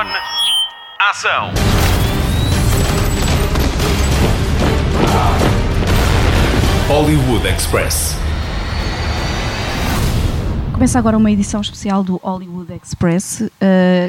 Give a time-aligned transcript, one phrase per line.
[0.00, 0.06] On.
[0.98, 1.50] Ação.
[6.88, 8.16] Hollywood Express.
[10.72, 13.42] Começa agora uma edição especial do Hollywood Express.
[13.42, 13.50] Uh,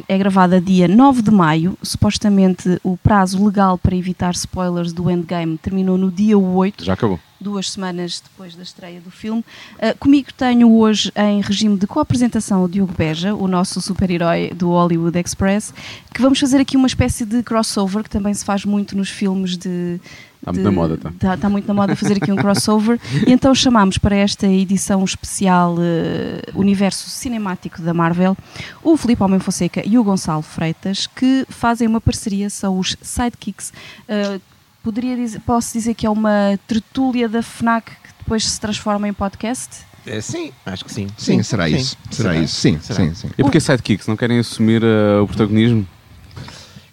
[0.07, 1.77] é gravada dia 9 de maio.
[1.83, 6.85] Supostamente o prazo legal para evitar spoilers do Endgame terminou no dia 8.
[6.85, 7.19] Já acabou.
[7.41, 9.43] Duas semanas depois da estreia do filme.
[9.75, 14.69] Uh, comigo tenho hoje em regime de co-apresentação o Diogo Beja, o nosso super-herói do
[14.69, 15.73] Hollywood Express,
[16.13, 19.57] que vamos fazer aqui uma espécie de crossover que também se faz muito nos filmes
[19.57, 19.99] de,
[20.41, 21.09] Está muito na moda, tá.
[21.09, 22.99] Está, está muito na moda fazer aqui um crossover.
[23.27, 28.35] e então chamámos para esta edição especial uh, Universo Cinemático da Marvel
[28.83, 33.71] o Filipe Homem Fonseca e o Gonçalo Freitas, que fazem uma parceria, são os Sidekicks.
[34.09, 34.41] Uh,
[34.83, 39.13] poderia dizer, posso dizer que é uma tertúlia da FNAC que depois se transforma em
[39.13, 39.85] podcast?
[40.05, 41.07] É, sim, acho que sim.
[41.17, 41.75] Sim, será sim.
[41.75, 41.97] isso.
[42.09, 42.55] Será, isso.
[42.55, 42.99] Sim, Será.
[42.99, 43.29] sim, sim.
[43.37, 44.07] E porquê sidekicks?
[44.07, 45.85] Não querem assumir uh, o protagonismo?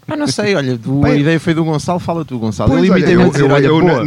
[0.06, 2.70] Ah, não sei, olha, do- a Bem- ideia foi do Gonçalo, fala tu, Gonçalo.
[2.70, 4.02] Pois, eu limitei-me a eu- dizer, eu- olha,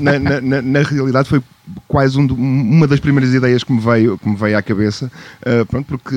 [0.00, 1.40] na- na- na- na realidade foi
[1.88, 5.10] quase um uma das primeiras ideias que me veio, que me veio à cabeça,
[5.44, 6.16] ah, pronto, porque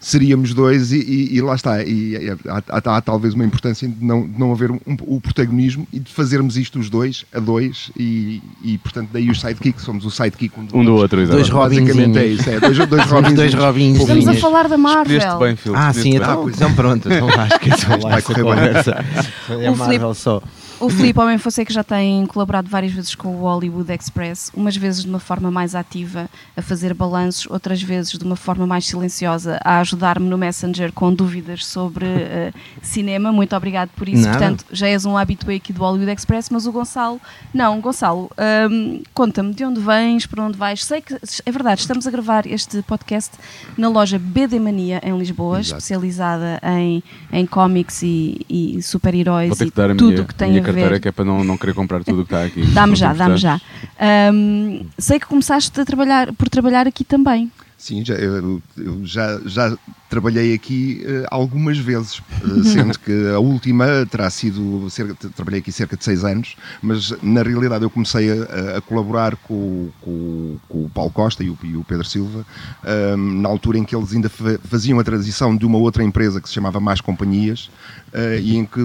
[0.00, 1.82] seríamos dois e, e- e lá está.
[1.82, 5.20] E, e há, há- há talvez uma importância de não, de não haver um- o
[5.20, 9.82] protagonismo e de fazermos isto os dois, a dois, e, e portanto daí os sidekicks,
[9.84, 11.36] somos o sidekick um do, Um do outro, exato.
[11.38, 12.16] Dois Basicamente Robinzinhos.
[12.16, 13.34] é isso, é, dois, dois Robins.
[13.34, 13.98] dois.
[13.98, 15.38] Estamos a falar da Marvel.
[15.38, 15.74] Bem, Phil.
[15.74, 16.56] Ah, sim, então, pois é.
[16.56, 19.04] então pronto, então acho que então lá essa conversa.
[19.48, 20.42] É Marvel só.
[20.78, 25.04] O Filipe Homem Fonseca já tem colaborado várias vezes com o Hollywood Express, umas vezes
[25.04, 29.58] de uma forma mais ativa, a fazer balanços, outras vezes de uma forma mais silenciosa,
[29.64, 33.32] a ajudar-me no Messenger com dúvidas sobre eh, cinema.
[33.32, 34.22] Muito obrigado por isso.
[34.22, 34.38] Nada.
[34.38, 37.18] Portanto, já és um habitué aqui do Hollywood Express, mas o Gonçalo,
[37.54, 38.30] não, Gonçalo,
[38.70, 40.84] hum, conta-me de onde vens, para onde vais.
[40.84, 43.32] Sei que é verdade, estamos a gravar este podcast
[43.78, 45.78] na loja BD Mania em Lisboa, Exato.
[45.78, 51.00] especializada em, em cómics e, e super-heróis e tudo o que tem a carteira, ver.
[51.00, 52.66] que é para não, não querer comprar tudo o que está aqui.
[52.66, 53.60] Dá-me já, dá-me já.
[53.98, 57.50] Ahm, sei que começaste a trabalhar, por trabalhar aqui também.
[57.78, 59.76] Sim, já, eu, eu já, já
[60.08, 65.70] trabalhei aqui eh, algumas vezes, eh, sendo que a última terá sido, cerca, trabalhei aqui
[65.70, 70.58] cerca de seis anos, mas na realidade eu comecei a, a colaborar com, o- com
[70.66, 72.46] com o Paulo Costa e o, e o Pedro Silva,
[72.82, 76.40] ahm, na altura em que eles ainda fa- faziam a transição de uma outra empresa
[76.40, 77.70] que se chamava Mais Companhias,
[78.14, 78.80] eh, e em que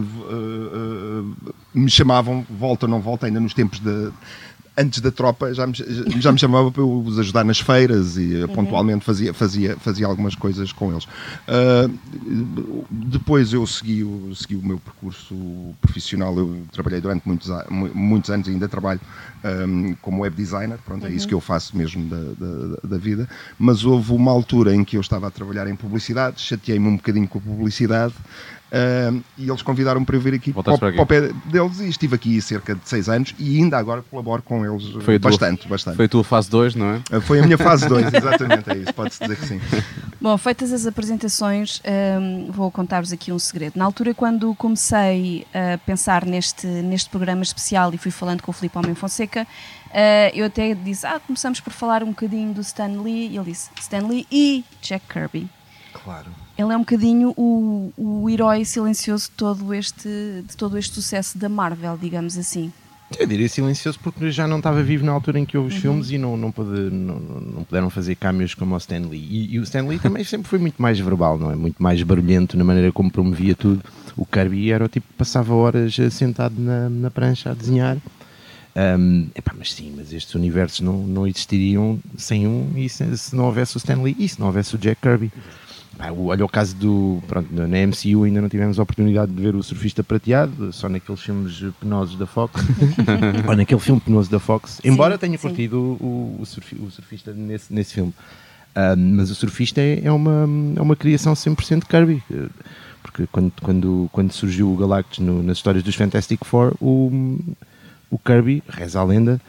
[1.73, 4.11] me chamavam, volta ou não volta, ainda nos tempos da
[4.77, 5.73] antes da tropa já me,
[6.19, 10.07] já me chamava para eu os ajudar nas feiras e eh, pontualmente fazia, fazia, fazia
[10.07, 11.05] algumas coisas com eles.
[11.47, 11.89] Ah,
[12.89, 15.35] depois eu segui, o- segui o meu percurso
[15.81, 17.49] profissional, eu trabalhei durante muitos,
[17.93, 18.99] muitos anos e ainda trabalho
[19.43, 23.27] ahm, como web designer, pronto, é isso que eu faço mesmo da, da, da vida,
[23.59, 27.27] mas houve uma altura em que eu estava a trabalhar em publicidade, chateei-me um bocadinho
[27.27, 28.13] com a publicidade
[29.37, 32.41] e eles convidaram-me para eu vir aqui para, para o pé deles e estive aqui
[32.41, 35.95] cerca de seis anos e ainda agora colaboro com eles Foi a tua- bastante, bastante.
[35.97, 37.19] Foi a tua fase 2, não é?
[37.21, 39.61] Foi a minha fase 2, exatamente, é isso, pode-se dizer que sim.
[40.21, 43.73] Bom, feitas as apresentações, ahm, vou contar-vos aqui um segredo.
[43.75, 48.53] Na altura, quando comecei a pensar neste, neste programa especial e fui falando com o
[48.53, 49.45] Filipe Homem Fonseca,
[49.93, 53.27] ah, eu até disse: Ah, começamos por falar um bocadinho do Stan Lee.
[53.29, 55.49] E ele disse: Stan Lee e Jack Kirby.
[55.93, 56.27] Claro.
[56.57, 61.37] Ele é um bocadinho o, o herói silencioso de todo, este, de todo este sucesso
[61.37, 62.71] da Marvel, digamos assim.
[63.19, 66.11] Eu diria silencioso porque já não estava vivo na altura em que houve os filmes
[66.11, 69.27] e não, não, não, não puderam fazer cameos como o Stan Lee.
[69.29, 71.55] E, e o Stan Lee também sempre foi muito mais verbal, não é?
[71.55, 73.83] Muito mais barulhento na maneira como promovia tudo.
[74.15, 77.97] O Kirby era o tipo que passava horas sentado na, na prancha a desenhar.
[78.73, 83.35] Ahm, epá, mas sim, mas estes universos não, não existiriam sem um e se, se
[83.35, 85.31] não houvesse o Stan Lee e se não houvesse o Jack Kirby.
[86.01, 87.21] Pá, olha o caso do.
[87.27, 91.21] Pronto, na MCU ainda não tivemos a oportunidade de ver o surfista prateado, só naqueles
[91.21, 92.59] filmes penosos da Fox.
[93.47, 94.81] ou naquele filme penoso da Fox.
[94.83, 95.47] Embora tenha sim.
[95.47, 98.13] curtido o, o, surfi- o surfista nesse, nesse filme.
[98.73, 102.23] Ah, mas o surfista é, é uma, é uma criação 100% Kirby.
[103.03, 107.37] Porque quando, quando, quando surgiu o Galactus no- nas histórias dos Fantastic Four, o,
[108.09, 109.39] o Kirby, reza a lenda,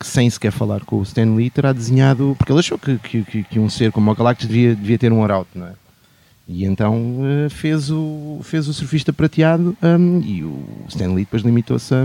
[0.00, 2.34] que sem sequer falar com o Stan Lee, terá desenhado.
[2.36, 5.12] Porque ele achou que, que, que, que um ser como o Galactus devia, devia ter
[5.12, 5.72] um arauto, não é?
[6.46, 11.42] E então eh, fez, o, fez o surfista prateado hum, e o Stan Lee depois
[11.42, 12.04] limitou-se a,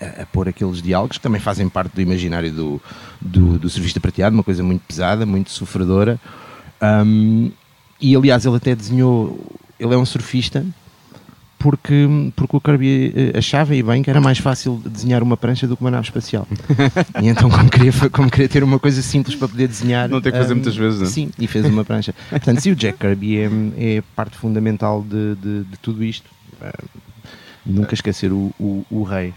[0.00, 2.82] a, a pôr aqueles diálogos que também fazem parte do imaginário do,
[3.20, 6.18] do, do surfista prateado, uma coisa muito pesada, muito sofredora.
[6.82, 7.52] Hum,
[8.00, 9.40] e aliás, ele até desenhou.
[9.78, 10.66] Ele é um surfista
[11.62, 15.66] porque, porque o Kirby eh, achava e bem que era mais fácil desenhar uma prancha
[15.66, 16.46] do que uma nave espacial.
[17.22, 20.08] e então, como queria, como queria ter uma coisa simples para poder desenhar.
[20.08, 21.10] Não ter que fazer hum, muitas vezes, não é?
[21.10, 22.12] Sim, e fez uma prancha.
[22.28, 23.48] Portanto, sim, o Jack Kirby é,
[23.78, 26.28] é parte fundamental de, de, de tudo isto.
[26.60, 26.72] Ah,
[27.64, 29.32] nunca esquecer o, o, o rei.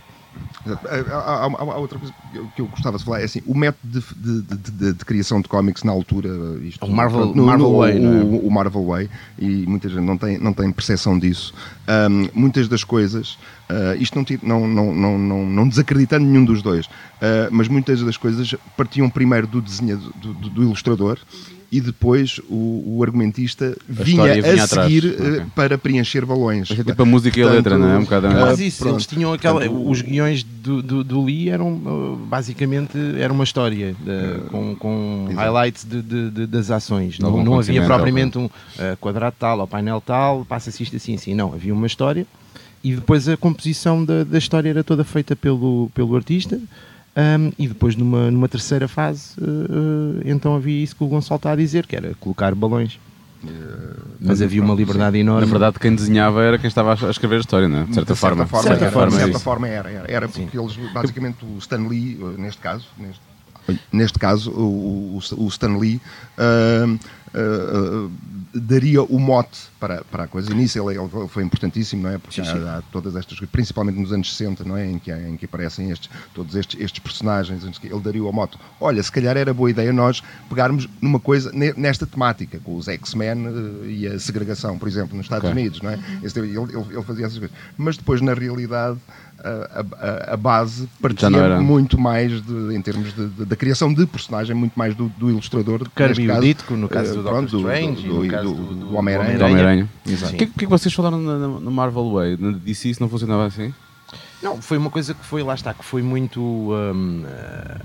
[0.66, 0.88] Exato.
[0.88, 2.12] Há, há- outra coisa
[2.54, 5.48] que eu, gostava de falar, é assim, o método de, de- de- de- criação de
[5.48, 6.28] cómics na altura,
[6.64, 8.00] isto, O Marvel- no- Marvel no- Way, é?
[8.24, 11.54] o, o Marvel Way, e muita gente não tem, não tem percepção disso.
[11.88, 13.38] Ahm, muitas das coisas,
[13.70, 16.90] ah, isto não, não, não, não, não, desacreditando nenhum dos dois,
[17.22, 21.20] ah, mas muitas das coisas partiam primeiro do desenhador, do, do- do ilustrador,
[21.72, 24.70] e depois o, o argumentista vinha vinha a atrás.
[24.70, 25.40] seguir Ok.
[25.42, 26.70] ah, para preencher balões.
[26.70, 27.98] Mas é tipo a música e a letra, não é?
[27.98, 28.28] Um bocado.
[28.30, 28.96] Mas isso, pronto.
[28.96, 29.62] eles tinham aquela.
[29.62, 34.76] Portanto, os guiões do, do, do Lee eram uh, basicamente era uma história uh, com,
[34.76, 35.38] com Exato.
[35.40, 37.20] highlights de, de- de- das ações.
[37.20, 38.52] Não, não havia propriamente um uh,
[39.00, 41.34] quadrado tal ou painel tal, passa-se isto assim assim.
[41.34, 42.26] Não, havia uma história
[42.84, 46.60] e depois a composição da, da história era toda feita pelo, pelo artista.
[47.16, 51.38] Um, e depois numa, numa terceira fase, uh, uh, então havia isso que o Gonçalo
[51.38, 53.00] está a dizer, que era colocar balões.
[54.20, 55.46] Mas havia uma liberdade enorme.
[55.46, 57.84] Na verdade, quem desenhava era quem estava a escrever a história, não é?
[57.84, 58.44] De certa forma.
[58.44, 59.92] De certa certa era, forma, de certa forma era.
[59.92, 63.22] Era, era porque eles, basicamente, o Stan Lee, eh, neste caso, neste,
[63.92, 66.02] neste caso, o, o, o Stan Lee
[66.40, 66.98] ah,
[68.56, 70.52] daria o mote para, para a coisa.
[70.52, 72.18] E nisso ele, ele foi importantíssimo, não é?
[72.18, 72.64] Porque Sim, sim.
[72.68, 74.86] há, há todas estas principalmente nos anos 60, não é?
[74.90, 78.58] Em que, em que aparecem estes, todos estes, estes personagens, ele daria o mote.
[78.80, 82.88] Olha, se calhar era boa ideia nós pegarmos numa coisa ne- nesta temática, com os
[82.88, 85.60] X-Men eh, e a segregação, por exemplo, nos Estados Ok.
[85.62, 86.00] Unidos, não é?
[86.24, 87.56] Ele, ele- ele fazia essas coisas.
[87.78, 88.98] Mas depois, na realidade,
[89.44, 89.80] a,
[90.30, 91.30] a- a base partia
[91.60, 95.30] muito mais de, em termos de- de- da criação de personagem, muito mais do, do
[95.30, 95.80] ilustrador.
[95.96, 98.54] Kirby neste o caso, Ditko, no caso eh, do pronto, Doctor Strange do, do- do-
[98.54, 99.90] do do Homem-Aranha.
[100.06, 100.14] Do.
[100.14, 102.38] O que, o que é que vocês falaram na, na- no Marvel Way?
[102.40, 103.74] Na DC isso não funcionava assim?
[104.42, 107.80] Não, foi uma coisa que foi, lá está, que foi muito hum, ah,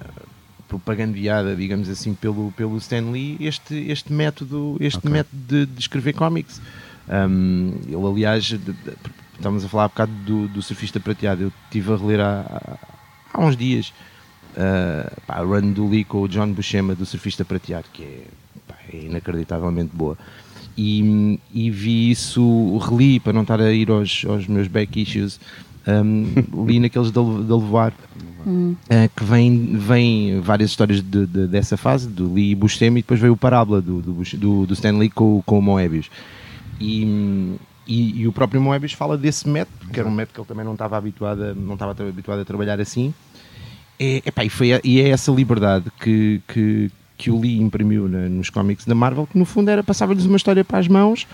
[0.69, 5.11] propagandeada, digamos assim, pelo, pelo Stan Lee, este, este método, este Ok.
[5.11, 6.61] método de, de escrever cómics.
[7.09, 8.75] Hum, ele, aliás, de- de-
[9.41, 12.79] estávamos a falar há bocado do, do Surfista Prateado, eu estive a reler há,
[13.33, 13.93] há- uns dias
[14.57, 18.23] ah, pá, a run do Lee com o John Buscema do Surfista Prateado, que é,
[18.69, 20.17] pá, é inacreditavelmente boa.
[20.77, 25.41] E, e vi isso, reli para não estar a ir aos, aos meus back issues,
[25.87, 26.33] um,
[26.67, 27.93] li naqueles da Levar,
[28.89, 33.03] eh, que vem, vem várias histórias de- de- dessa fase, do Lee e Buscemi, e
[33.03, 36.11] depois veio o Parábola do, do, do, do Stan Lee com, o- com o Moebius.
[36.81, 37.57] E,
[37.93, 40.65] e, e o próprio Moebius fala desse método, que era um método que ele também
[40.65, 43.13] não estava habituado a, não estava habituado a trabalhar assim.
[43.99, 48.09] É, epá, e, foi a- e é essa liberdade que, que, que o Lee imprimiu
[48.09, 51.27] na- nos cómics da Marvel, que no fundo era passava-lhes uma história para as mãos,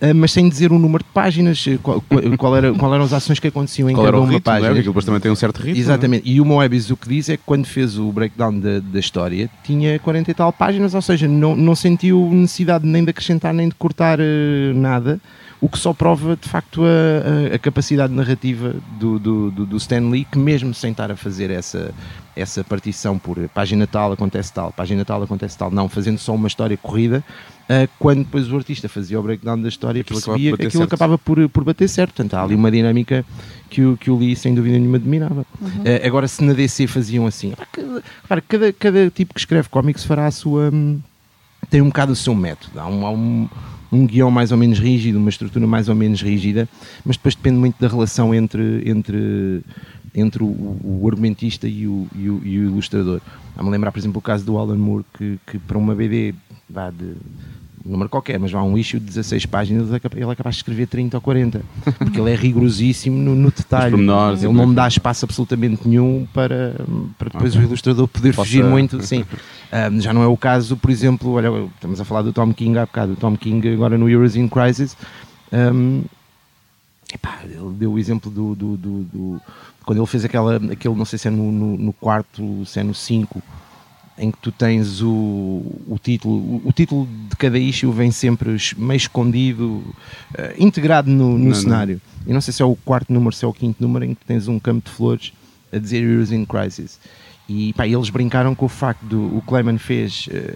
[0.00, 3.04] eh, mas sem dizer o número de páginas, eh, qual, qual, qual era, qual eram
[3.04, 4.40] as ações que aconteciam em Qual cada uma ritmo, é?
[4.40, 4.66] página.
[4.68, 5.78] Porque aquilo depois também tem um certo ritmo.
[5.80, 8.98] Exatamente, e o Moebius o que diz é que quando fez o breakdown da, da
[8.98, 13.54] história tinha 40 e tal páginas, ou seja, não, não sentiu necessidade nem de acrescentar
[13.54, 15.20] nem de cortar eh, nada,
[15.60, 20.00] o que só prova de facto a, a- capacidade narrativa do, do, do, do Stan
[20.08, 21.92] Lee, que mesmo sem estar a fazer essa,
[22.34, 26.48] essa partição por página tal acontece tal, página tal acontece tal, não, fazendo só uma
[26.48, 27.22] história corrida,
[27.68, 30.94] eh, quando depois o artista fazia o breakdown da história, Aquilo percebia que aquilo certo.
[30.94, 32.14] acabava por, por bater certo.
[32.14, 33.24] Portanto, há ali uma dinâmica
[33.68, 35.44] que o, que o Lee, sem dúvida nenhuma, admirava.
[35.84, 40.04] Eh, agora, se na DC faziam assim, cada, repara, cada, cada tipo que escreve cómics
[40.04, 40.70] fará a sua.
[40.72, 40.98] hum,
[41.68, 42.80] tem um bocado o seu método.
[42.80, 43.48] Há um, há um,
[43.92, 46.68] um guião mais ou menos rígido, uma estrutura mais ou menos rígida,
[47.04, 49.62] mas depois depende muito da relação entre, entre,
[50.14, 53.20] entre o, o argumentista e o, e o, e o ilustrador.
[53.56, 56.34] Há-me lembrar, por exemplo, o caso do Alan Moore, que, que para uma BD
[56.68, 57.14] vá de
[57.84, 60.56] um número qualquer, mas vá um issue de 16 páginas, ele é ele é capaz
[60.56, 61.62] de escrever 30 ou 40,
[61.98, 63.90] porque ele é rigorosíssimo no, no detalhe.
[63.92, 66.76] pormenores, Ele não depois- dá espaço absolutamente nenhum para,
[67.18, 67.64] para depois Ok.
[67.64, 69.02] o ilustrador poder Possa- fugir muito.
[69.02, 69.24] Sim.
[69.92, 72.76] Um, já não é o caso, por exemplo, olha, estamos a falar do Tom King
[72.76, 74.96] há bocado, o Tom King agora no Heroes in Crisis.
[75.52, 76.02] um,
[77.14, 79.40] epá, ele deu o exemplo do, do- do- do-
[79.86, 82.82] quando ele fez aquela, aquele, não sei se é no, no, no quarto, se é
[82.82, 83.40] no 5,
[84.20, 85.08] em que tu tens o,
[85.88, 89.82] o título, o, o título de cada issue vem sempre meio escondido,
[90.36, 91.54] eh, integrado no, no Não, não.
[91.54, 92.00] cenário.
[92.26, 94.24] E não sei se é o quarto número, se é o quinto número, em que
[94.24, 95.32] tens um campo de flores
[95.72, 97.00] a dizer Heroes in Crisis.
[97.48, 100.54] E pá, eles brincaram com o facto do o Clayman fez eh,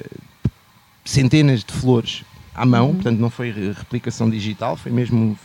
[1.05, 2.23] centenas de flores
[2.55, 5.37] à mão, portanto não foi re- replicação digital, foi mesmo.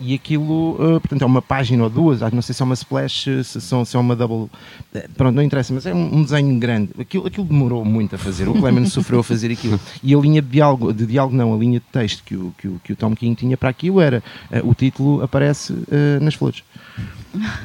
[0.00, 2.74] E aquilo, uh, portanto, é uma página ou duas, ah, não sei se é uma
[2.74, 4.50] splash, uh, se, são- se é uma double.
[4.94, 6.90] eh, Pronto, não interessa, mas é um, desenho grande.
[6.98, 8.48] Aquilo, aquilo demorou muito a fazer.
[8.48, 9.80] O Clement sofreu a fazer aquilo.
[10.02, 12.68] E a linha de diálogo, de diálogo não, a linha de texto que o, que
[12.68, 14.22] o, que o Tom King tinha para aquilo era
[14.52, 15.86] uh, o título aparece uh,
[16.20, 16.62] nas flores.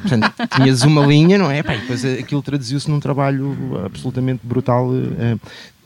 [0.02, 1.62] Portanto, tinhas uma linha, não é?
[1.62, 4.90] Pá, e depois aquilo traduziu-se num trabalho absolutamente brutal.
[4.94, 5.36] eh,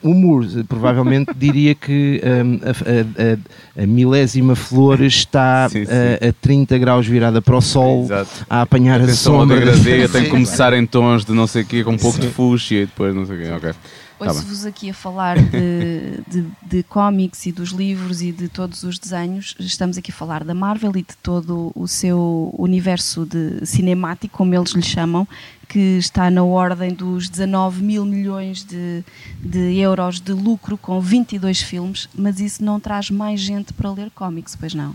[0.04, 3.32] O Moore eh, provavelmente diria que hum, a, a-
[3.80, 5.90] a- a milésima flor está Sim, sim.
[5.90, 8.46] A, a 30 graus virada para o sol Exato.
[8.48, 9.60] a apanhar a Atenção ao sombra.
[9.82, 10.08] tem Sim.
[10.24, 12.86] que começar em tons de não sei o quê, com um pouco de fúcsia e
[12.86, 13.50] depois não sei o quê.
[13.56, 13.70] Ok.
[14.18, 14.26] Tá.
[14.26, 18.98] Ouço-vos aqui a falar de, de, de cómics e dos livros e de todos os
[18.98, 19.56] desenhos.
[19.58, 24.54] Estamos aqui a falar da Marvel e de todo o seu universo de cinemático, como
[24.54, 25.26] eles lhe chamam,
[25.68, 29.04] que está na ordem dos 19 mil milhões de,
[29.40, 34.10] de euros de lucro com 22 filmes, mas isso não traz mais gente para ler
[34.10, 34.94] cómics, pois não?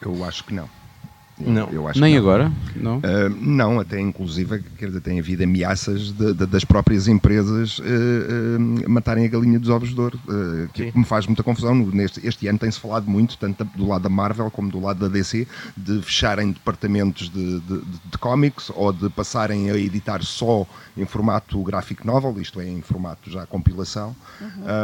[0.00, 0.68] Eu acho que não.
[1.40, 1.68] Não.
[1.70, 2.20] Eu acho Nem não.
[2.20, 2.52] agora?
[2.76, 2.98] Não?
[2.98, 3.02] Uh,
[3.40, 8.90] não, até inclusive, quer dizer, tem havido ameaças de- de- das próprias empresas uh, uh,
[8.90, 11.74] matarem a galinha dos ovos de ouro, uh, que me faz muita confusão.
[11.74, 15.08] Neste, este ano tem-se falado muito, tanto do lado da Marvel como do lado da
[15.08, 20.66] DC, de fecharem departamentos de, de, de- cómics ou de passarem a editar só
[20.96, 24.14] em formato gráfico novel, isto é, em formato já compilação.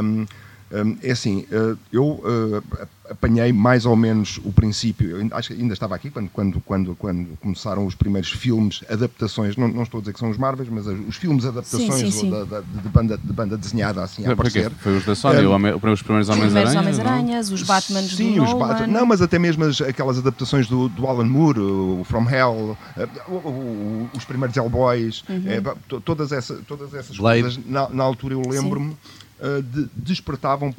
[0.03, 0.27] Um,
[0.73, 1.45] um, é assim,
[1.93, 2.63] eu
[3.11, 6.95] apanhei mais ou menos o princípio, eu acho que ainda estava aqui quando, quando, quando,
[6.97, 10.69] quando começaram os primeiros filmes, adaptações, não, não estou a dizer que são os Marvels,
[10.71, 12.31] mas os filmes adaptações sim, sim.
[12.31, 14.71] da- da- de, banda, de banda desenhada assim a porque aparecer.
[14.79, 16.81] foi os da Sony, Um, Homem- os primeiros Os primeiros Homens-Aranha.
[16.81, 18.67] Homens-Aranhas, os Batmans Sim, do os Nolan.
[18.69, 22.77] Bat- Não, mas até mesmo as- aquelas adaptações do, do Alan Moore, o From Hell,
[22.97, 25.23] eh, o- o- os primeiros Hellboys,
[25.63, 27.43] pá, to- todas, essa, todas essas Blade.
[27.43, 28.97] coisas, na, na altura eu lembro-me,
[29.41, 30.75] eh, de- despertavam.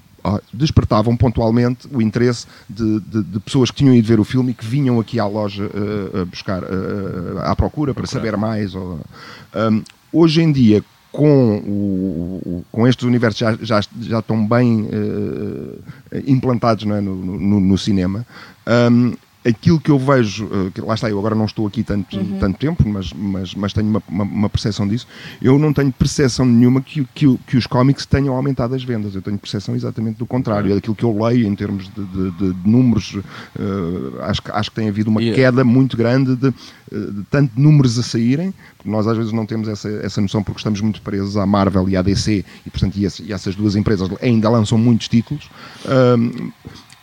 [0.53, 4.53] Despertavam pontualmente o interesse de, de- de pessoas que tinham ido ver o filme e
[4.53, 5.69] que vinham aqui à loja
[6.21, 6.67] a buscar eh,
[7.43, 8.75] à procura para saber mais.
[8.75, 8.99] ou-
[9.55, 14.87] um, hoje em dia, com, o, com estes universos já, já, já estão bem
[16.11, 18.25] eh, implantados é, no, no- no cinema,
[18.91, 19.13] um,
[19.47, 22.87] aquilo que eu vejo, eh, lá está, eu agora não estou aqui tanto, tanto tempo,
[22.87, 25.07] mas, mas, mas tenho uma, uma, uma percepção disso.
[25.41, 29.15] Eu não tenho percepção nenhuma que, que, que os cómics tenham aumentado as vendas.
[29.15, 30.75] Eu tenho percepção exatamente do contrário.
[30.75, 33.17] Aquilo que eu leio em termos de, de- de- números,
[33.57, 36.51] eh, acho, que, acho que tem havido uma E- queda muito grande de, eh,
[36.91, 40.79] de tanto números a saírem, nós às vezes não temos essa, essa noção porque estamos
[40.81, 44.09] muito presos à Marvel e à DC e, portanto, e, esse- e essas duas empresas
[44.21, 45.49] ainda lançam muitos títulos.
[45.85, 46.51] Ahm,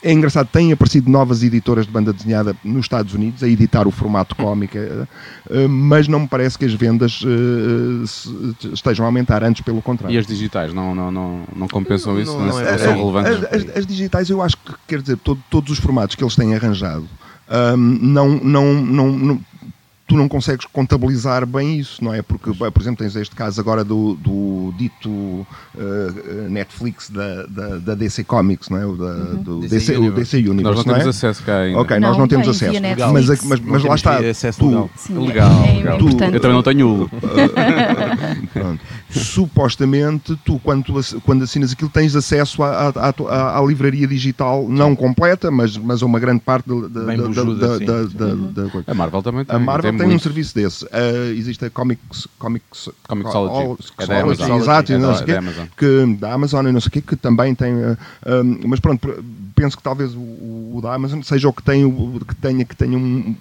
[0.04, 3.90] é engraçado, têm aparecido novas editoras de banda desenhada nos Estados Unidos a editar o
[3.90, 5.06] formato cómico, eh,
[5.50, 8.04] eh, mas não me parece que as vendas eh,
[8.72, 10.14] estejam a aumentar, antes pelo contrário.
[10.14, 12.32] E as digitais não, não, não, não compensam isso?
[12.32, 12.96] não- Não, não é não Eh, são bem.
[13.04, 13.44] relevantes?
[13.50, 16.36] As, as- as digitais, eu acho que, quer dizer, todo- todos os formatos que eles
[16.36, 17.08] têm arranjado,
[17.48, 19.40] ahm, não, não, não, não-
[20.06, 22.20] tu não consegues contabilizar bem isso, não é?
[22.20, 25.46] Porque, por exemplo, tens este caso agora do, do dito
[25.78, 28.86] eh, Netflix da, da, da DC Comics, não é?
[28.86, 30.36] O da, do DC DC, o Universe.
[30.36, 31.08] DC Universe, Nós não não temos é?
[31.10, 31.78] acesso cá ainda.
[31.80, 32.82] Ok, Não, nós não temos tem acesso.
[32.82, 33.12] Legal.
[33.12, 34.18] Mas, mas, mas lá está.
[34.18, 34.90] acesso tu- legal.
[34.96, 35.96] Sim, Legal, é, é legal.
[36.00, 36.34] importante.
[36.34, 37.10] Eu também não tenho.
[39.10, 44.66] Supostamente, tu, quando, tu quando assinas aquilo, tens acesso à, à- à- à livraria digital,
[44.68, 48.70] não completa, mas, mas a uma grande parte da, da, da- da- da- da- da
[48.70, 48.84] coisa.
[48.90, 49.54] A Marvel também tem.
[49.54, 50.84] A Marvel tem, um serviço desse.
[50.86, 53.54] Uh, existe a Comics, Comics, Comixology.
[53.54, 54.58] All- É da Amazon.
[54.60, 55.66] exato, e É não da- sei da quê, Amazon.
[55.76, 57.74] que da Amazon e não sei o quê, que também tem.
[57.74, 57.96] uh,
[58.26, 59.20] um, mas pronto, pr-
[59.54, 62.76] penso que talvez o, o da Amazon seja o que, tem, o, que tenha, que
[62.76, 63.34] tenha um,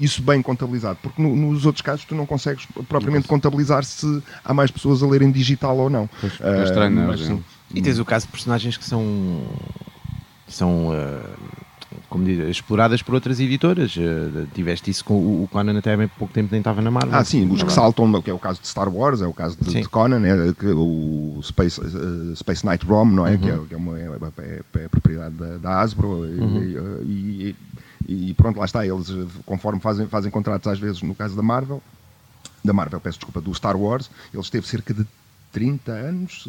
[0.00, 4.54] isso bem contabilizado, porque no- nos outros casos tu não consegues propriamente contabilizar se há
[4.54, 6.08] mais pessoas a lerem digital ou não.
[6.40, 7.06] é estranho, não é?
[7.08, 7.42] mas sim.
[7.74, 9.42] E tens o caso de personagens que são
[10.48, 10.90] são
[12.08, 13.94] como diz, exploradas por outras editoras.
[13.98, 16.90] Eh, tiveste isso com o, o Conan até há bem pouco tempo nem estava na
[16.90, 17.14] Marvel.
[17.14, 19.32] Ah, sim, os que Agora- saltam, que é o caso de Star Wars, é o
[19.32, 23.32] caso de, de Conan, é, que o Space, eh, Space Knight ROM, não é?
[23.32, 23.38] Uhum.
[23.38, 24.04] Que, é, que é uma, é,
[24.38, 27.02] é- é propriedade da, da Hasbro e- Uhum.
[27.04, 27.56] e,
[28.08, 31.34] e- e pronto, lá está, eles eh, conforme fazem, fazem contratos às vezes no caso
[31.34, 31.82] da Marvel,
[32.64, 35.04] da Marvel, peço desculpa, do Star Wars, ele esteve cerca de
[35.52, 36.44] 30 anos,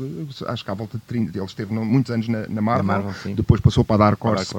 [0.48, 3.34] acho que à volta de 30, ele esteve muitos anos na, na Marvel, Marvel, sim.
[3.36, 4.54] depois passou para a Dark Horse.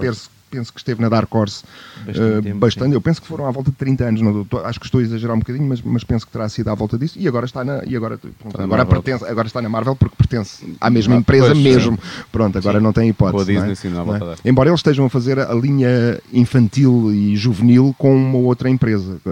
[0.50, 1.64] Penso, que esteve na Dark Horse
[2.06, 2.88] Bastante eh, tempo, bastante.
[2.88, 2.94] sim.
[2.94, 5.02] eu penso que foram à volta de 30 anos, não, tô- acho que estou a
[5.02, 7.64] exagerar um bocadinho, mas, mas penso que terá sido à volta disso, e agora está
[7.64, 11.18] na, e agora, pronto, agora, pertence, agora está na Marvel porque pertence à mesma Ah,
[11.18, 11.98] empresa pois, mesmo,
[12.32, 12.84] pronto, agora Sim.
[12.84, 13.44] não tem hipótese.
[13.46, 13.74] Disney, não é?
[13.74, 14.36] sim, não Não é?
[14.44, 19.30] Embora eles estejam a fazer a linha infantil e juvenil com uma outra empresa, Eh,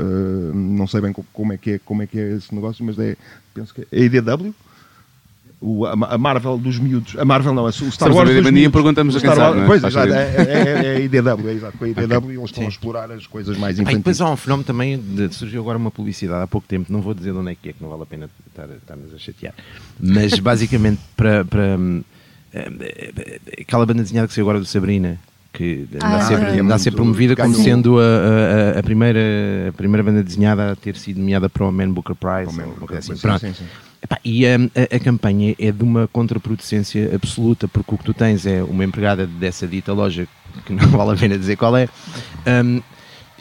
[0.55, 2.99] não sei bem co- como é que é, como é que é esse negócio, mas
[2.99, 3.17] é,
[3.55, 4.55] penso que é a IDW,
[5.59, 7.17] O, a, Marvel dos miúdos.
[7.19, 8.73] A Marvel não, a, o Star Estamos Wars a dos miúdos.
[8.73, 9.67] perguntamos a quem Star sabe, Wars- é?
[9.67, 11.79] Pois, Faz exato, é, é, é a IDW, é exato.
[11.79, 13.99] Com a IDW eles estão a explorar as coisas mais Ah, e infantis.
[14.01, 17.15] depois há um fenómeno também, de- surgiu agora uma publicidade há pouco tempo, não vou
[17.15, 19.55] dizer de onde é que é, que não vale a pena estar, estar-nos a chatear,
[19.99, 22.03] mas basicamente para, para hum,
[22.53, 25.19] eh, eh, aquela banda desenhada que saiu agora do Sabrina,
[25.57, 26.35] que anda, Ah, a, ser,
[26.73, 28.03] é ser promovida como ganhou- sendo a,
[28.77, 29.21] a- a primeira,
[29.69, 32.55] a primeira banda desenhada a ter sido nomeada para o Man Booker Prize.
[32.57, 33.09] Man Booker assim.
[33.09, 33.41] Prize, Pronto.
[33.41, 33.65] sim, sim.
[34.03, 34.57] Epá, e a,
[34.95, 39.27] a campanha é de uma contraproducência absoluta, porque o que tu tens é uma empregada
[39.27, 40.29] dessa dita loja,
[40.65, 41.89] que não vale a pena dizer qual é,
[42.65, 42.81] hum,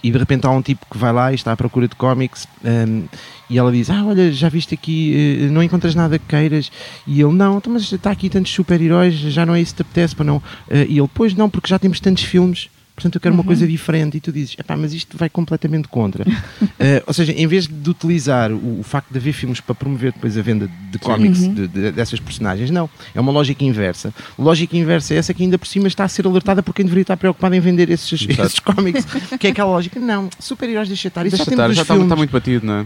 [0.05, 2.47] e de repente há um tipo que vai lá e está à procura de cómics
[2.63, 3.05] hum,
[3.49, 6.71] e ela diz, ah olha, já viste aqui, eh, não encontras nada que queiras?
[7.07, 9.81] E ele, não, então, mas está aqui tantos super-heróis, já não é isso que te
[9.81, 13.21] apetece, para não Eh, e ele, pois não, porque já temos tantos filmes Portanto, eu
[13.21, 14.17] quero uma coisa diferente.
[14.17, 16.23] E tu dizes, epá, mas isto vai completamente contra.
[16.77, 20.11] Eh, ou seja, em vez de utilizar o, o facto de haver filmes para promover
[20.11, 22.89] depois a venda de cómics de- de- dessas personagens, não.
[23.13, 24.13] É uma lógica inversa.
[24.37, 27.03] Lógica inversa é essa que ainda por cima está a ser alertada por quem deveria
[27.03, 29.05] estar preocupado em vender esses, esses cómics.
[29.39, 31.25] que é aquela lógica, não, super-heróis deixa estar.
[31.25, 32.85] Isso Deixa já estar, já está, está muito batido, não é?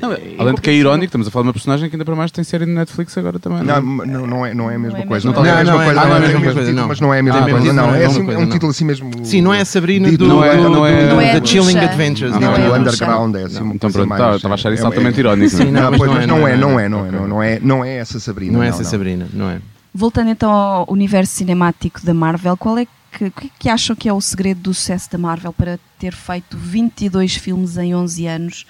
[0.00, 2.14] Não, além de que é irónico, estamos a falar de uma personagem que ainda para
[2.16, 3.62] mais tem série no Netflix agora também.
[3.64, 4.06] Não, Não, é?
[4.06, 5.28] não, não é, não é a mesma Não é coisa.
[5.28, 5.42] mesmo.
[5.42, 7.22] Não, é a mesma é- coisa, não é a mesma coisa, mas não é a
[7.22, 7.72] mesma coisa.
[7.72, 9.10] Não, é é, é um título assim mesmo.
[9.24, 11.38] Sim, não é a Sabrina do, Não é- do- não é- do- Não é a
[11.38, 11.76] da Chilling.
[11.78, 12.32] Adventures.
[12.32, 12.80] Não Não, é é o bruxa.
[12.80, 15.20] underground, é assim Então coisa pronto, mais- tá, estava a achar isso é- altamente é-
[15.20, 15.50] irónico.
[15.50, 16.88] Sim, Não, mas pois, não mas é, não é, é, não é, é.
[16.88, 18.52] não é, não, é, não é essa Sabrina.
[18.52, 18.84] Não é essa.
[18.84, 19.60] Sabrina, não é?
[19.94, 23.96] Voltando então ao universo cinemático da Marvel, qual é que, o que é que acham
[23.96, 28.26] que é o segredo do sucesso da Marvel para ter feito 22 filmes em 11
[28.26, 28.66] anos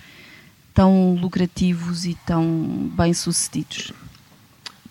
[0.72, 3.92] tão lucrativos e tão bem-sucedidos?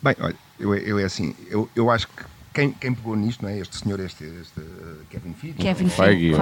[0.03, 2.23] Bem, olha, eu, eu é assim, eu, eu acho que
[2.59, 3.59] quem, quem pegou nisto, não é?
[3.59, 5.57] Este senhor, este, este uh, Kevin Feige.
[5.57, 6.33] Kevin Feige.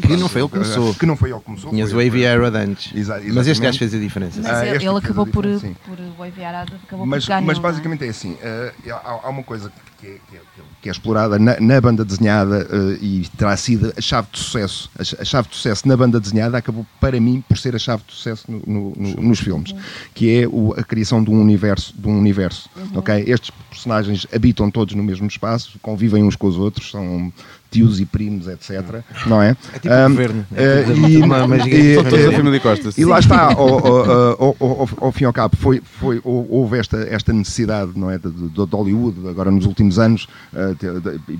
[0.00, 0.94] Que não foi ele que começou.
[0.94, 1.70] Que não foi ele que começou.
[1.70, 2.92] Tinhas o foi- Arad antes.
[3.32, 4.40] Mas este gajo fez a diferença.
[4.42, 7.42] Mas Ah, ele, acabou por, o Arada, acabou Mas, por ganhar.
[7.42, 10.40] mas basicamente é assim: eh, há, há uma coisa que é, que é-
[10.82, 14.90] que é explorada na, na banda desenhada eh, e terá sido a chave de sucesso.
[14.98, 18.02] A, a chave de sucesso na banda desenhada acabou, para mim, por ser a chave
[18.06, 19.74] de sucesso no- no- no- nos filmes,
[20.14, 21.92] que é o- a criação de um universo.
[21.96, 23.24] De um universo ok?
[23.26, 27.30] Estes personagens habitam todos no mesmo espaço, convivem uns com os outros, são
[27.70, 29.02] tios e primos, etc.
[29.26, 29.56] Não é?
[29.72, 30.46] É tipo o Ahm, governo.
[30.54, 31.96] É eh, tipo e- e-
[32.28, 32.90] eh, família Costa.
[32.96, 36.46] e lá está, ao, ao- ao- ao- ao fim e ao cabo, foi, foi, hou-
[36.50, 40.74] houve esta, esta necessidade não é, de, de- de Hollywood, agora nos últimos anos, eh,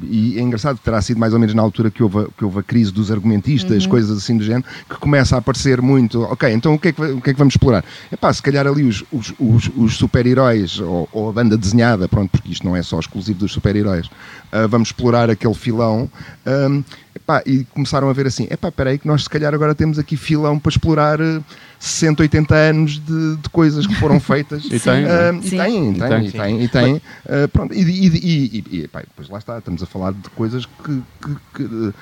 [0.02, 2.44] e é engraçado que terá sido mais ou menos na altura que houve, a- que
[2.44, 6.52] houve a crise dos argumentistas, coisas assim do género, que começa a aparecer muito, ok,
[6.52, 7.84] então o que é que, o que, é que vamos explorar?
[8.10, 12.08] É pá, se calhar ali os, os, os- os super-heróis, ou, ou a banda desenhada,
[12.08, 14.08] pronto, porque isto não é só exclusivo dos super-heróis,
[14.52, 16.10] ah, vamos explorar aquele filão,
[16.46, 16.82] ahm,
[17.14, 19.98] epá, e começaram a ver assim, epá, espera aí que nós se calhar agora temos
[19.98, 21.40] aqui filão para explorar eh,
[21.78, 24.64] 60, 80 anos de, de coisas que foram feitas.
[24.70, 25.34] E tem, Ah, é?
[25.36, 25.56] e Sim.
[25.56, 26.26] tem, e E tem, tem.
[26.26, 27.02] e tem, e tem.
[27.28, 30.28] Ah, pronto, e, e, e, e, e, epá, depois lá está, estamos a falar de
[30.30, 31.92] coisas que, que, que,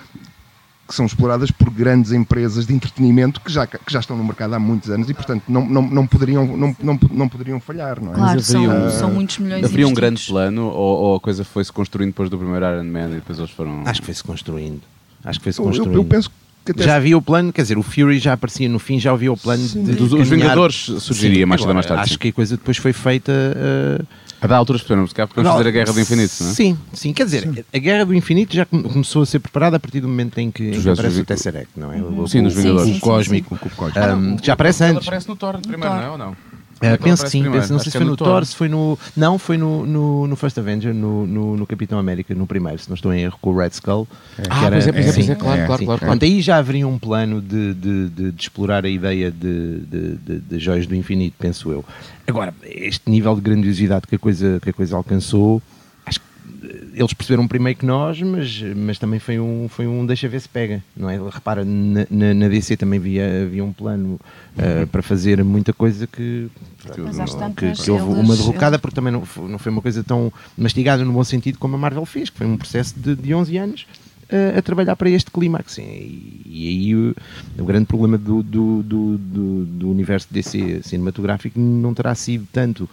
[0.88, 4.54] que são exploradas por grandes empresas de entretenimento que já, que já estão no mercado
[4.54, 8.12] há muitos anos e, portanto, não, não, não, poderiam, não, não, não poderiam falhar, não
[8.12, 8.14] é?
[8.14, 11.20] Claro, Mas haveria são, um- são muitos milhões Havia um grande plano ou, ou a
[11.20, 13.82] coisa foi-se construindo depois do primeiro Iron Man e depois eles foram.
[13.84, 14.80] Acho que foi-se construindo.
[15.22, 15.96] Acho que foi-se Eu, eu- construindo.
[15.96, 16.30] eu penso
[16.64, 19.12] que até Já havia o plano, quer dizer, o Fury já aparecia no fim, já
[19.12, 22.12] havia o plano de, Dos- os caminhar- Vingadores surgiria mais cedo ou mais tarde, Acho
[22.14, 22.18] sim.
[22.18, 23.32] que a coisa depois foi feita.
[23.32, 24.06] uh,
[24.40, 26.54] A dar alturas percebemos que há podemos fazer a Guerra do Infinito, não é?
[26.54, 27.12] Sim, sim.
[27.12, 30.06] Quer dizer, a Guerra do Infinito já come- começou a ser preparada a partir do
[30.08, 32.00] momento em que, em que já aparece o Tesseract, não é?
[32.00, 32.82] O, Sim, nos Vingadores.
[32.82, 33.54] o Sim, sim, cósmico.
[33.54, 34.00] o cubo cósmico.
[34.08, 35.08] Um, que já aparece Ele antes.
[35.08, 35.96] aparece no Thor primeiro, Thor.
[35.96, 36.10] não é?
[36.10, 36.36] Ou não?
[36.80, 37.60] Ele penso que sim, primeiro.
[37.62, 38.98] penso, não Acho sei se é foi no Thor, se foi no.
[39.16, 42.88] Não, foi no, no, no First Avenger, no, no, no Capitão América, no primeiro, se
[42.88, 44.06] não estou em erro, com o Red Skull.
[44.36, 45.84] que Ah, pois é, pois é, pois é, claro, claro, sim.
[45.84, 45.98] claro, claro.
[46.00, 50.38] Portanto, aí já haveria um plano de, de, de- de explorar a ideia de, de,
[50.40, 51.84] de, joias do infinito, penso eu.
[52.26, 55.60] Agora, este nível de grandiosidade que a coisa, que a coisa alcançou,
[56.94, 60.48] eles perceberam primeiro que nós, mas, mas também foi um, foi um deixa ver se
[60.48, 61.18] pega, não é?
[61.30, 64.18] Repara, na, na, na DC também havia, havia um plano
[64.56, 66.50] eh, para fazer muita coisa que,
[66.82, 70.32] que, tantas, que houve uma derrocada porque também não foi, não foi uma coisa tão
[70.56, 73.56] mastigada no bom sentido como a Marvel fez, que foi um processo de, de 11
[73.56, 73.86] anos
[74.30, 75.78] eh, a trabalhar para este clímax.
[75.78, 77.14] E, e aí o,
[77.58, 82.88] o grande problema do, do, do, do, do universo DC cinematográfico não terá sido tanto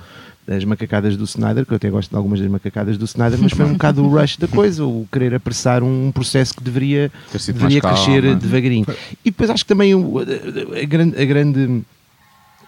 [0.47, 3.51] as macacadas do Snyder, que eu até gosto de algumas das macacadas do Snyder, mas
[3.51, 7.11] foi um bocado o rush da coisa, o querer apressar um processo que deveria,
[7.47, 8.35] deveria crescer calma.
[8.39, 8.85] devagarinho.
[9.23, 11.81] E depois acho que também o- a, a grande, a, grande,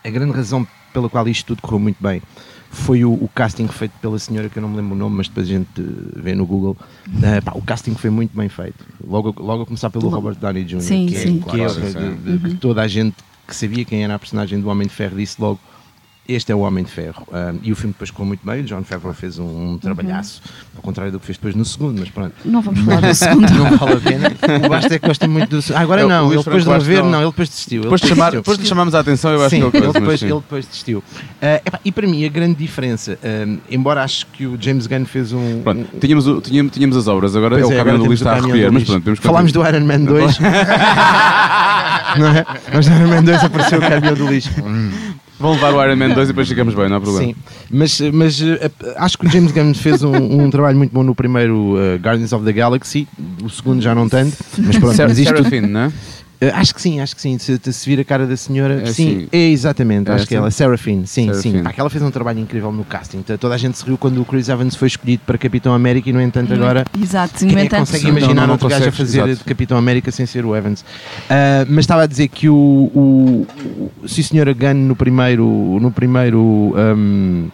[0.03, 2.21] a grande razão pela qual isto tudo correu muito bem
[2.69, 5.27] foi o, o casting feito pela senhora, que eu não me lembro o nome, mas
[5.27, 5.69] depois a gente
[6.15, 6.75] vê no Google.
[7.07, 8.83] Uh, pá, o casting foi muito bem feito.
[9.07, 10.09] Logo, logo a começar pelo.
[10.09, 11.39] Robert Downey Jr., Sim, que, é- sim.
[11.39, 12.15] que é Claro, outra sim.
[12.25, 13.15] de- de- que toda a gente
[13.47, 15.59] que sabia quem era a personagem do Homem de Ferro disse logo.
[16.27, 17.25] Este é o Homem de Ferro.
[17.31, 18.61] Um, e o filme depois ficou muito bem.
[18.61, 20.41] O John Favreau fez um, um trabalhaço,
[20.75, 22.33] ao contrário do que fez depois no segundo, mas pronto.
[22.43, 23.47] Não vamos falar do segundo.
[23.53, 24.31] Não vale a pena.
[24.65, 25.73] O Basta é que gosta muito do.
[25.73, 27.19] Ah, agora É, o não, ele depois de rever, Bastos não, não.
[27.21, 27.81] ele depois desistiu.
[27.83, 28.41] Depois de, Ele chamar, desistiu.
[28.41, 30.19] depois de chamarmos a atenção, eu acho Sim, que é o coisa, ele mas depois,
[30.19, 30.25] sim.
[30.25, 31.03] ele depois desistiu.
[31.65, 35.31] Epá, e para mim, a grande diferença, ah, embora acho que o James Gunn fez
[35.33, 35.61] um.
[35.61, 38.03] Pronto, um- tínhamos, o- tínhamos, tínhamos as obras, agora Pois é o é, agora do
[38.09, 40.39] o está a do mas pronto, temos que Falámos do Iron Man 2.
[42.17, 42.45] não é?
[42.73, 44.49] Mas no Iron Man 2 apareceu o caminhão do lixo.
[45.39, 47.27] Vão levar o Iron Man 2 e depois ficamos bem, não há problema.
[47.27, 47.35] Sim,
[47.69, 51.13] mas, mas eh, acho que o James Gunn fez um, um trabalho muito bom no
[51.13, 53.07] primeiro eh, Guardians of the Galaxy,
[53.43, 55.91] o segundo já não tanto, mas pronto, Ser mas isto, Serafine, não é?
[56.41, 58.85] eh, acho que sim, acho que sim, se, se vir a cara da senhora, É,
[58.87, 59.27] sim, sim.
[59.31, 60.35] é exatamente, É, acho que sim.
[60.35, 61.63] ela, Seraphine, sim, sim, Seraphine.
[61.63, 64.19] Pá, que ela fez um trabalho incrível no casting, toda a gente se riu quando
[64.21, 67.53] o Chris Evans foi escolhido para Capitão América e no entanto agora Exato, quem é
[67.53, 69.35] que entanto, consegue Sim, imaginar não, não, não outro gajo a fazer exato.
[69.37, 70.83] de Capitão América sem ser o Evans?
[71.29, 73.47] Ah, mas estava a dizer que o, o
[74.07, 75.45] Sim Senhora Gunn no primeiro,
[75.81, 76.39] no primeiro
[76.75, 77.49] um,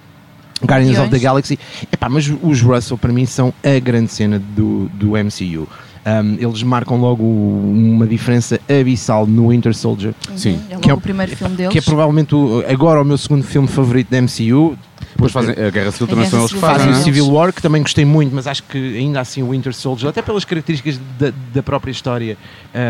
[0.66, 1.20] Guardians of the.
[1.20, 1.60] Galaxy,
[1.92, 5.68] epá, mas os Russell para mim são a grande cena do, do MCU.
[6.06, 10.60] Um, eles marcam logo uma diferença abissal no Winter Soldier, Sim.
[10.70, 11.72] É logo Que é o- o primeiro filme deles.
[11.72, 14.78] que é provavelmente o- agora o meu segundo filme favorito da MCU.
[15.12, 17.04] Depois fazem, a Guerra Civil também Guerra são eles que fazem, Fazem o é?
[17.04, 20.22] Civil War, que também gostei muito, mas acho que ainda assim o Winter Soldier, até
[20.22, 22.38] pelas características da, da própria história,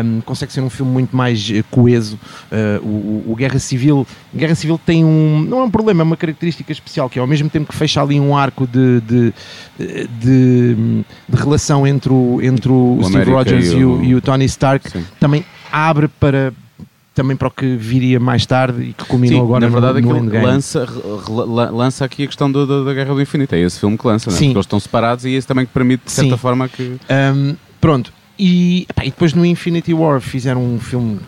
[0.04, 2.18] um, consegue ser um filme muito mais eh, coeso.
[2.50, 5.44] Uh, o, o- Guerra Civil Guerra Civil tem um.
[5.48, 8.00] não é um problema, é uma característica especial, que é ao mesmo tempo que fecha
[8.02, 9.32] ali um arco de, de,
[10.20, 10.74] de,
[11.28, 14.20] de relação entre o, entre o, O Steve América Rogers e o, o- e o
[14.20, 15.04] Tony Stark, Sim.
[15.20, 16.52] também abre para.
[17.14, 20.08] Também para o que viria mais tarde e que culminou Sim, agora na verdade no,
[20.14, 20.44] no Endgame.
[20.44, 20.84] lança,
[21.72, 23.54] lança aqui a questão do- da, da Guerra do Infinito.
[23.54, 24.38] É esse filme que lança, não é?
[24.38, 24.46] Sim.
[24.46, 26.36] Porque eles estão separados e esse também que permite, de certa Sim.
[26.38, 26.96] forma, que.
[27.36, 28.12] Um, pronto.
[28.36, 31.20] E, epá, e depois no Infinity War fizeram um filme.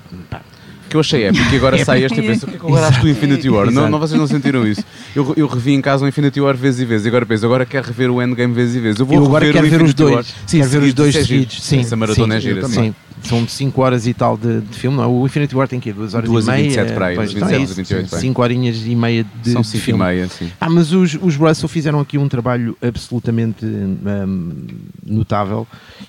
[0.91, 2.89] que eu achei épico e agora sai este e penso, o que é que agora
[2.89, 3.71] acho do Infinity War?
[3.71, 4.83] Não, não, vocês não sentiram isso?
[5.15, 7.65] Eu, eu revi em casa o Infinity War vezes e vezes e agora penso, agora
[7.65, 8.99] quero rever o Endgame vezes e vezes.
[8.99, 10.13] Eu vou eu agora rever quero ver os Infinity War.
[10.25, 10.35] dois.
[10.49, 11.63] Sim, quero ver os dois é seguidos.
[11.63, 12.69] Sim, Essa maratona sim, é gira.
[12.69, 12.95] sim.
[13.27, 14.97] São 5 horas e tal de, de filme.
[14.97, 16.63] Não, o Infinity War tem que 2 horas Duas e meia.
[16.63, 18.23] 27 para aí, pois, 27, então é isso, 28 para aí.
[18.23, 20.05] 5 horinhas e meia de, São de 5 e filme.
[20.05, 20.51] meia, sim.
[20.61, 24.67] Ah, mas os, os Russell fizeram aqui um trabalho absolutamente hum,
[25.05, 25.67] notável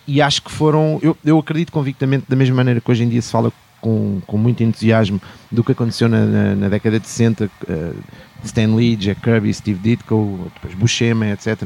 [0.08, 3.22] e acho que foram, eu, eu acredito convictamente, da mesma maneira que hoje em dia
[3.22, 3.52] se fala
[3.82, 7.96] com, com muito entusiasmo do que aconteceu na, na, na década de 60, uh,
[8.44, 11.64] Stan Lee, Jack Kirby, Steve Ditko, depois Buscema, etc.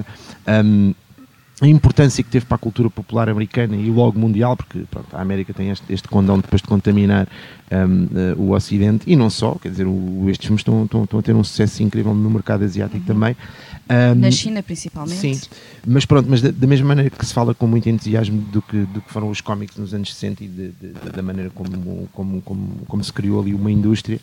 [0.47, 0.93] Hum,
[1.61, 5.21] a importância que teve para a cultura popular americana e logo mundial, porque pronto, a
[5.21, 7.27] América tem este, este condão depois de contaminar
[7.71, 11.19] um, eh, o Ocidente e não só, quer dizer, o- estes filmes estão, estão, estão
[11.19, 13.37] a ter um sucesso incrível no mercado asiático também.
[13.89, 15.15] Um, Na China, principalmente.
[15.35, 15.39] Sim,
[15.85, 18.77] mas pronto, mas da, da mesma maneira que se fala com muito entusiasmo do que,
[18.85, 22.41] do que foram os cómics nos anos 60 e de- de- da maneira como, como,
[22.41, 24.19] como, como se criou ali uma indústria,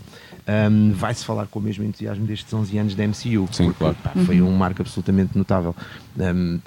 [0.71, 3.47] um, vai-se falar com o mesmo entusiasmo destes 11 anos da MCU.
[3.53, 3.97] Sim, porque, claro.
[4.03, 5.77] pá, foi um marco absolutamente notável.
[6.19, 6.59] Um,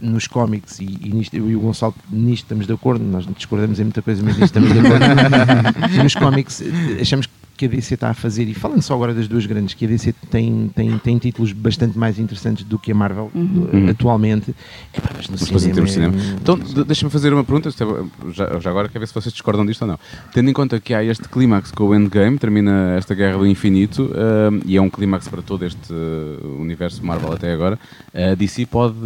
[0.00, 3.78] nos cómics e, e nisto, eu e o Gonçalo nisto estamos de acordo, nós discordamos
[3.80, 5.04] em muita coisa, mas nisto estamos de acordo.
[6.02, 6.62] nos cómics
[7.00, 9.84] achamos que a DC está a fazer, e falando só agora das duas grandes, que
[9.84, 14.54] a DC tem, tem, tem títulos bastante mais interessantes do que a Marvel eh, atualmente.
[14.92, 16.14] Epá, mas no em cinema, termos de cinema.
[16.16, 19.32] é- Então, de- deixa-me fazer uma pergunta, é- já, já agora quero ver se vocês
[19.32, 19.98] discordam disto ou não.
[20.32, 24.10] Tendo em conta que há este clímax com o Endgame, termina esta Guerra do Infinito,
[24.14, 27.78] ahm, e é um clímax para todo este uh, universo Marvel até agora,
[28.14, 28.96] a DC pode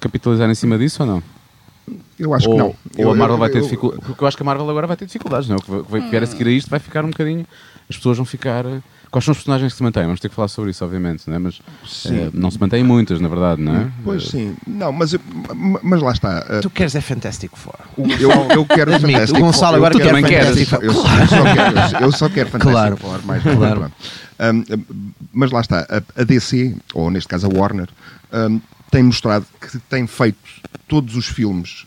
[0.00, 1.35] capitalizar em cima disso ou não?
[2.18, 2.66] Eu acho ou, que não.
[2.68, 4.04] Ou Eu- a Marvel eu- vai ter dificuldades?
[4.06, 5.58] Porque eu acho que a Marvel agora vai ter dificuldades, não é?
[5.58, 7.46] O que vai- o vier a seguir a isto vai ficar um bocadinho.
[7.88, 8.64] As pessoas vão ficar.
[8.66, 10.02] uh, Quais são os personagens que se mantêm?
[10.02, 11.38] Vamos ter que falar sobre isso, obviamente, não é?
[11.38, 12.16] Mas Sim.
[12.26, 13.88] eh, não se mantêm muitas, na verdade, não é?
[14.04, 15.14] Pois sim, não, mas,
[15.82, 16.44] mas lá está.
[16.58, 17.76] uh, Tu queres é Fantastic Four.
[18.20, 19.86] Eu, eu quero Admito, Fantastic o Gonçalo Four.
[19.86, 20.66] agora Eu quer Four.
[20.66, 20.84] Four.
[20.84, 22.96] Eu, só- eu só quero, Fantastic Claro.
[22.96, 23.92] Four, mais Claro.
[24.40, 24.64] um,
[25.32, 27.88] mas lá está, a, a DC, ou neste caso a Warner,
[28.32, 30.38] um, tem mostrado que tem feito
[30.88, 31.86] todos os filmes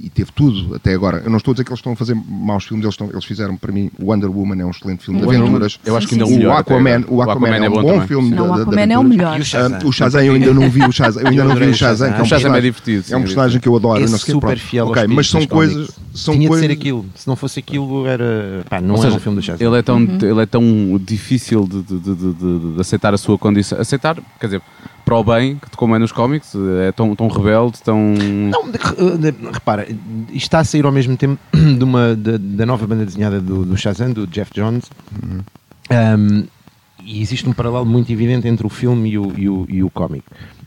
[0.00, 1.22] e, e teve tudo até agora.
[1.24, 3.24] Eu não estou a dizer que eles estão a fazer maus filmes, eles, estão, eles
[3.24, 5.78] fizeram para mim o Wonder Woman é um excelente filme de aventuras.
[5.84, 6.56] Eu acho que ainda sim, o melhor.
[6.58, 8.06] Aquaman, o Aquaman é um bom, também.
[8.06, 8.30] filme.
[8.30, 9.40] Não, de- o de- Aquaman é o melhor.
[9.40, 9.78] O Shazam.
[9.82, 11.22] Ah, o Shazam eu ainda não vi o Shazam.
[11.22, 12.08] Eu ainda não vi o o Shazam.
[12.12, 14.00] Que é um O Shazam é personagem- divertido, É um é personagem que eu adoro.
[14.00, 15.90] Não sei super fiel mas são coisas.
[16.14, 16.68] São Tinha coisas...
[16.68, 17.04] de ser aquilo.
[17.16, 18.62] Se não fosse aquilo, era.
[18.70, 19.66] Pá, não seja, um filme do Shazam.
[19.66, 23.36] Ele é tão, ele é tão difícil de, de- de- de- de aceitar a sua
[23.36, 23.80] condição.
[23.80, 24.62] Aceitar, quer dizer,
[25.04, 26.54] para o bem, que como é nos cómics,
[26.86, 27.98] é tão, tão rebelde, tão.
[28.50, 29.86] Não, de- de- repara,
[30.30, 33.64] isto está a sair ao mesmo tempo de uma, da, da nova banda desenhada do,
[33.64, 34.84] do Shazam, do Jeff Jones.
[35.90, 36.46] Um,
[37.02, 39.90] e existe um paralelo muito evidente entre o filme e o, e o, e o
[39.90, 40.24] cómic.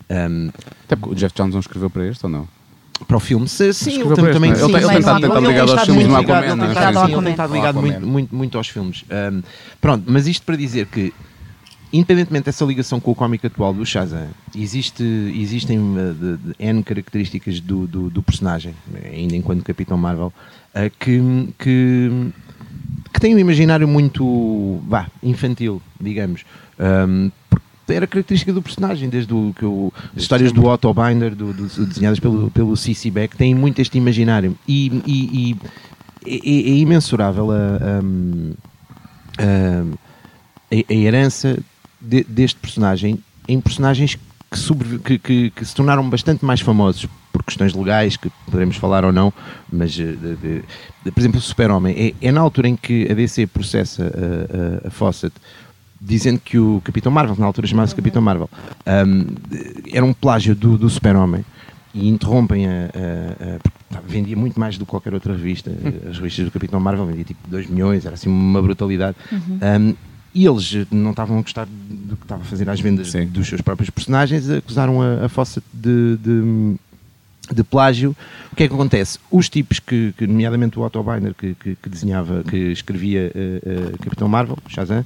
[0.10, 0.50] Um,
[0.86, 2.47] Até porque o Jeff Jones não escreveu para este ou não?
[3.08, 4.54] para o filme, se, sim, ele para este, também é?
[4.56, 6.63] Ele sim, tem- ele sim, tem tem ele ligado aos filmes muito do ligado, Aquaman,
[6.65, 6.91] ele é?
[7.06, 7.13] tem.
[7.13, 9.06] Ele tem estado ligado muito, muito, muito aos filmes.
[9.12, 9.43] Um,
[9.80, 11.13] pronto, mas isto para dizer que
[11.91, 15.04] independentemente dessa ligação com o cómic atual do Shazam, existe,
[15.36, 18.73] existem uh, de, de N características do, do, do personagem,
[19.06, 20.34] ainda enquanto Capitão Marvel,
[20.76, 21.19] uh, que,
[21.58, 22.32] que,
[23.13, 26.45] que têm um imaginário muito vá, infantil, digamos.
[26.80, 27.32] Um,
[27.89, 31.86] era característica do personagem, desde o, que o, as histórias do Otto Binder, do, do,
[31.86, 33.10] desenhadas pelo, pelo C.C.
[33.10, 34.58] Beck, têm muito este imaginário.
[34.67, 35.58] E, e, e
[36.26, 37.56] é, é, imensurável a,
[39.39, 41.58] a, a, a herança
[42.08, 44.17] de, deste personagem em personagens
[44.50, 48.78] que, sobre, que, que, que, se tornaram bastante mais famosos por questões legais, que poderemos
[48.78, 49.32] falar ou não,
[49.72, 52.15] mas, eh, de, de, por exemplo, o Super-Homem.
[52.22, 55.34] É, é, na altura em que a DC processa a, a, a Fawcett
[56.00, 58.50] dizendo que o Capitão Marvel, na altura chamava-se Capitão Marvel,
[58.86, 59.26] um,
[59.91, 61.43] era um plágio do, do Super-Homem
[61.93, 62.89] e interrompem a,
[63.91, 65.72] a, a, vendia muito mais do que qualquer outra revista
[66.08, 69.60] as revistas do Capitão Marvel vendia tipo 2 milhões, era assim uma brutalidade uhum.
[69.80, 69.96] um,
[70.38, 73.26] e eles não estavam a gostar do que estava a fazer às vendas Sim.
[73.26, 76.78] dos seus próprios personagens acusaram a, a Fawcett de, de
[77.50, 78.13] de plágio,
[78.52, 79.19] o que é que acontece?
[79.32, 83.93] Os tipos que, que nomeadamente o Otto Beiner, que, que, que, desenhava, que escrevia uh,
[83.95, 85.02] uh, Capitão Marvel, Shazam,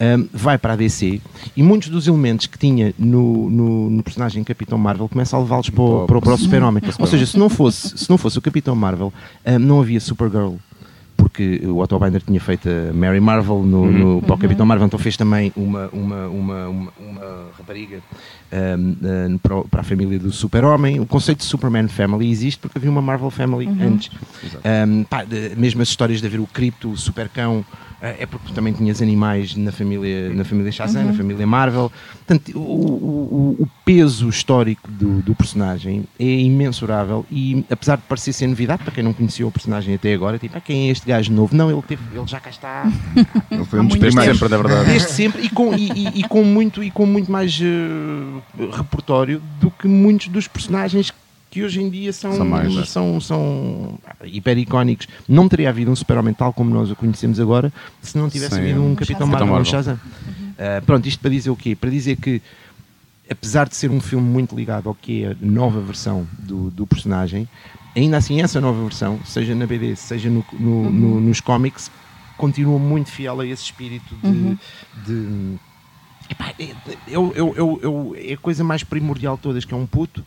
[0.00, 1.20] um, vai para a DC
[1.54, 5.68] e muitos dos elementos que tinha no, no, no personagem Capitão Marvel começa a levá-los
[5.68, 6.82] para, o, para, para o Super-Homem.
[6.98, 9.12] Ou seja, se não, fosse, se não fosse o Capitão Marvel,
[9.44, 10.54] um, não havia Supergirl
[11.22, 13.92] porque o Otto Binder tinha feito a Mary Marvel no, uhum.
[13.92, 18.00] no, para o Capitão Marvel, então fez também uma, uma, uma, uma, uma rapariga
[18.52, 20.98] um, para, para, a família do Super-Homem.
[20.98, 23.94] O conceito de Superman Family existe porque havia uma Marvel Family uhum.
[23.94, 24.10] antes.
[24.64, 27.64] Um, pá, de, mesmo as histórias de haver o Cripto, o Supercão,
[28.02, 31.08] é porque também tinhas animais na família, na família Shazam, uhum.
[31.08, 31.90] na família Marvel.
[32.26, 38.32] Portanto, o, o, o peso histórico do, do, personagem é imensurável e, apesar de parecer
[38.32, 41.06] ser novidade, para quem não conhecia o personagem até agora, tipo, ah, quem é este
[41.06, 41.54] gajo novo?
[41.54, 42.84] Não, ele, teve, ele já cá está.
[43.50, 44.38] ele foi um dos primeiros.
[44.38, 44.90] sempre, da verdade.
[44.90, 49.40] Desde sempre e com, e, e, e, com, muito, e com muito mais uh, repertório
[49.60, 51.21] do que muitos dos personagens que
[51.60, 52.84] hoje em dia são, são, mais, é.
[52.84, 55.08] são, são hiper icónicos.
[55.28, 58.60] Não teria havido um super-homem tal como nós o conhecemos agora se não tivesse Sim,
[58.60, 59.98] havido um Capitão Marvel, um Shazam.
[60.26, 60.50] Uhum.
[60.50, 61.74] Uh, pronto, isto para dizer o quê?
[61.74, 62.40] Para dizer que
[63.28, 66.86] apesar de ser um filme muito ligado ao que é a nova versão do, do
[66.86, 67.48] personagem,
[67.96, 70.90] ainda assim essa nova versão, seja na BD, seja no, no, uhum.
[70.90, 71.90] no, nos cómics,
[72.36, 74.58] continua muito fiel a esse espírito de, uhum.
[75.04, 75.58] de
[76.30, 76.68] epá, é,
[77.08, 80.24] eu, eu, eu, eu, é a coisa mais primordial de todas, que é um puto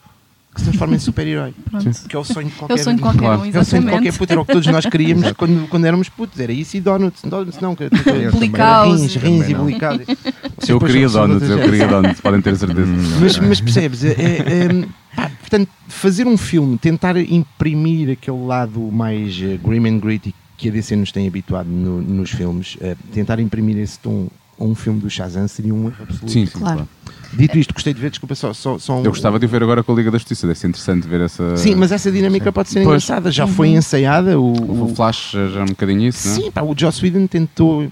[0.55, 1.53] que se transforma em super-herói.
[2.07, 3.83] Que é o sonho de qualquer, é o sonho de qualquer um, É o sonho
[3.83, 6.39] de qualquer puto, era o que todos nós queríamos quando, quando éramos putos.
[6.39, 7.21] Era isso e donuts.
[7.23, 10.07] Donuts não, que, rins, rins e bolicados.
[10.67, 12.89] Eu queria donuts, eu queria donuts, podem ter certeza.
[13.21, 19.35] Mas, mas percebes, é, é, pá, portanto, fazer um filme, tentar imprimir aquele lado mais
[19.37, 23.39] uh, grim and gritty que a DC nos tem habituado no, nos filmes, uh, tentar
[23.39, 24.27] imprimir esse tom
[24.59, 26.31] a um filme do Shazam seria um erro absoluto.
[26.31, 26.87] Sim, sim, claro.
[27.35, 29.03] Dito isto, gostei de ver, desculpa, só, só, só um...
[29.03, 31.57] Eu gostava de ver agora com a Liga da Justiça, deve ser interessante ver essa.
[31.57, 33.03] Sim, mas essa dinâmica pode ser pois.
[33.03, 33.51] engraçada, já uhum.
[33.51, 34.39] foi ensaiada.
[34.39, 36.51] O, o, o Flash já é um bocadinho isso, Sim, não?
[36.51, 37.87] pá, o Joss Whedon tentou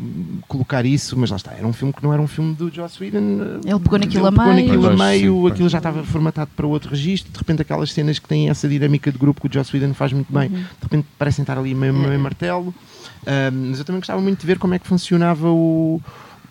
[0.48, 3.02] colocar isso, mas lá está, era um filme que não era um filme do Joss
[3.04, 3.60] Whedon.
[3.66, 4.68] Ele pegou naquilo ele a meio.
[4.68, 8.20] Naquilo a meio sim, aquilo já estava formatado para outro registro, de repente aquelas cenas
[8.20, 10.56] que têm essa dinâmica de grupo que o Joss Whedon faz muito bem, uhum.
[10.56, 12.74] de repente parecem estar ali meio, meio martelo.
[13.70, 16.02] mas eu também gostava muito de ver como é que funcionava o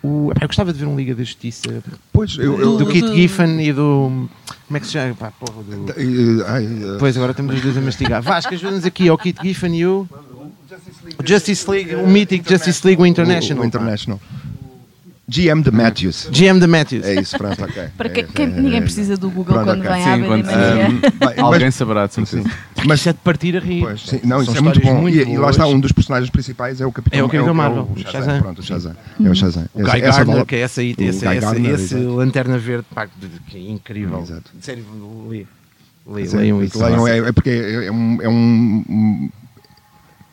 [0.03, 3.65] o, eu gostava de ver um Liga da Justiça pois, eu, eu, do, Kit Giffen
[3.65, 4.27] e do.
[4.67, 5.15] Como é que se chama?
[5.15, 8.21] Pá, porra, do, pois agora temos os dois a mastigar.
[8.23, 10.05] Vasco, ajuda-nos aqui ao Kit Giffen e o.
[11.23, 13.61] Justice League, o mítico Justice League o International.
[13.61, 14.19] O, o International.
[15.33, 16.29] GM de Matthews.
[16.31, 17.03] GM de Matthews.
[17.03, 17.87] É isso, pronto, ok.
[17.97, 19.93] Para que, quem, ninguém precisa do Google pronto, quando okay.
[19.93, 22.51] vem sim, à quando, um, Alguém saberá, de certeza.
[22.85, 23.81] Mas é de partir a rir.
[23.81, 25.01] Pois, sim, não, isso é muito bom.
[25.01, 27.49] Muito e, e, lá está, um dos personagens principais é o Capitão, é o Capitão
[27.49, 27.89] é Marvel.
[27.95, 28.41] É o, Shazam.
[28.41, 28.95] Pronto, o Shazam.
[29.23, 29.65] É o Shazam.
[29.73, 33.07] O Guy essa, Gardner, que é essa aí, esse, lanterna verde, pá,
[33.47, 34.21] que é incrível.
[34.21, 34.51] Exato.
[34.61, 34.85] Sério,
[36.05, 36.83] leiam isso.
[36.83, 39.29] Leiam, é, é porque é um,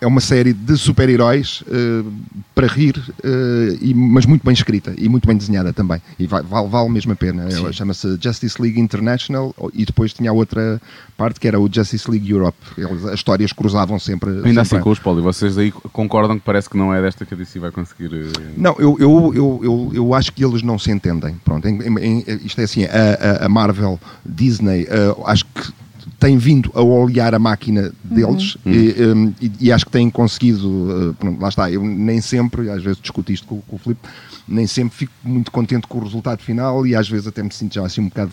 [0.00, 2.12] é um é uma série de super-heróis uh,
[2.54, 6.00] para rir, uh, e, mas muito bem escrita e muito bem desenhada também.
[6.18, 7.48] E vale, vale mesmo a pena.
[7.72, 10.80] chama-se Justice League International e depois tinha a outra
[11.16, 12.56] parte que era o Justice League Europe.
[12.76, 14.30] Eles, as histórias cruzavam sempre.
[14.30, 17.24] Ainda sempre assim, com os Poli, vocês aí concordam que parece que não é desta
[17.24, 18.12] que a DC vai conseguir.
[18.12, 18.32] Uh...
[18.56, 21.36] Não, eu, eu, eu, eu, eu acho que eles não se entendem.
[21.44, 24.86] Pronto, em, em, isto é assim: a, a Marvel, Disney,
[25.24, 25.72] acho que
[26.20, 28.72] tem vindo a olhar a máquina deles uhum.
[28.72, 32.82] e, um, e, e, acho que têm conseguido, uh, lá está, eu nem sempre, às
[32.82, 34.06] vezes discuto isto com, com o Filipe,
[34.46, 37.74] nem sempre fico muito contente com o resultado final e às vezes até me sinto
[37.74, 38.32] já assim um bocado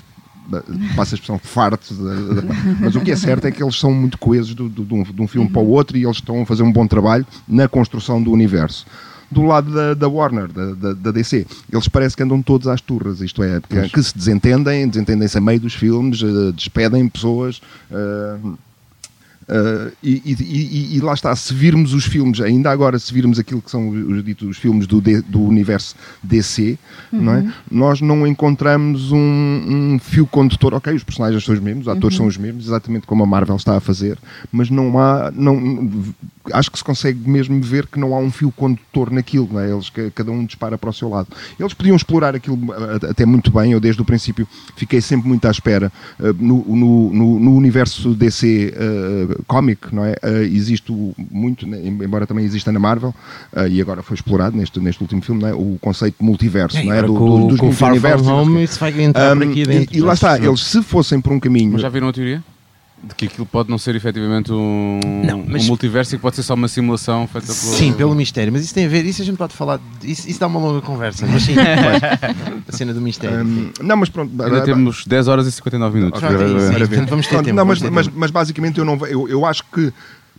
[0.96, 1.94] passa a expressão farto,
[2.80, 5.28] mas o que é certo é que eles são muito coesos do, um, de um
[5.28, 5.54] filme uhum.
[5.54, 8.86] para o outro e eles estão a fazer um bom trabalho na construção do universo.
[9.30, 11.46] Do lado da, da Warner, da, da, da DC.
[11.72, 15.42] Eles parece que andam todos às turras, isto é, que, que se desentendem, desentendem-se a
[15.42, 17.62] meio dos filmes, eh, despedem pessoas.
[17.92, 18.38] eh,
[19.48, 23.62] Uh, e, e- e- lá está, se virmos os filmes, ainda agora, se virmos aquilo
[23.62, 26.78] que são os, ditos, os filmes do, D- do universo DC,
[27.14, 27.54] não é?
[27.72, 30.74] nós não encontramos um, um fio condutor.
[30.74, 33.56] Ok, os personagens são os mesmos, os atores são os mesmos, exatamente como a Marvel
[33.56, 34.18] está a fazer,
[34.52, 35.32] mas não há.
[35.34, 35.90] Não,
[36.54, 39.72] acho que se consegue mesmo ver que não há um fio condutor naquilo, não é?
[39.72, 41.28] Eles, que- cada um dispara para o seu lado.
[41.60, 45.46] Eles podiam explorar aquilo uh, até muito bem, eu desde o princípio fiquei sempre muito
[45.48, 45.92] à espera.
[46.20, 50.14] Uh, no, no, no- no universo DC uh, cómic, não é?
[50.24, 50.92] Uh, existe
[51.32, 53.14] muito, né, embora também exista na Marvel,
[53.54, 55.54] uh, e agora foi explorado neste, neste último filme, não é?
[55.54, 57.02] o conceito de multiverso, É, não é?
[57.04, 58.28] Do, com, do- dos com Far From multiversos.
[58.28, 59.96] Home isso vai entrar por Um, aqui dentro.
[59.96, 61.74] e, e lá está, eles se fossem por um caminho.
[61.74, 62.44] Mas já viram a teoria?
[63.04, 66.36] De que aquilo pode não ser efetivamente um, Não, mas- um multiverso e que pode
[66.36, 67.56] ser só uma simulação feita pelo.
[67.58, 70.40] Sim, pelo mistério, mas isso tem a ver, isso a gente pode falar, isso, isso
[70.40, 71.54] dá uma longa conversa, mas sim,
[72.68, 73.46] a cena do mistério.
[73.46, 74.32] Um, não, mas pronto.
[74.42, 76.22] Ainda temos 10 horas e 59 minutos.
[76.24, 76.78] Ok, sim, sim.
[76.88, 79.64] Portanto, vamos ter Pronto, tempo, não, mas, mas, mas basicamente eu, não, eu, eu acho
[79.72, 79.94] que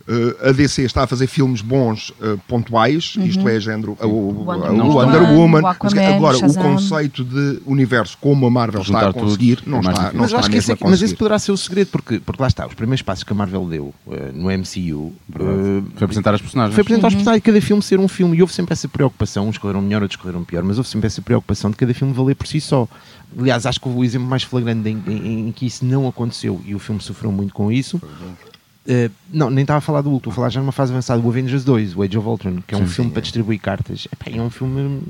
[0.09, 4.43] eh, a DC está a fazer filmes bons eh, pontuais, isto é, género, o, o,
[4.45, 5.61] Wonder o Woman, Wonder Woman.
[5.61, 6.63] o Aquaman, agora, o Shazam.
[6.63, 10.19] conceito de universo como a Marvel está a tudo, conseguir, não é mais está, não
[10.21, 12.47] mas está acho que esse, é mas esse poderá ser o segredo, porque, porque lá
[12.47, 15.13] está, os primeiros passos que a Marvel deu eh, no MCU
[15.95, 16.73] Foi apresentar as personagens.
[16.73, 19.47] foi apresentar aos personagens de cada filme ser um filme e houve sempre essa preocupação,
[19.47, 22.35] uns escolheram melhor, outros escolheram pior, mas houve sempre essa preocupação de cada filme valer
[22.35, 22.87] por si só.
[23.37, 26.73] Aliás, acho que o exemplo mais flagrante em, em- em que isso não aconteceu e
[26.73, 28.01] o filme sofreu muito com isso.
[28.89, 31.21] Eh, não, nem estava a falar do último, estou a falar já numa fase avançada,
[31.21, 34.07] o Avengers 2, o Age of Ultron, que é um Sim, filme para distribuir cartas.
[34.11, 35.01] Epá, é um filme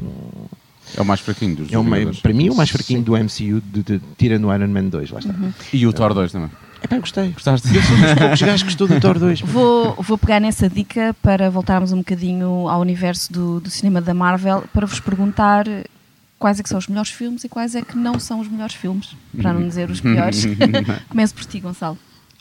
[0.97, 2.19] É o mais fraquinho dos é Vingadores.
[2.19, 5.11] para mim é o mais fraquinho do MCU, de, de, tirando o Iron Man 2,
[5.11, 5.33] lá está.
[5.71, 6.51] E o Thor 2 também.
[6.83, 7.29] Epá, gostei.
[7.29, 7.73] Gostaste?
[7.73, 9.41] Eu sou um dos poucos gajos que gostou do Thor 2.
[9.41, 14.13] Vou, vou pegar nessa dica para voltarmos um bocadinho ao universo do, do cinema da
[14.13, 15.65] Marvel para vos perguntar
[16.37, 18.75] quais é que são os melhores filmes e quais é que não são os melhores
[18.75, 20.45] filmes, para não dizer os piores.
[21.09, 21.97] Começo por ti, Gonçalo.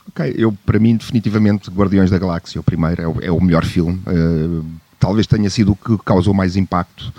[0.09, 3.63] Ok, eu, para mim, definitivamente, Guardiões da Galáxia, o primeiro, é o, é o melhor
[3.63, 4.01] filme.
[4.07, 4.61] eh,
[4.99, 7.13] talvez tenha sido o que causou mais impacto.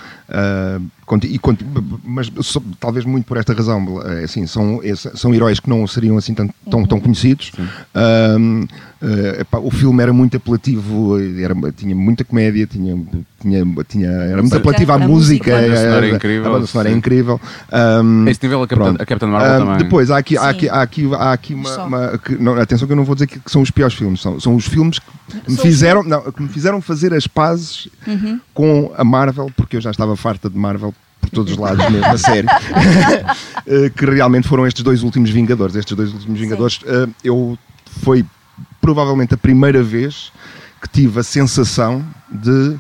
[1.06, 1.40] Conti- e
[2.04, 4.00] mas só- talvez muito por esta razão.
[4.04, 7.50] eh, assim, são, esse- são heróis que não seriam assim tão, tão, tão conhecidos.
[7.94, 8.64] Ahm,
[9.02, 12.96] eh, epá, o filme era muito apelativo, era, tinha muita comédia, tinha,
[13.40, 15.56] tinha, tinha, era muito apelativo à a música.
[15.56, 15.58] música.
[15.58, 17.40] A banda sonora é incrível, A banda sonora é incrível.
[18.28, 19.78] Esse nível, a Capitã Marvel Ah, também.
[19.78, 21.84] Depois, há aqui, há aqui, há aqui, há aqui uma.
[21.84, 24.20] Uma- que- não, atenção que eu não vou dizer que, que são os piores filmes,
[24.20, 27.88] são, são os filmes que me, fizeram, não, que me fizeram fazer as pazes
[28.54, 32.06] com a Marvel, porque eu já estava farta de Marvel por todos os lados mesmo,
[32.06, 32.48] a sério.
[33.66, 35.76] Eh, que realmente foram estes dois últimos Vingadores.
[35.76, 37.58] Estes dois últimos Vingadores, eh, eu
[38.02, 38.24] foi
[38.80, 40.32] provavelmente a primeira vez
[40.80, 42.76] que tive a sensação de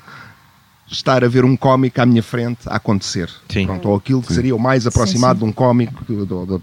[0.90, 3.30] estar a ver um cómic à minha frente a acontecer.
[3.48, 3.66] Sim.
[3.66, 5.44] Pronto, ou aquilo que seria o mais aproximado sim.
[5.44, 5.92] de um cómic,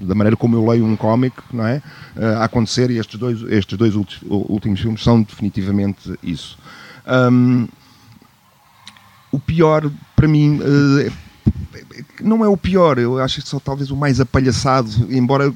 [0.01, 1.81] da maneira como eu leio um cómic, não é?
[2.15, 6.57] Eh, a acontecer, e estes dois, estes dois últimos filmes são definitivamente isso.
[7.05, 7.67] Ahm,
[9.37, 11.11] o pior, para mim, eh,
[12.21, 15.53] não é o pior, eu acho que só talvez o mais apalhaçado, embora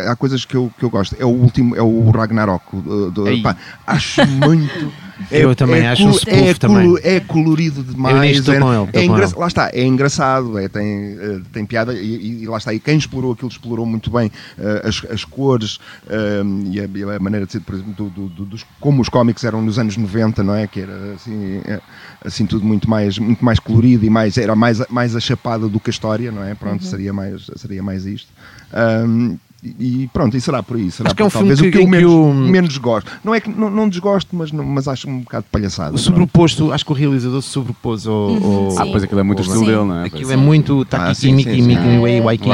[0.00, 1.14] há coisas que eu, que eu gosto.
[1.18, 2.64] É o último, é o Ragnarok.
[2.76, 3.42] o- do- Ei.
[3.42, 4.92] pá, acho muito.
[5.30, 6.96] Eu também acho um é, também.
[7.04, 8.44] é colorido demais.
[8.44, 9.32] Eu é, com ele, é com ele.
[9.36, 12.74] Lá está, é engraçado, é, tem, eh, tem piada e, e lá está.
[12.74, 15.78] E quem explorou aquilo explorou muito bem eh, as, as cores
[16.08, 19.00] eh, e, a, e a maneira de ser, por exemplo, do, do- do- dos, como
[19.00, 20.66] os cómics eram nos anos 90, não é?
[20.66, 21.80] Que era assim, é,
[22.24, 25.78] assim tudo muito mais, muito mais colorido e mais, era mais, mais a chapada do
[25.78, 26.52] que a história, não é?
[26.56, 28.28] Pronto, seria, mais, seria mais isto.
[28.72, 30.90] Ahm, e e pronto, e será por aí.
[30.90, 32.78] Será Acho que é um talvez filme o que que- eu menos, que o- menos
[32.78, 33.10] gosto.
[33.22, 35.94] Não é que não, não desgosto, mas, não- mas acho um bocado de palhaçada.
[35.94, 38.28] O sobreposto, acho que o realizador se sobrepôs ao.
[38.30, 38.76] Uhum, ao- sim.
[38.80, 39.66] Ah, pois aquilo é muito o estilo Sim.
[39.66, 40.06] dele, não é?
[40.06, 41.66] Aquilo é muito Ah, Taki sim, Miki sim, sim.
[41.68, 42.48] Miki Waikiki.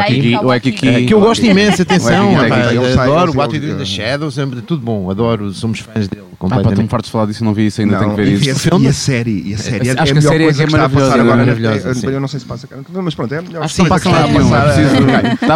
[0.45, 0.87] Waikiki.
[0.87, 0.91] O.
[0.91, 4.47] Eh, que eu gosto imenso, atenção, adoro ele- What We Do in the Shadows, é
[4.67, 6.91] tudo bom, adoro, somos fãs dele Ah, pá, estou-me completamente.
[6.91, 8.51] farto de falar disso, não vi isso ainda, Não, tenho que ver e, isso.
[8.51, 8.85] a, filme?
[8.85, 10.59] e a série, e a série é, Acho é que a melhor série é coisa
[10.59, 11.43] que é que está a passar maravilhosa, agora.
[11.43, 12.07] é maravilhosa, Eu- sim.
[12.07, 14.27] Eu não sei se passa cá, mas pronto, é a melhor Acho que passa lá
[14.29, 14.79] está a é passar.
[14.79, 15.55] Está está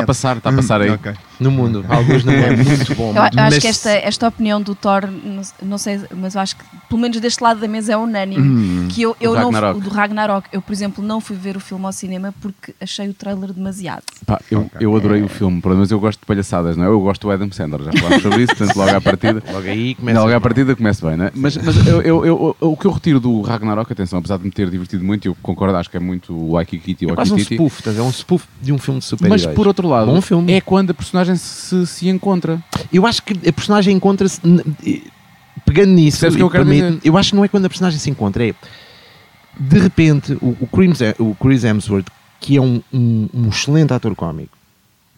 [0.00, 0.98] a passar, está a passar aí.
[1.38, 3.10] No mundo, alguns não é muito bom.
[3.10, 6.40] Eu, eu acho mas- que esta, esta opinião do Thor, não, não sei, mas eu
[6.40, 8.86] acho que pelo menos deste lado da mesa é unânime.
[8.88, 9.78] que eu, eu O não, Ragnarok.
[9.78, 13.08] o do Ragnarok, eu por exemplo não fui ver o filme ao cinema porque achei
[13.08, 14.02] o trailer demasiado.
[14.24, 16.88] Pá, eu, eu adorei o filme, mas eu gosto de palhaçadas, não é?
[16.88, 19.42] Eu gosto do Adam Sandler, já falámos sobre isso, portanto logo à partida.
[19.52, 20.20] Logo aí começa.
[20.20, 21.30] Logo à partida começa bem, não é?
[21.34, 24.50] Mas, mas eu, eu- eu- o que eu retiro do Ragnarok, atenção, apesar de me
[24.50, 27.38] ter divertido muito, eu concordo, acho que é muito o Waikiki e É quase um
[27.38, 30.52] spoof, é um spoof de um filme de super Mas por outro lado, Bom filme.
[30.52, 32.62] é quando a personagem se, se encontra.
[32.92, 34.40] Eu acho que a personagem encontra-se.
[35.64, 38.46] Pegando nisso, que eu permite- eu acho que não é quando a personagem se encontra,
[38.46, 38.54] é.
[39.58, 42.06] de repente, o, o, Chris, o Chris Hemsworth,
[42.40, 44.56] que é um, um, um excelente ator cómico,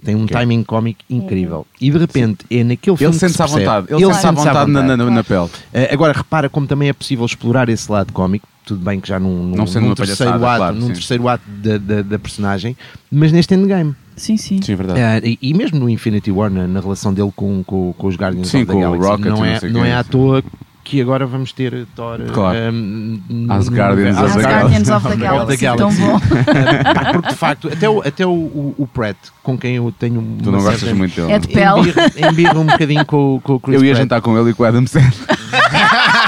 [0.02, 1.66] tem um timing cómico incrível.
[1.80, 3.12] E de repente é naquele filme.
[3.12, 3.86] Ele sente-se à vontade.
[3.90, 5.48] Ele sente-se à vontade na, na, na pele.
[5.74, 8.46] Eh, agora repara como também é possível explorar esse lado cómico.
[8.64, 10.92] Tudo bem que já num, num, Não sendo num terceiro ato, claro, num sim.
[10.92, 12.76] terceiro ato da, da, da personagem,
[13.11, 13.94] mas neste endgame.
[14.18, 14.60] Sim, sim.
[14.62, 15.00] Sim, é verdade.
[15.00, 18.16] Eh, e, e mesmo no Infinity War, na, na relação dele com, com, com os
[18.16, 19.88] Guardians Sim, of the com o Galaxy, Rocket não não é, não quê.
[19.88, 20.42] é à toa
[20.84, 22.72] que agora vamos ter Thor Claro.
[22.72, 26.18] no- As Guardians As of the As Guardians of the Galaxy, tão bom.
[26.94, 30.22] Pá, porque de facto, até o, até o, o, o Pratt, com quem eu tenho
[30.42, 31.32] Tu uma não gostas certa- muito dele.
[31.32, 31.92] É de pele.
[32.32, 34.02] embirro um bocadinho com, com o Chris Eu ia Pratt.
[34.02, 35.12] jantar com ele e com o Adam Sandler.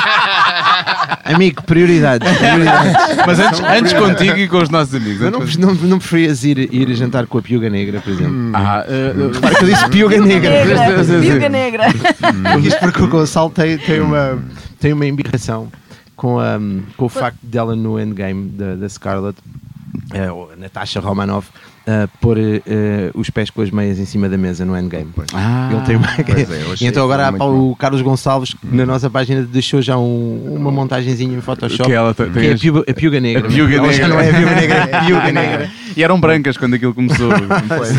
[1.25, 2.29] Amigo, prioridades.
[2.39, 2.93] prioridades.
[3.27, 5.21] Mas antes, antes contigo e com os nossos amigos.
[5.21, 8.33] Eu não, não, não preferias ir, ir jantar com a Piuga Negra, por exemplo?
[8.33, 8.53] contigo.
[8.55, 10.51] Ah, eh, Repara que eu disse Piuga Negra.
[11.21, 11.87] Viúva Negra.
[12.63, 14.39] Isto porque o Gonçalo tem, tem, uma,
[14.79, 15.69] tem uma embirração
[16.17, 16.59] com, a,
[16.97, 19.39] com o facto dela no endgame da, da Scarlett,
[20.13, 21.49] eh, ou a Natasha Romanoff,
[21.91, 25.11] eh, pôr eh, eh, os pés com as meias em cima da mesa no endgame.
[25.35, 26.07] Ah, Ele tem uma...
[26.07, 30.71] É, e então agora o Carlos Gonçalves que na nossa página deixou já um- uma
[30.71, 33.49] montagenzinha em Photoshop Que ela tem- que é a as- piuga, a piuga negra.
[33.49, 34.09] A piuga Ela já negra.
[34.09, 35.71] não é a piuga negra, é a piuga negra.
[35.97, 37.31] E eram brancas quando aquilo começou.
[37.69, 37.91] Pois.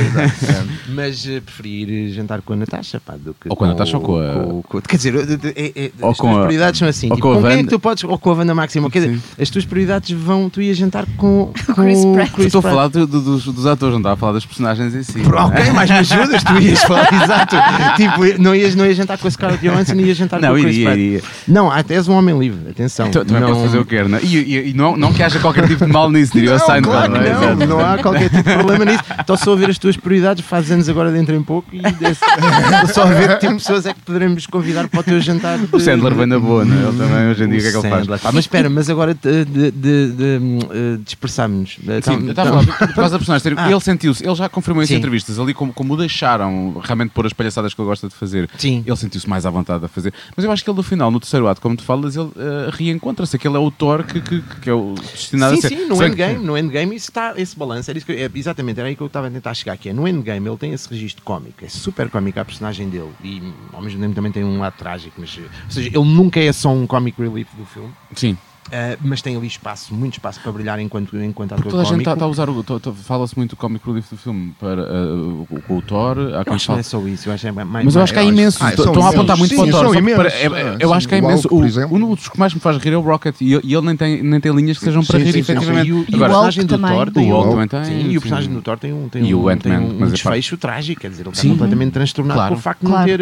[0.89, 3.97] Mas eh, preferi ir jantar com a Natasha pá, do que Ou com a Natasha
[3.97, 6.45] ou com a- com- com- Quer dizer, eh, eh, eh, Ou as com tuas a-
[6.45, 7.09] prioridades são assim.
[7.09, 8.03] ou tipo, com a com quem é que tu podes?
[8.03, 8.89] Ou com a Wanda Máxima.
[8.89, 10.49] Quer dizer, as tuas prioridades vão.
[10.49, 12.39] Tu ias jantar com, com Chris o Pratt.
[12.39, 15.03] Estou a falar do- do- dos, dos atores, não estava a falar das personagens em
[15.03, 15.19] si.
[15.21, 17.55] Por- Ok, mas me ajudas, tu ias falar, exato.
[17.95, 20.61] Tipo, não ias, não ias jantar com a Scarlett Johansson, ias jantar Não, com o
[20.61, 21.21] Chris iria, iria.
[21.47, 23.09] Não, até és um homem livre, atenção.
[23.09, 24.21] Tu- Também não, posso fazer o que quero, não é?
[24.23, 26.59] E, e- e não, não que haja qualquer tipo de mal nisso, diria o Não,
[26.65, 27.55] Seinfeld, claro não é?
[27.55, 29.03] não, não há qualquer tipo de problema nisso.
[29.19, 32.87] Estou só a ver as tuas prioridades, faz anos agora dentro em pouco e estou
[32.93, 35.57] só a ver que tipo de pessoas é que poderemos convidar para o teu jantar.
[35.57, 36.89] de- O Sandler vem na boa, não é?
[36.89, 38.21] Ele também, hoje em dia, o que é que ele faz?
[38.21, 40.39] Pá, mas espera, mas agora de, de, de, de,
[40.71, 41.71] eh, dispersámos-nos.
[42.03, 43.41] Sim, eu estava a falar por causa da personagem.
[43.65, 43.71] Ah.
[43.71, 44.99] Ele sentiu-se, ele já confirmou isso em Sim.
[44.99, 48.49] entrevistas, ali como, como o deixaram realmente pôr as palhaçadas que ele gosta de fazer.
[48.57, 48.83] Sim.
[48.85, 50.13] Ele sentiu-se mais à vontade a fazer.
[50.35, 52.69] Mas eu acho que ele no final, no terceiro ato, como tu falas, ele eh,
[52.71, 53.35] reencontra-se.
[53.35, 55.69] Aquele é o Thor que, que, que é o destinado Sim, a ser.
[55.77, 58.17] sim, no bem que- endgame, no endgame isso está, esse balanço, era isso que eu-
[58.19, 60.57] é, exatamente, era aí que eu estava a tentar chegar, que é, no endgame ele
[60.57, 63.41] tem esse registro cómico, é super cómico a personagem dele, e
[63.73, 66.69] ao mesmo tempo também tem um lado trágico, mas, ou seja, ele nunca é só
[66.69, 68.37] um comic relief do filme, Sim.
[68.71, 71.99] Eh, mas tem ali espaço, muito espaço para brilhar enquanto, enquanto ator toda a gente
[72.07, 72.63] está a usar o.
[72.63, 76.17] tá- tá- Fala-se muito do comic relief do filme para, o- com o Thor.
[76.19, 78.01] Há Eu acho que não é só isso, eu acho que é mais, Mas eu
[78.01, 78.57] acho que há imenso.
[78.61, 79.71] Ah, Estão a apontar muito imensos.
[79.79, 80.15] para o Sim, Thor.
[80.15, 80.41] para- imensos.
[80.41, 81.47] é- Ah, Eu sim, acho que há o imenso.
[81.49, 81.95] Hulk, por o-.
[81.95, 83.35] Um dos que mais me faz rir é o Rocket.
[83.41, 85.43] E ele, e ele nem, tem, nem tem linhas que sejam para Sim, rir, sim,
[85.43, 85.85] sim, efetivamente.
[85.85, 85.89] sim.
[85.89, 86.77] E o, e o personagem do.
[86.77, 88.17] Thor tem O um- também tem, Sim, e sim.
[88.17, 91.09] o personagem do Thor tem um, tem E um, tem um, é desfecho trágico, quer
[91.09, 91.49] dizer, ele está Sim.
[91.49, 92.53] completamente transtornado Claro.
[92.55, 93.21] com o facto de não ter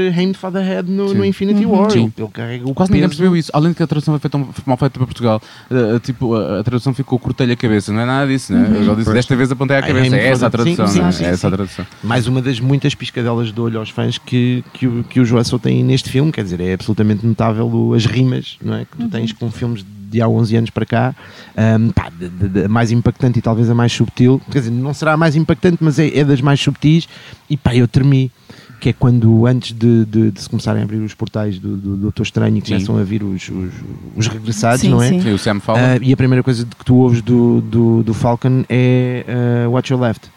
[0.51, 1.25] the Head no, Sim.
[1.25, 1.79] Infinity Uhum.
[1.79, 1.91] War.
[1.91, 2.11] Sim.
[2.17, 3.49] Ele carrega o Quase ninguém percebeu isso.
[3.53, 5.38] Além de que a tradução foi feita, mal feita para Portugal,
[5.71, 7.91] eh, tipo, a, a tradução ficou cortei-lhe a cabeça.
[7.91, 8.71] Não é nada disso, né?
[8.77, 10.15] Eu já disse, desta vez apontei à I cabeça.
[10.15, 11.11] É essa a tradução, sim, não é?
[11.11, 11.55] sim, É sim, essa a sim.
[11.55, 11.85] tradução.
[12.03, 15.83] mais uma das muitas piscadelas de olho aos fãs que, que, o, que Russell têm
[15.83, 18.85] neste filme, quer dizer, é absolutamente notável o- as rimas não é?
[18.85, 21.15] que tu tens com filmes de há 11 anos para cá,
[21.55, 24.71] Ahm, pá, de- de- de- a mais impactante e talvez a mais subtil, quer dizer,
[24.71, 27.07] não será a mais impactante, mas é, é das mais subtis,
[27.47, 28.31] e pá, eu tremi,
[28.79, 31.95] que é quando antes de, de- de se começarem a abrir os portais do, do
[31.97, 32.73] Doutor Estranho e Sim.
[32.73, 33.73] começam a vir os, os,
[34.15, 35.09] os regressados, Sim, não é?
[35.09, 35.21] sim.
[35.21, 35.79] Sim, o Sam fala.
[35.79, 39.25] Ah, e a primeira coisa que tu ouves do, do, do Falcon é
[39.65, 40.29] ah, Watch Your Left.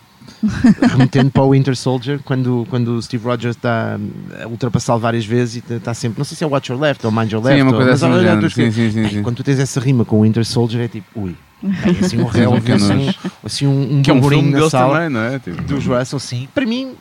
[0.91, 3.99] Remetendo para o Winter Soldier, quando, quando o Steve Rogers está
[4.43, 7.13] a ultrapassá-lo várias vezes e está sempre, não sei se é Watch Your Left ou
[7.13, 8.53] Mind Your Sim, Left, é uma ou- mas assim do coisas.
[8.53, 9.23] Sim, sim, sim, Bem, sim.
[9.23, 12.25] Quando tu tens essa rima com o Winter Soldier, é tipo, ui, bem, assim um
[12.27, 13.15] réu, bocadinho assim,
[13.45, 15.39] assim um, um Que é um filme na sala também, não é?
[15.39, 16.49] Tipo, dos Russell, sim.
[16.55, 16.93] Para mim,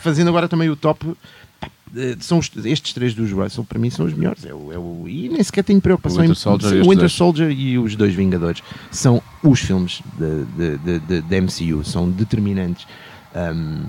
[0.00, 1.14] fazendo agora também o top, eh,
[2.20, 4.44] são os- estes três dos Russell, para mim, são os melhores.
[4.44, 6.80] É o, é o- e nem sequer tenho preocupação O Winter em Soldier sim, e
[6.80, 7.08] o Winter.
[7.08, 10.02] Soldier e os dois Vingadores são os filmes
[11.28, 12.86] de MCU, são determinantes.
[13.34, 13.86] Um,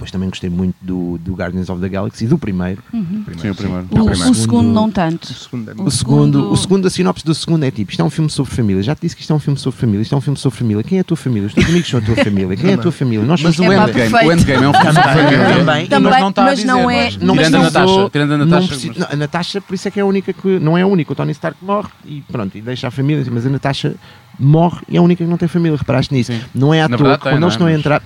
[0.00, 2.82] depois também gostei muito do, do Guardians of the Galaxy, do primeiro.
[2.90, 3.84] Sim, o primeiro.
[3.90, 4.30] O, primeiro.
[4.30, 5.24] o segundo não tanto.
[5.24, 7.90] O segundo é O O segundo, segundo- o segundo, a sinopse do segundo é tipo:
[7.90, 8.82] isto é um filme sobre família.
[8.82, 10.00] Já te disse que isto é um filme sobre família.
[10.00, 10.82] Isto é um filme sobre família.
[10.82, 11.48] Quem é a tua família?
[11.48, 12.56] Os teus amigos são a tua família.
[12.56, 13.26] Quem é a tua família?
[13.26, 14.04] Nós Mas somos o É família.
[14.06, 15.56] Endgame, o Endgame é um filme sobre Também, família.
[15.56, 15.86] também.
[15.86, 16.66] Também, mas não está a mas dizer.
[16.66, 18.10] não é- Não Tirando a Natasha.
[18.10, 18.86] Tirando a não Natasha.
[18.86, 20.58] mas- não, a Natasha, por isso é que é a única que.
[20.58, 21.12] Não é a única.
[21.12, 23.22] O Tony Stark morre e pronto, e deixa a família.
[23.30, 23.94] Mas a Natasha
[24.38, 25.76] morre e é a única que não tem família.
[25.76, 26.32] Reparaste nisso?
[26.32, 26.40] Sim.
[26.54, 27.56] Não é à toa quando não eles é?
[27.56, 28.02] estão a Mas- entrar.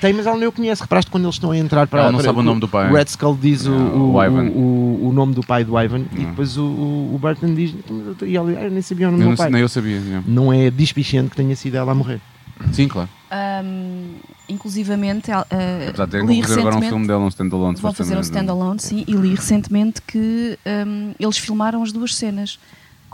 [0.00, 0.80] Tem, mas ela nem o conhece.
[0.82, 2.90] Reparaste quando eles estão a entrar para Ela não para- sabe o nome do pai.
[2.90, 4.44] O Red Skull diz o, o, o Ivan.
[4.50, 4.58] o,
[5.04, 7.74] o- o nome do pai do Ivan e depois o, o, Burton diz.
[8.24, 9.50] E ela, "Ah, eu nem sabia o nome Eu do pai.
[9.50, 10.00] Nem eu sabia.
[10.00, 10.22] não.
[10.26, 12.20] Não é dispiciente que tenha sido ela a morrer.
[12.72, 13.08] Sim, claro.
[13.30, 14.16] Ahm,
[14.48, 15.34] inclusivamente, uh,
[15.88, 16.88] Apesar de ter li agora um recentemente.
[16.88, 17.76] filme dele, um standalone.
[17.80, 18.24] Vão fazer um supostamente.
[18.46, 22.58] standalone, sim, e li recentemente que hum, eles filmaram as duas cenas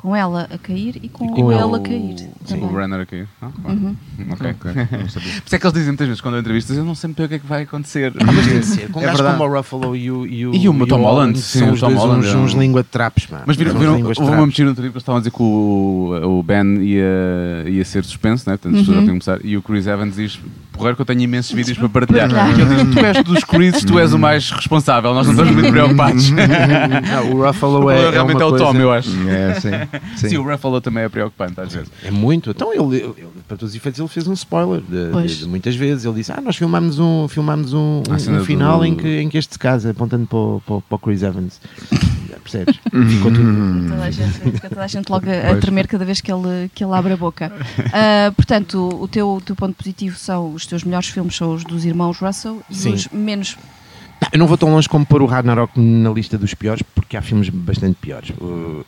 [0.05, 2.18] com ela a cair e com, com ele a cair.
[2.18, 2.28] sim.
[2.46, 2.64] também.
[2.64, 3.26] O Runner a cair.
[3.40, 3.78] Ah, claro.
[3.78, 3.96] Uhum.
[4.32, 4.50] Ok.
[4.50, 5.32] Ok, não sabia.
[5.32, 7.16] Por isso é que eles dizem muitas vezes quando eu entrevistas, eu não sei muito
[7.16, 8.12] bem o que é que vai acontecer.
[8.20, 8.90] Ah, mas tem de ser.
[8.92, 9.38] Com É gajos verdade.
[9.38, 11.94] como o Ruffalo e o, e o, E o Tom Holland, sim, são os Tom
[11.94, 13.44] Holland uns, é um- uns língua de trapos, pá.
[13.46, 16.38] Mas viram, uns viram houve uma mexida no trip, eles estavam a dizer que o,
[16.38, 18.59] o Ben ia, ia ser suspenso, né?
[18.59, 20.38] portanto as pessoas já tinham que começar, e o Chris Evans diz:
[20.75, 22.29] Porreiro que eu tenho imensos vídeos para partilhar.
[22.31, 22.55] E
[22.85, 26.31] diz, tu és dos Chris, tu és o mais responsável, nós não estamos muito preocupados.
[26.35, 29.11] Não, o Ruffalo é, é Realmente uma é o coisa- Tom, eu acho.
[29.29, 29.70] É, sim.
[30.16, 30.37] Sim, sim.
[30.37, 31.91] o Ruffalo também é preocupante às vezes.
[32.05, 32.51] É muito.
[32.51, 33.14] Então ele, ele-
[33.47, 36.05] para todos os efeitos, ele fez um spoiler de, de- de muitas vezes.
[36.05, 39.29] Ele disse: Ah, nós filmámos um, filmámos um, um- um final do- em, que, em
[39.29, 41.61] que este se casa, apontando para o, para, para o Chris Evans.
[42.43, 42.77] Percebes?
[43.09, 43.89] Ficou tudo.
[43.89, 46.70] Toda a gente, fica toda a gente logo a, a tremer cada vez que ele,
[46.75, 47.51] que ele abre a boca.
[47.93, 51.54] Ah, portanto, o, o teu, o teu ponto positivo são os teus melhores filmes, são
[51.54, 52.92] os dos irmãos Russell e Sim.
[52.94, 53.56] os menos.
[54.20, 57.16] Não, eu não vou tão longe como pôr o Ragnarok na lista dos piores, porque
[57.16, 58.30] há filmes bastante piores.
[58.40, 58.84] O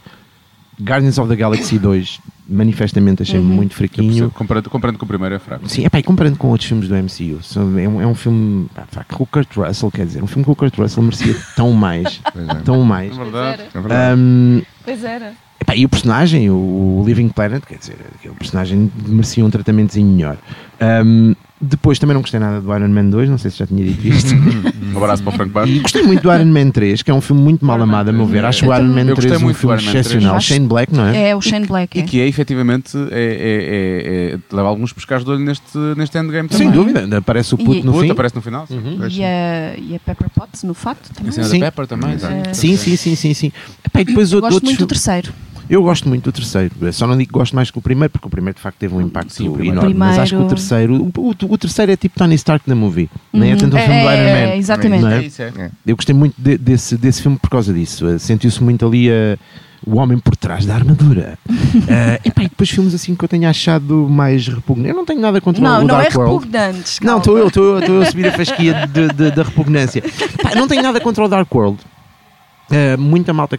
[0.81, 4.09] Guardians of the Galaxy 2, manifestamente, achei muito Eu fraquinho.
[4.09, 5.69] percebo, comparando, comparando com o primeiro é fraco.
[5.69, 8.69] Sim, epá, e comparando com outros filmes do MCU, são- é um, é um filme
[8.75, 11.35] pá, pá, que o Kurt Russell, quer dizer, um filme que o Kurt Russell merecia
[11.57, 12.55] tão mais, Pois é.
[12.57, 13.17] tão mais.
[13.17, 13.63] verdade.
[13.75, 14.13] É verdade.
[14.21, 15.33] Ahm, Pois era.
[15.61, 20.37] epá, e o personagem, o Living Planet, quer dizer, aquele personagem merecia um tratamentozinho melhor.
[20.79, 23.85] Ahm, depois também não gostei nada do Iron Man 2, não sei se já tinha
[23.85, 24.31] dito isto.
[24.97, 25.71] Um abraço para o Frank.
[25.71, 28.13] E gostei muito do Iron Man 3, que é um filme muito mal amado, a
[28.15, 28.39] meu ver.
[28.41, 30.07] 3, Acho o Iron Man Eu gostei 3 um filme Iron Man 3.
[30.07, 30.41] excepcional.
[30.41, 31.29] Shane Black, não é?
[31.29, 31.99] É o Shane Black.
[31.99, 32.05] E é.
[32.05, 36.49] que é efetivamente é, é, é, é- leva alguns pescados de olho neste, neste endgame
[36.49, 36.67] também.
[36.67, 38.11] Sem dúvida, aparece o puto E- no Puta, fim.
[38.11, 38.67] aparece no final.
[38.71, 39.07] Uhum.
[39.11, 41.33] E a, e a Pepper Potts, no facto, A também.
[41.33, 41.61] cena Sim.
[41.61, 42.15] da Pepper também.
[42.49, 42.55] É.
[42.55, 43.53] Sim, sim, sim, sim, sim.
[43.85, 45.31] Epá, e depois Eu outro- gosto outros muito do terceiro.
[45.69, 46.73] Eu gosto muito do terceiro.
[46.93, 48.95] Só não digo que gosto mais que o primeiro, porque o primeiro de facto teve
[48.95, 49.79] um impacto Sim, o primeiro.
[49.79, 49.95] enorme.
[49.95, 50.95] Mas acho que o terceiro.
[51.17, 53.11] O, o- o terceiro é tipo Tony Stark na movie.
[53.33, 53.59] Nem é Uhum.
[53.61, 54.55] tanto um filme do É, Iron é, Man.
[54.57, 55.03] exatamente.
[55.03, 55.19] Não é?
[55.19, 55.53] É isso, é.
[55.59, 55.71] É.
[55.87, 58.07] Eu gostei muito de- desse, desse filme por causa disso.
[58.09, 59.37] Eh, Sentiu-se muito ali eh,
[59.87, 61.39] o homem por trás da armadura.
[62.25, 64.91] Epá, e depois filmes assim que eu tenho achado mais repugnantes.
[64.91, 66.35] Eu não tenho nada contra Não, o não é Dark World.
[66.47, 67.01] repugnante.
[67.03, 67.19] Não, calma.
[67.21, 70.03] estou eu, estou eu, estou eu a subir a fasquia de- de- da repugnância.
[70.55, 71.79] Não tenho nada contra o Dark World.
[72.71, 73.59] Eh, muita malta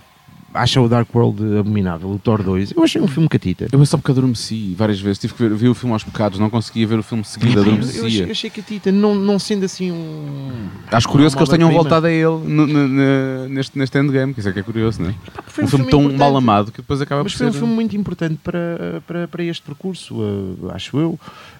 [0.57, 2.71] acha o Dark World abominável, o Thor 2.
[2.75, 3.67] Eu achei um filme catita.
[3.71, 5.19] Eu só porque adormeci várias vezes.
[5.19, 7.55] Tive que ver, vi o filme aos pecados, não conseguia ver o filme seguido, Eu,
[7.57, 8.05] eu, adormecia.
[8.07, 10.67] achei, eu achei catita, não, não sendo assim um.
[10.91, 11.83] Acho curioso que eles tenham obra-prima.
[11.89, 15.01] voltado a ele no- no- no- neste, neste endgame, que isso é que é curioso,
[15.01, 15.15] não é?
[15.47, 16.19] Foi Um filme tão importante.
[16.19, 17.59] mal amado que depois acaba Mas por foi um ser.
[17.59, 21.19] filme muito importante para, para, para este percurso, uh, acho eu.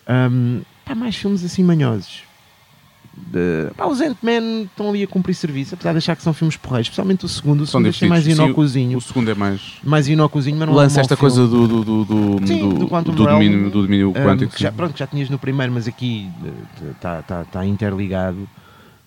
[0.10, 2.22] Um, pá, mais filmes assim manhosos.
[3.30, 6.56] De, pá, os Ant-Man estão ali a cumprir serviço, apesar de achar que são filmes
[6.56, 7.62] porreiros, especialmente o segundo.
[7.62, 8.98] O segundo achei mais inócuozinho.
[8.98, 9.62] O segundo é mais.
[9.84, 11.68] mais inócuozinho, mas não Lança é esta mau coisa filme.
[11.68, 12.06] do, do, do,
[12.40, 14.54] do, Sim, do, do Realm, domínio, do domínio quântico.
[14.58, 16.30] já, pronto, já tinhas no primeiro, mas aqui
[16.92, 18.48] está tá, tá interligado.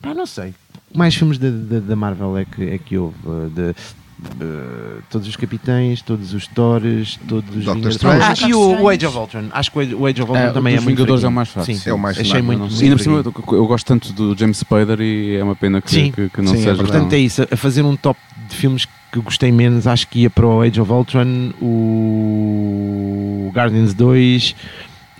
[0.02, 0.54] Pá, não sei.
[0.94, 3.14] Mais filmes da, da, da Marvel é que, é que houve?
[3.24, 3.74] uh, De,
[4.20, 7.96] de- todos os Capitães, todos os Thores, todos os Doctor Vingadores.
[7.96, 8.22] Strange.
[8.22, 9.44] Ah, Ah, e o, Doctor o Age of Ultron.
[9.52, 11.48] Acho que o Age- o of Ultron É, também é muito Vingadores é o mais
[11.48, 11.90] fraco, Sim, sim.
[11.90, 12.86] É o mais achei fraco, muito, não muito sei.
[12.86, 13.16] E ainda por cima,
[13.52, 16.12] eu eu gosto tanto do James Spader e é uma pena que, Sim.
[16.12, 16.74] que, que não Sim, é seja.
[16.74, 16.90] verdade.
[16.92, 17.42] Portanto, é isso.
[17.50, 18.18] A fazer um top
[18.48, 23.94] de filmes que gostei menos, acho que ia para o Age of Ultron, o Guardians
[23.94, 24.54] 2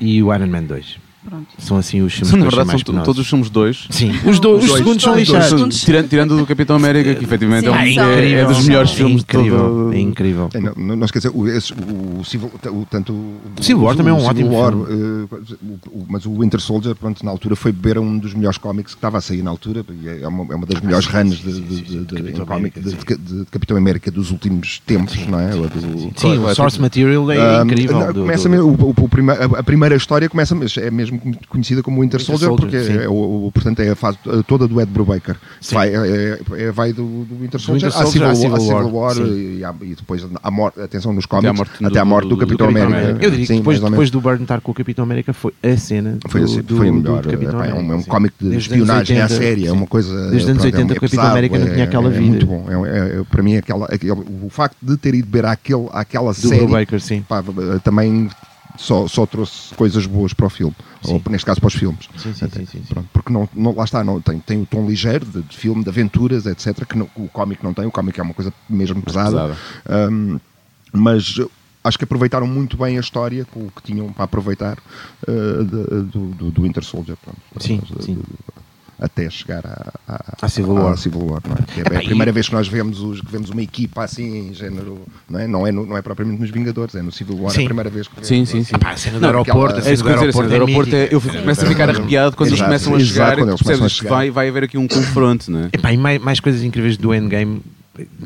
[0.00, 0.98] e o Iron Man 2.
[1.22, 1.46] Pronto.
[1.58, 3.86] São assim os filmes São, na verdade, são todos os filmes dois.
[3.90, 5.50] Sim, os, dois, os dois, segundos são lixados.
[5.60, 5.80] dois.
[5.82, 8.94] Tirando, tirando do Capitão América, que efetivamente é, um, Sim, é, é dos melhores É
[8.94, 9.92] filmes de incrível, todo.
[9.92, 10.48] é incrível.
[10.54, 14.12] É, não, não, não esquecer, o, esse, o, Civil, o, tanto o, Civil War também
[14.12, 15.28] é um Civil ótimo War, filme.
[15.62, 18.94] o- o- mas o Winter Soldier, pronto, na altura foi beber um dos melhores cómics
[18.94, 21.52] que estava a sair na altura, e é uma, é uma das melhores runs de,
[21.52, 24.16] sim, sim, Capitão América, sim.
[24.16, 25.50] dos últimos tempos, não é?
[25.50, 28.12] Do- Sim, o Source Material é incrível.
[28.12, 29.10] do- começa do- o-
[29.56, 31.09] a, a primeira história começa, mas é mesmo
[31.48, 33.04] conhecida como Winter, Winter Soldier, Soldier, porque sim.
[33.04, 35.36] é, o, o- portanto é a fase toda do Ed Brubaker.
[35.60, 35.74] Sim.
[35.74, 39.10] Vai, é, é- vai do, do Winter Soldier, Winter à Soldier Civil, à Civil War,
[39.10, 41.84] à Civil War, e, à- e depois à morte, atenção nos Até à cómics, morte
[41.84, 42.96] até à do- morte do, do- do Capitão América.
[42.98, 43.24] América.
[43.24, 45.76] Eu diria que Sim, depois, depois do Burn estar com o Capitão América foi a
[45.76, 47.22] cena Foi, do, assim, do, foi a do melhor.
[47.26, 49.86] Capitão epá, é um, é um cómic de Desde espionagem à 80, série, é uma
[49.86, 50.14] coisa.
[50.30, 52.26] Desde os anos pronto, 80 é, o Capitão América não tinha aquela é vida.
[52.26, 52.66] muito bom.
[52.86, 53.88] É, é- para mim, aquela,
[54.42, 57.24] o facto de ter ido ver àquele, àquela Do série Brubaker, sim.
[57.84, 58.28] também
[58.80, 61.12] só, só trouxe coisas boas para o filme, Sim.
[61.14, 62.08] ou neste caso para os filmes.
[62.16, 62.82] Sim, sim, sim.
[62.88, 65.84] Pronto, porque não, não, lá está, não, tem, tem o tom ligeiro de, de filme,
[65.84, 67.84] de aventuras, etc., que não- o cómic não tem.
[67.84, 69.54] O cómic é uma coisa mesmo pesada.
[69.84, 70.10] pesada.
[70.10, 70.40] Um,
[70.92, 71.36] mas
[71.84, 74.78] acho que aproveitaram muito bem a história, com o que tinham para aproveitar
[75.28, 77.16] uh, do, do, do Winter Soldier.
[77.18, 78.18] Pronto, Sim, sim.
[79.00, 80.92] Até chegar à, à, À Civil War.
[80.92, 81.78] à Civil War, não é?
[81.78, 84.48] É Epá, a primeira e- vez que nós vemos, os, que vemos uma equipa assim,
[84.50, 85.00] em género.
[85.28, 87.54] Não é, não é, no- não é propriamente nos Vingadores, é no Civil War, é
[87.56, 87.62] Sim.
[87.62, 88.48] a primeira vez que Sim, vemos.
[88.50, 88.78] sim, sim.
[88.78, 90.52] Pá, a cena do aeroporto, aquela- a É isso cena que eu do aeroporto do
[90.52, 93.36] aeroporto é, eu começo a ficar arrepiado quando eles Exato, começam a exato, chegar e
[93.36, 94.10] quando tu eles começam percebes a que chegar.
[94.16, 95.68] vai, vai haver aqui um confronto, não é?
[95.72, 97.62] Epá, e mais, mais coisas incríveis do Endgame.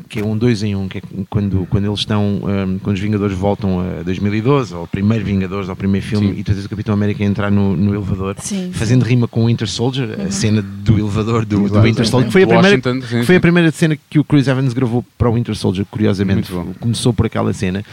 [0.09, 3.01] Que é um dois em um, que é quando, quando eles estão, um, quando os
[3.01, 6.39] Vingadores voltam a 2012, ou o primeiro Vingadores, ao primeiro filme, Sim.
[6.39, 8.71] e tu tens o Capitão América a entrar no, no elevador, Sim.
[8.73, 11.81] fazendo rima com o Winter Soldier, a cena do elevador do, do.
[11.81, 14.73] Winter Soldier, que foi a primeira, que foi a primeira cena que o Chris Evans
[14.73, 17.83] gravou para o Winter Soldier, curiosamente, começou por aquela cena.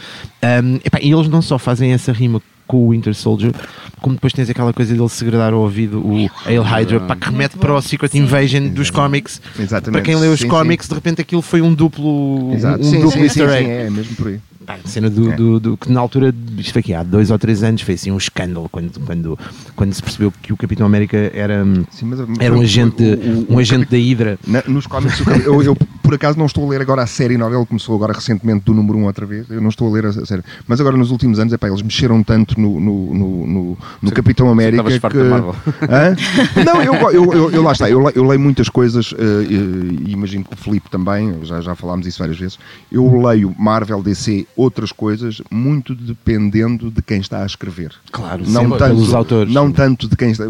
[0.43, 2.41] Um, epá, e eles não só fazem essa rima
[2.73, 3.53] com o Winter Soldier,
[4.01, 7.55] como depois tens aquela coisa dele segredar ao ouvido o Hail Hydra, pá, que remete
[7.55, 8.23] para o Secret Sim.
[8.23, 9.39] Invasion dos cómics.
[9.59, 9.91] Exatamente.
[9.91, 12.83] Para quem lê os cómics, de repente aquilo foi um duplo, um, Exato.
[12.83, 13.69] um duplo easter sim, egg.
[13.69, 14.39] é mesmo por aí.
[14.65, 17.37] Pá, a cena do, do, do- que na altura, isto foi aqui há dois ou
[17.37, 19.39] três anos, foi assim um escândalo quando, quando,
[19.75, 23.55] quando se percebeu que o Capitão América era, Sim, mas- era um agente, o- o-
[23.55, 24.39] um agente da Hydra.
[24.47, 27.37] Na- nos cómics, que- eu, eu, por acaso não estou a ler agora a série
[27.37, 30.05] nova, ele começou agora recentemente do número 1 outra vez, eu não estou a ler
[30.05, 33.77] a, série, mas agora nos últimos anos, epá, eles mexeram tanto no, no, no, no-
[34.01, 34.99] no Capitão América estavas que...
[34.99, 35.55] farto da Marvel.
[35.89, 36.15] Hã?
[36.63, 40.09] Não, eu, eu, eu, eu lá está, eu, le- eu leio muitas coisas eh, e,
[40.09, 42.57] e imagino que o Filipe também, já, já falámos isso várias vezes,
[42.91, 47.93] eu leio Marvel, DC, outras coisas, muito dependendo de quem está a escrever.
[48.11, 49.53] Claro, não sempre tanto, pelos autores.
[49.53, 50.45] Não tanto de quem está.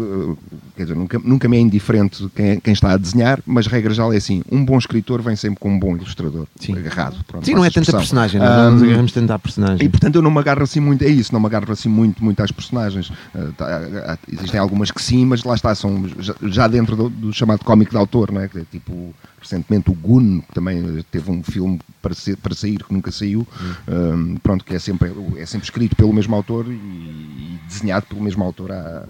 [0.76, 4.12] Quer dizer, nunca, nunca me é indiferente quem, quem está a desenhar, mas regra geral
[4.12, 6.46] é assim: um bom escritor vem sempre com um bom ilustrador.
[6.58, 6.76] Sim.
[6.76, 7.16] Agarrado.
[7.26, 9.86] Pronto, Sim, não é tanta personagem, não, não nos agarramos tanto à personagem.
[9.86, 12.22] e portanto eu não me agarro assim muito, é isso, não me agarro assim muito,
[12.24, 13.08] muito às personagens.
[13.34, 13.64] Uh, tá,
[14.06, 17.64] há- existem algumas que sim, mas lá está, são já, já dentro do, do chamado
[17.64, 18.48] cómico de autor, não é?
[18.48, 22.82] Que é Tipo, recentemente o Gun, que também teve um filme para, ser, para sair,
[22.82, 23.46] que nunca saiu,
[23.86, 28.22] um, pronto, que é sempre, é sempre escrito pelo mesmo autor e, e desenhado pelo
[28.22, 29.04] mesmo autor há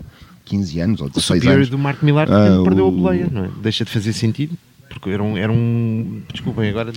[0.45, 1.68] 15 anos ou O 16 Superior anos.
[1.70, 3.51] do Mark Millar de Ah, perdeu a o- boleia, não é?
[3.62, 4.57] Deixa de fazer sentido.
[4.95, 5.36] Porque era um.
[5.36, 6.92] Era um desculpem, agora.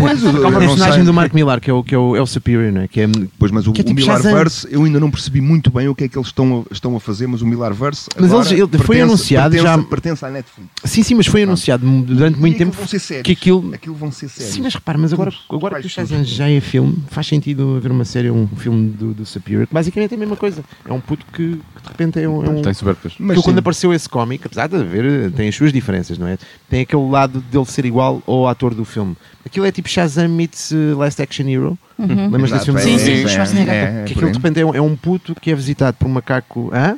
[0.00, 1.04] Pois, eu- Há uma eu não personagem sei.
[1.04, 2.88] do Mark Millar que é o, que é o, é o Superior, não é?
[2.88, 4.24] Que é Pois, mas o, que é o tipo Shazam.
[4.30, 6.96] Millarverse, eu ainda não percebi muito bem o que é que eles estão a, estão
[6.96, 10.24] a fazer, mas o Millarverse Mas agora eles- ele- foi pertence- anunciado pertence, já- pertence
[10.24, 10.70] à Netflix.
[10.84, 13.22] Sim, sim, mas foi anunciado durante muito E tempo aquilo vão ser séries.
[13.24, 13.74] que aquilo.
[13.74, 14.52] Aquilo vão ser séries.
[14.54, 16.28] Sim, mas repara, mas agora, Tudo, agora que o quase Shazam tudo.
[16.34, 20.12] já é filme, faz sentido haver uma série, um filme do, do Superior, que basicamente
[20.12, 20.62] é a mesma coisa.
[20.88, 21.34] É um puto que,
[21.76, 22.44] que de repente é um.
[22.44, 22.72] É um Tem.
[23.18, 26.38] Mas Porque quando apareceu esse cómic, apesar de haver, tem as suas diferenças, não é?
[26.68, 29.16] Tem aquele lado dele ser igual ao ator do filme.
[29.44, 31.78] Aquilo é tipo Shazam meets uh, Last Action Hero.
[31.98, 32.80] Lembras desse filme?
[32.80, 33.74] Sim, é, sim, é, Schwarzenegger.
[33.74, 36.06] é, é, que aquilo de repente é um, é um puto que é visitado por
[36.06, 36.70] um macaco.
[36.74, 36.96] Hã?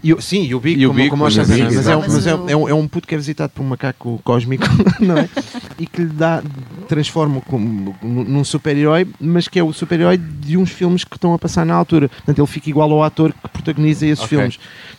[0.00, 2.00] E o- sim, e o Big, E o como, o como Shazam, mas, é, um-
[2.00, 4.62] mas é, é um, é um puto que é visitado por um macaco cósmico,
[5.00, 5.28] não é?
[5.76, 6.40] E que lhe dá,
[6.86, 11.38] transforma como, num super-herói, mas que é o super-herói de uns filmes que estão a
[11.38, 12.08] passar na altura.
[12.08, 14.38] Portanto, ele fica igual ao ator que protagoniza esses Ok.
[14.38, 14.58] filmes.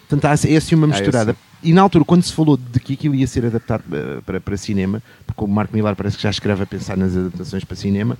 [0.09, 1.35] Portanto, há é assim uma Ah, misturada.
[1.61, 4.55] E na altura, quando se falou de que aquilo ia ser adaptado eh, para, para
[4.55, 8.17] cinema, porque o Marco Millar parece que já escreve a pensar nas adaptações para cinema,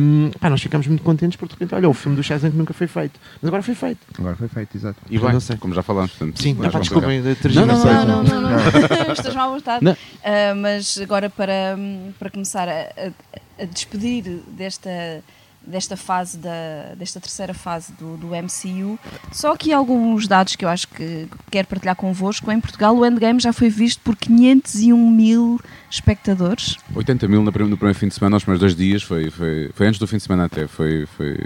[0.00, 2.72] hum, pá, nós ficámos muito contentes porque repente, olha, o filme do Shazam que nunca
[2.72, 3.20] foi feito.
[3.42, 4.00] Mas agora foi feito.
[4.18, 4.96] Agora foi feito, exato.
[5.10, 5.56] E Não sei.
[5.58, 6.12] como já falámos.
[6.12, 7.36] Portanto, Sim, epá, vamos desculpem, olhar.
[7.36, 7.90] tergiversei.
[7.92, 9.12] Não, não, não, não, não.
[9.12, 9.84] Estás mal à vontade.
[9.84, 9.96] Não.
[10.24, 11.76] Ah, mas agora para,
[12.18, 14.88] para começar a, a- a despedir desta,
[15.66, 18.98] desta fase, da, desta terceira fase do, do MCU,
[19.32, 22.50] só aqui alguns dados que eu acho que quero partilhar convosco.
[22.50, 25.60] Em Portugal o Endgame já foi visto por 501 mil
[25.90, 26.76] espectadores.
[26.94, 29.98] 80 mil no primeiro, fim de semana, nos primeiros dois dias, foi, foi, foi antes
[29.98, 31.38] do fim de semana até, foi, foi,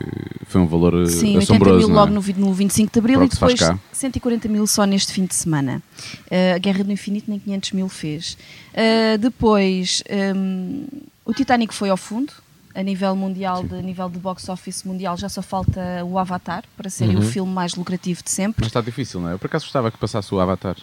[0.47, 1.79] foi um valor eh, Sim, 80 assombroso.
[1.79, 2.01] mil não é?
[2.01, 3.79] logo no, no 25 de Abril e depois cá.
[3.93, 5.83] 140 mil só neste fim de semana.
[6.31, 8.37] Uh, a Guerra do Infinito nem 500 mil fez.
[8.73, 10.03] Uh, depois,
[10.35, 10.87] um,
[11.25, 12.33] o Titanic foi ao fundo.
[12.79, 16.89] A nível mundial, de nível de box office mundial, já só falta o Avatar para
[16.89, 17.19] ser Uhum.
[17.19, 18.61] o filme mais lucrativo de sempre.
[18.61, 19.33] Mas está difícil, não é?
[19.33, 20.77] Eu por acaso gostava que passasse o Avatar.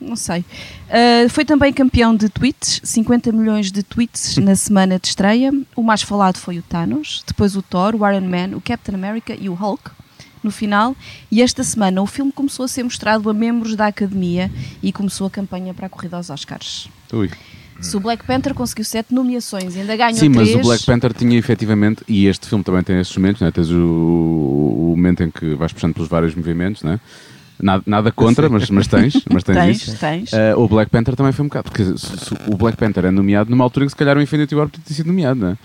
[0.00, 0.40] Não sei.
[0.40, 5.52] Uh, foi também campeão de tweets, 50 milhões de tweets na semana de estreia.
[5.76, 9.36] O mais falado foi o Thanos, depois o Thor, o Iron Man, o Captain America
[9.38, 9.90] e o Hulk
[10.42, 10.96] no final.
[11.30, 14.50] E esta semana o filme começou a ser mostrado a membros da academia
[14.82, 16.88] e começou a campanha para a corrida aos Oscars.
[17.12, 17.30] Ui.
[17.80, 20.84] Se o Black Panther conseguiu sete nomeações e ainda ganhou Sim, mas três, o Black
[20.86, 23.50] Panther tinha efetivamente, e este filme também tem esses momentos, né?
[23.50, 26.98] tens o, o momento em que vais puxando pelos vários movimentos, né?
[27.60, 29.98] nada, nada contra, mas, mas tens, mas tens, tens, isso.
[29.98, 30.32] tens.
[30.32, 33.10] Eh, o Black Panther também foi um bocado, porque se- se o Black Panther é
[33.10, 35.48] nomeado numa altura em que se calhar o Infinity War podia ter sido nomeado, não
[35.50, 35.56] é?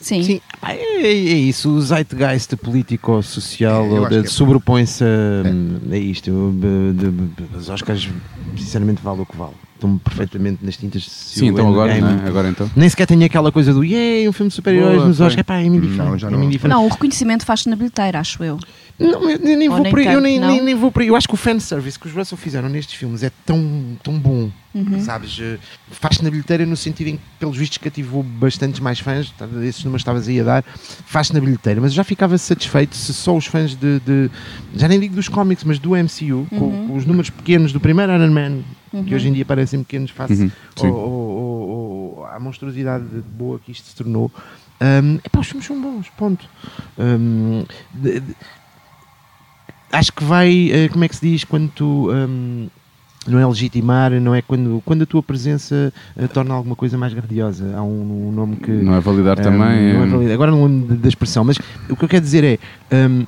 [0.00, 0.22] Sim.
[0.22, 1.70] Sim, pá, é, é isso.
[1.70, 6.30] O zeitgeist político-social É, é- sobrepõe-se a, a isto.
[6.60, 8.08] De- de- de- Os Oscars,
[8.56, 9.54] sinceramente, vale o que vale.
[9.76, 11.04] Estão perfeitamente nas tintas.
[11.04, 12.28] Sim, então agora, Endgame- não é?
[12.28, 12.70] agora então.
[12.74, 15.20] Nem sequer tem aquela coisa do yay, um filme de super-heróis nos.
[15.20, 15.36] Oscars.
[15.36, 15.98] Epá, é-me indiferente.
[16.10, 16.44] Não, já é-me não.
[16.44, 16.74] indiferente.
[16.74, 18.58] Não, o reconhecimento faz-se na bilheteira, acho eu.
[18.98, 20.48] Não, eu nem, nem Ou vou nem por aí, eu nem, não?
[20.48, 21.08] nem, nem vou por aí.
[21.08, 24.50] Eu acho que o fanservice que os Russell fizeram nestes filmes é tão, tão bom,
[24.74, 25.00] Uhum.
[25.00, 25.38] sabes?
[25.90, 29.84] Faz-se na bilheteira no sentido em que, pelos vistos, cativou bastantes mais fãs, tá, esses
[29.84, 30.64] números que estavas aí a dar,
[31.06, 34.30] faz-se na bilheteira, mas eu já ficava satisfeito se só os fãs de, de-
[34.74, 36.88] já nem digo dos cómics, mas do MCU, com, Uhum.
[36.88, 38.60] com os números pequenos do primeiro Iron Man,
[39.04, 40.50] que hoje em dia parecem pequenos face Uhum,
[40.88, 43.04] ao- ao- ao- à monstruosidade
[43.36, 44.30] boa que isto se tornou.
[44.78, 46.46] Um, epá, os filmes são bons, ponto.
[46.98, 48.36] Um, de- de-
[49.98, 52.10] acho que vai, eh, como é que se diz, quando tu.
[52.12, 52.68] um,
[53.26, 57.12] não é legitimar, não é quando, quando a tua presença eh, torna alguma coisa mais
[57.12, 57.74] grandiosa.
[57.76, 58.70] Há um, um nome que.
[58.70, 59.92] Não é validar um, também.
[59.94, 60.34] não é é- validar.
[60.34, 61.58] Agora não lembro da- expressão, mas
[61.90, 62.58] o que eu quero dizer é.
[62.94, 63.26] um, é,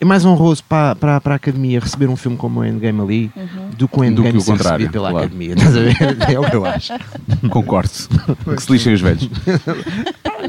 [0.00, 3.32] é mais honroso para, para, para a academia receber um filme como o Endgame ali
[3.76, 5.26] do que o Do Endgame que o ser contrário, recebido pela claro.
[5.26, 5.54] academia.
[5.54, 5.96] Estás a ver?
[6.28, 6.92] É o que eu acho.
[7.50, 7.90] Concordo.
[8.56, 9.28] que se lixem os velhos.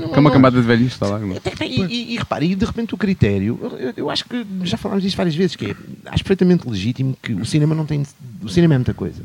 [0.09, 1.19] que é uma camada de velhos, está lá.
[1.61, 5.03] E, e, e repare, e de repente o critério, eu, eu acho que já falámos
[5.03, 5.75] disto várias vezes, que é,
[6.05, 8.03] acho perfeitamente legítimo que o cinema não tem.
[8.41, 9.23] O cinema é muita coisa.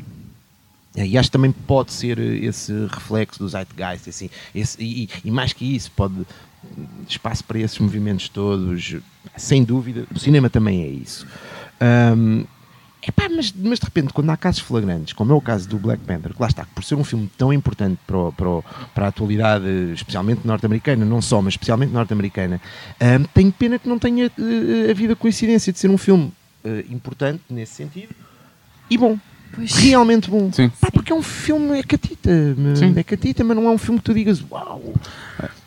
[0.96, 5.08] É, E acho que também pode ser eh, esse reflexo do zeitgeist, assim, esse, e,
[5.24, 6.14] e mais que isso, pode
[7.08, 8.96] espaço para esses movimentos todos,
[9.36, 11.26] sem dúvida, o cinema também é isso.
[11.80, 12.44] Ahm,
[13.06, 16.02] epá, mas, mas de repente, quando há casos flagrantes, como é o caso do Black
[16.04, 18.64] Panther, que lá está, que por ser um filme tão importante para, o- para, o-
[18.94, 22.60] para a atualidade, especialmente norte-americana, não só, mas especialmente norte-americana,
[23.00, 26.32] ahm, tenho pena que não tenha eh, havido a coincidência de ser um filme
[26.64, 28.14] eh, importante nesse sentido
[28.90, 29.18] e bom.
[29.54, 29.72] Pois.
[29.76, 30.50] Realmente bom.
[30.52, 30.68] Sim.
[30.80, 32.28] Pá, porque é um filme, é catita,
[32.74, 32.92] Sim.
[32.96, 34.92] é catita, mas não é um filme que tu digas uau.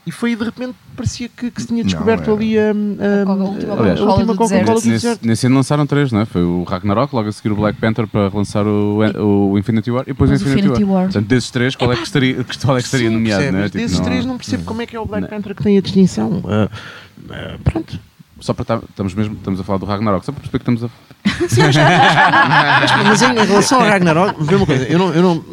[0.08, 2.34] E foi de repente, parecia que, que se tinha Não, descoberto é.
[2.34, 5.28] ali a, a, A última a- a Coca-Cola última Coca-Cola do Nesse, deserto.
[5.28, 6.26] nesse ano lançaram três, não é?
[6.26, 10.04] Foi o Ragnarok, logo a seguir o Black Panther para relançar o, o Infinity War
[10.04, 10.94] e depois o Infinity, Infinity War.
[10.94, 11.04] War.
[11.04, 13.42] Portanto, desses três, qual é que estaria, qual é que estaria Sim, nomeado?
[13.44, 13.54] percebes?
[13.60, 13.70] Não é?
[13.70, 15.30] Tipo, Desses não- três não percebo como é que é o Black Não.
[15.30, 16.42] Panther que tem a distinção.
[16.48, 16.70] Ah,
[17.30, 18.00] ah, pronto.
[18.40, 20.90] Só para estamos mesmo estamos a falar do Ragnarok, só para perceber que estamos a.
[21.38, 25.44] Mas, mas em relação ao Ragnarok, vê uma coisa, eu não, eu não,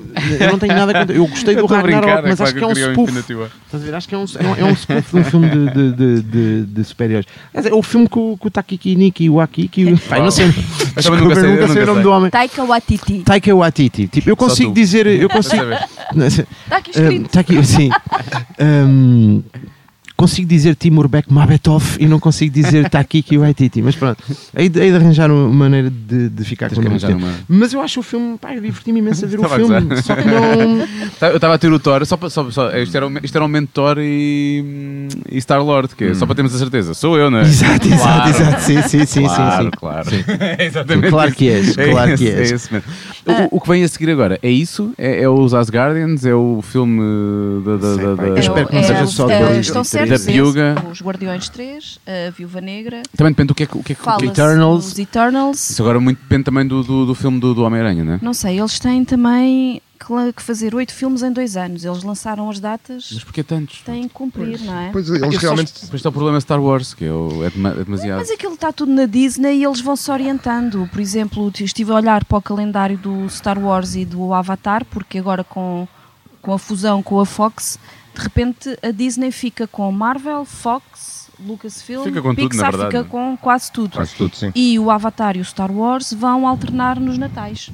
[0.40, 1.14] eu não tenho nada contra.
[1.16, 3.12] Eu gostei do Eu Ragnarok, é mas claro acho que é um spoof.
[3.94, 6.22] Acho que é um, é um, é um spoof de um filme de, de, de,
[6.22, 7.26] de, de super-heróis.
[7.52, 9.42] Mas É o filme com, o- com o Takiki Niki e o eu
[10.22, 10.46] não sei.
[10.46, 10.64] também
[10.94, 12.30] Desculpa, nunca sei, nunca sei o nome do homem.
[12.30, 13.18] Taika Waititi.
[13.20, 14.08] Taika Waititi.
[14.08, 15.06] Tipo, eu consigo dizer.
[15.06, 15.64] Eu consigo.
[16.26, 17.26] Está aqui escrito.
[17.26, 17.90] Está aqui, sim.
[20.16, 24.22] Hum, consigo dizer Timur Bekmambetov e não consigo dizer Takiki Waititi, mas pronto.
[24.56, 27.80] Hei de, de arranjar uma maneira de, de ficar Tens com o uma- Mas eu
[27.82, 29.96] acho o filme, pá, eu diverti-me imenso a ver o filme.
[30.02, 30.86] Só que não.
[31.18, 32.30] Tá, Eu estava a ter o Thor, só para.
[32.30, 36.26] Só, só, isto, era, o- isto era um mentor e, e Star-Lord, que é, só
[36.26, 36.94] para termos a certeza.
[36.94, 37.42] Sou eu, não é?
[37.42, 38.30] Exato, exato, Claro.
[38.30, 38.62] exato.
[38.62, 39.70] Sim, sim, sim, claro, sim, sim.
[39.78, 40.08] claro.
[40.58, 41.08] Exatamente.
[41.10, 42.50] Claro que és, É claro esse, que és.
[42.50, 43.48] É mesmo.
[43.52, 44.92] O, o que vem a seguir agora é isso?
[44.98, 46.24] É, é os Asgardians?
[46.26, 47.00] É o filme
[47.64, 47.76] da.
[47.76, 49.82] da, Sei, da, pá, da- eu espero que não É, seja é, só é, Estão
[49.82, 53.02] e Da os Guardiões 3, a Viúva Negra.
[53.16, 53.76] Também depende do que é que.
[53.76, 54.84] O que, é que Eternals.
[54.90, 55.70] dos Eternals.
[55.70, 58.18] Isso agora muito depende também do, do, do filme do, do Homem-Aranha, não é?
[58.22, 59.80] Não sei, eles têm também
[60.36, 61.84] que fazer oito filmes em dois anos.
[61.84, 63.80] Eles lançaram as datas, Mas porquê tantos?
[63.80, 64.90] têm que cumprir, não é?
[64.92, 65.72] Pois Eu eles realmente.
[65.72, 68.18] Depois está o problema Star Wars, que é, o- é é demasiado.
[68.18, 70.88] Mas aquilo está tudo na Disney e eles vão se orientando.
[70.92, 75.18] Por exemplo, estive a olhar para o calendário do Star Wars e do Avatar, porque
[75.18, 75.88] agora com,
[76.42, 77.78] com a fusão com a Fox,
[78.14, 83.06] de repente a Disney fica com Marvel, Fox, Lucasfilm, Fica com tudo, Pixar, verdade, fica
[83.06, 83.10] é?
[83.10, 83.90] com quase tudo.
[83.92, 84.52] Quase tudo, sim.
[84.54, 87.70] E o Avatar e o Star Wars vão alternar nos Natais.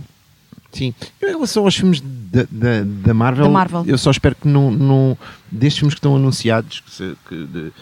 [0.72, 0.95] Sim.
[1.20, 3.84] Eu, em relação aos filmes da, da, da Marvel, Da Marvel.
[3.86, 5.18] eu só espero que não, não
[5.51, 7.72] destes filmes que estão anunciados que, se- que, de-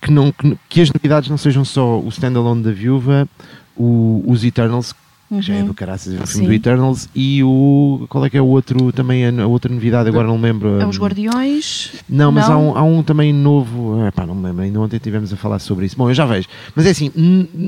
[0.00, 3.28] que não, que, que as novidades não sejam só o standalone da Viúva,
[3.76, 4.94] o- os Eternals,
[5.40, 5.66] que já é Uhum.
[5.66, 6.44] do caraças, o filme Sim.
[6.46, 8.06] do Eternals, e o.
[8.08, 10.80] Qual é que é o outro também, a, a outra novidade, agora não me lembro.
[10.80, 11.92] É os hum, Guardiões.
[12.08, 12.54] Não, mas Não?
[12.54, 14.04] Há, um, há um também novo.
[14.06, 15.96] É, pá, não me lembro, ainda ontem estivemos a falar sobre isso.
[15.96, 16.48] Bom, eu já vejo.
[16.74, 17.10] Mas é assim,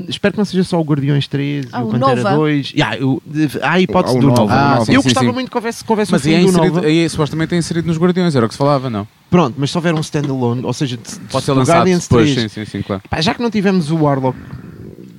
[0.07, 2.35] espero que não seja só o Guardiões 3 Ah, e o Pantera Nova.
[2.35, 2.71] 2.
[2.73, 3.21] Yeah, eu-
[3.61, 4.53] há a hipótese Ah, o do Nova, Nova.
[4.53, 4.85] o Ah, Nova.
[4.85, 5.33] sim, eu sim, gostava sim.
[5.33, 6.87] muito que houvesse, que houvesse um Mas aí, é filme do inserido, Nova.
[6.87, 9.07] aí é supostamente é inserido nos Guardiões, era o que se falava, não?
[9.29, 12.33] Pronto, mas se houver um standalone, ou seja, de- Pode ser do lançado Guardians depois,
[12.33, 13.01] 3, sim, sim, sim, claro.
[13.09, 14.37] pá, já que não tivemos o Warlock,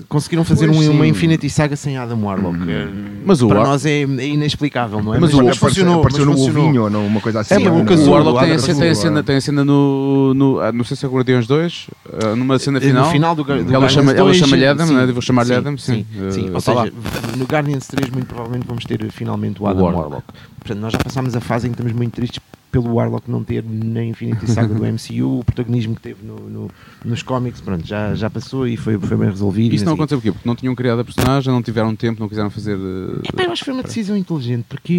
[0.09, 1.07] conseguiram fazer um- uma.
[1.07, 2.59] Infinity Saga sem Adam Warlock.
[2.68, 2.88] Eh,
[3.24, 5.18] Mas o para War- nós é, é inexplicável, não é?
[5.18, 7.54] Mas o mas apareceu, funcionou, apareceu mas no ovinho ou não, uma coisa assim.
[7.54, 10.61] É, mas o O Warlock tem, cena- tem, a cena, tem a cena no, no.
[10.61, 11.86] ah, Não sei se é Guardiões 2,
[12.22, 13.04] ah, numa cena Eh, final.
[13.07, 15.07] No final do, do ela Guardians chama- ela 2, chama-lhe Adam, sim, né?
[15.07, 16.07] Vou chamar-lhe Adam, sim.
[16.12, 16.50] Sim, sim.
[16.50, 16.82] Ou está lá.
[16.84, 16.92] seja,
[17.36, 20.02] no Guardians 3 muito provavelmente vamos ter finalmente o O Adam Warlock.
[20.04, 20.24] Warlock.
[20.61, 22.40] Portanto, nós já passámos a fase em que estamos muito tristes
[22.82, 26.70] pelo Warlock não ter na Infinity Saga do MCU o protagonismo que teve no, no-
[27.04, 29.74] nos cómics, pronto, já, já passou e foi, foi bem resolvido.
[29.74, 30.02] Isso não assim.
[30.02, 30.32] aconteceu porquê?
[30.32, 32.76] Porque não tinham criado a personagem, não tiveram tempo, não quiseram fazer.
[32.76, 34.92] eh, Epá, eu acho que foi uma decisão inteligente, porque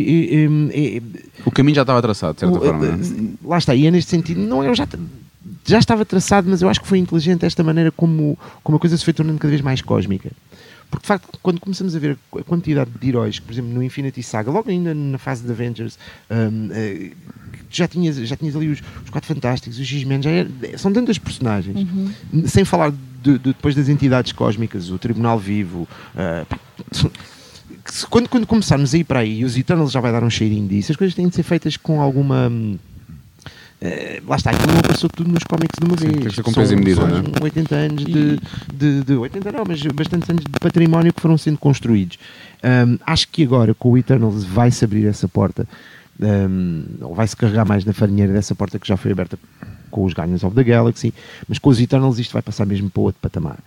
[0.73, 1.01] é, é, é,
[1.45, 2.85] O caminho já estava traçado, de certa o- forma.
[2.85, 3.47] eh, é?
[3.47, 4.87] lá está, e é neste sentido, não, eu já,
[5.65, 8.97] já estava traçado, mas eu acho que foi inteligente esta maneira como, como a coisa
[8.97, 10.31] se foi tornando cada vez mais cósmica.
[10.89, 14.23] Porque de facto, quando começamos a ver a quantidade de heróis, por exemplo, no Infinity
[14.23, 15.99] Saga, logo ainda na fase de Avengers,
[16.31, 17.11] hum, eh,
[17.69, 20.21] já tinhas, já tinhas ali os, os Quatro Fantásticos, os X-Men,
[20.77, 21.75] são tantas personagens,
[22.45, 25.87] sem falar de- de- depois das entidades cósmicas, o Tribunal Vivo,
[26.91, 30.29] se- quando, quando começarmos a ir para aí, e os Eternals já vai dar um
[30.29, 32.51] cheirinho disso, as coisas têm de ser feitas com alguma.
[33.79, 36.11] eh, lá está, aquilo não apareceu tudo nos cómics de uma vez.
[36.13, 37.43] tem que ser com São- peso e medida, são não é?
[37.43, 38.39] 80 anos de,
[38.73, 42.17] de, de 80 não, mas bastantes anos de património que foram sendo construídos.
[42.63, 45.67] Hum, acho que agora com o Eternals vai-se abrir essa porta,
[46.21, 49.37] hum, ou vai-se carregar mais na farinheira dessa porta que já foi aberta
[49.89, 51.13] com os Guardians of the Galaxy,
[51.47, 53.57] mas com os Eternals isto vai passar mesmo para outro patamar.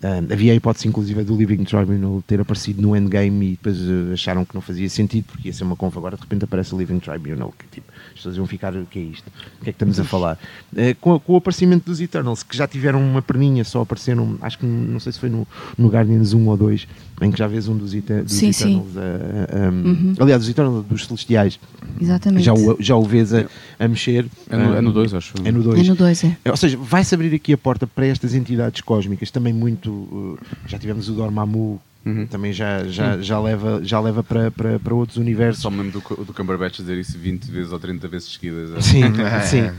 [0.00, 4.12] Hum, havia a hipótese, inclusive, do Living Tribunal ter aparecido no Endgame e depois eh,
[4.12, 5.98] acharam que não fazia sentido porque ia ser uma confa.
[5.98, 8.96] Agora de repente aparece o Living Tribunal, que tipo, as pessoas iam ficar: o que
[9.00, 9.26] é isto?
[9.26, 10.38] O que é que estamos a falar?
[10.76, 14.58] Eh, com, com o aparecimento dos Eternals, que já tiveram uma perninha, só apareceram, acho
[14.60, 15.44] que não sei se foi no,
[15.76, 16.86] no Guardians 1 ou 2,
[17.20, 18.76] em que já vês um dos, Ete- dos Sim, sim.
[18.76, 18.96] Eternals.
[18.96, 21.58] a- a- um, Aliás, dos Eternals, dos Celestiais,
[22.00, 22.44] Exatamente.
[22.44, 23.46] já o, já o vês a,
[23.80, 24.26] a mexer.
[24.48, 25.34] É no- é no Um, 2, acho.
[25.44, 25.88] É no É 2.
[25.88, 26.36] no 2, é.
[26.48, 29.87] Ou seja, vai-se abrir aqui a porta para estas entidades cósmicas, também muito.
[29.92, 32.26] Uh, já tivemos o Dormammu, Uhum.
[32.26, 35.60] também já, já, já leva, já leva para, para, para outros universos.
[35.60, 38.70] Só mesmo do, do Cumberbatch dizer isso 20 vezes ou 30 vezes seguidas.
[38.74, 38.80] é.
[38.80, 39.02] Sim,
[39.44, 39.70] sim.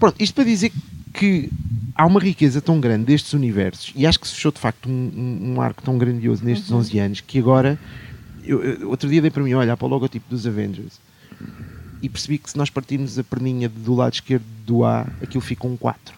[0.00, 0.72] Pronto, isto para dizer
[1.12, 1.48] que
[1.94, 5.52] há uma riqueza tão grande destes universos e acho que se fechou de facto um,
[5.54, 7.78] um- arco tão grandioso nestes 11 anos que agora.
[8.42, 10.98] Eu, eu- outro dia dei para mim olhar para o logotipo dos Avengers
[12.02, 15.66] e percebi que se nós partirmos a perninha do lado esquerdo do A, aquilo fica
[15.68, 16.15] um 4.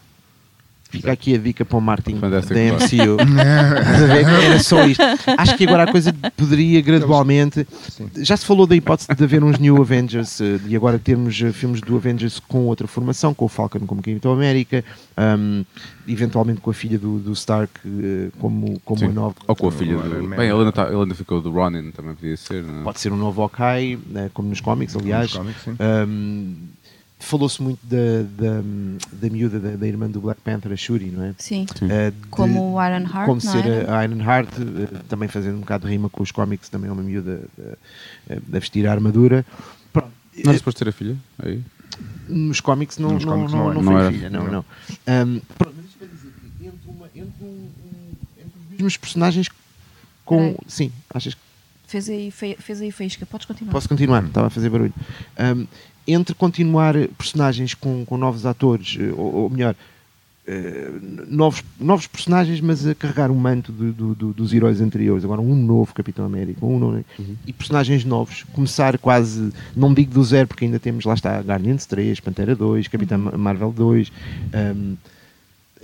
[0.91, 2.73] Fica aqui a dica para o Fantastic da.
[2.73, 3.17] MCU.
[3.21, 4.45] Estás a ver?
[4.45, 5.03] Era só isto.
[5.37, 7.67] Acho que agora a coisa poderia gradualmente.
[8.17, 11.53] Já se falou da hipótese de haver uns New Avengers eh, e agora termos eh,
[11.53, 14.83] filmes do Avengers com outra formação, com o Falcon como Capitão América,
[15.19, 15.63] um,
[16.07, 19.35] eventualmente com a filha do, do Stark eh, como, como a nova.
[19.47, 20.29] Ou com a filha do.
[20.29, 22.63] Bem, ele ainda, tá, ele ainda ficou do Ronin, também podia ser.
[22.63, 22.85] Não é?
[22.85, 25.35] Pode ser um novo Hawkeye, né, como nos cómics, aliás.
[25.35, 25.77] cómics, sim.
[25.79, 26.55] Um,
[27.21, 28.63] Falou-se muito da, da,
[29.13, 31.35] da miúda, da, da irmã do Black Panther, a Shuri, não é?
[31.37, 31.67] Sim.
[31.83, 33.99] Uh, de- Como o Iron Heart, como ser era?
[33.99, 36.93] a Iron Heart, uh, também fazendo um bocado de rima com os cómics, também é
[36.93, 37.63] uma miúda uh,
[38.31, 39.45] uh, a vestir a armadura.
[39.93, 40.13] Pronto.
[40.45, 41.17] Não era suposto ter a filha?
[41.41, 41.61] Aí.
[42.29, 43.75] Nos cómics não, Nos não, cómics não, não é.
[43.75, 44.61] não Não foi filha, não, Não.
[44.61, 47.69] Um, pronto, mas isto para dizer que entre, uma, entre, um,
[48.39, 49.49] entre os mesmos personagens
[50.25, 50.37] com.
[50.39, 50.57] Peraí.
[50.69, 51.41] Sim, achas que
[51.89, 53.25] Fez aí, fe- fez aí faísca.
[53.25, 53.73] Podes continuar.
[53.73, 54.23] Posso continuar?
[54.23, 54.93] Estava a fazer barulho.
[55.41, 55.67] Um,
[56.09, 59.75] entre continuar personagens com, com novos atores, eh, ou, ou melhor,
[60.47, 60.91] eh,
[61.29, 65.23] novos, novos personagens, mas a carregar o manto do- do- do- dos heróis anteriores.
[65.23, 67.05] Agora, um novo Capitão América, um novo,
[67.47, 68.45] e personagens novos.
[68.55, 72.89] Começar quase, não digo do zero, porque ainda temos, lá está, Guardians 3, Pantera 2,
[72.89, 74.11] Capitão Marvel 2.
[74.75, 74.97] um,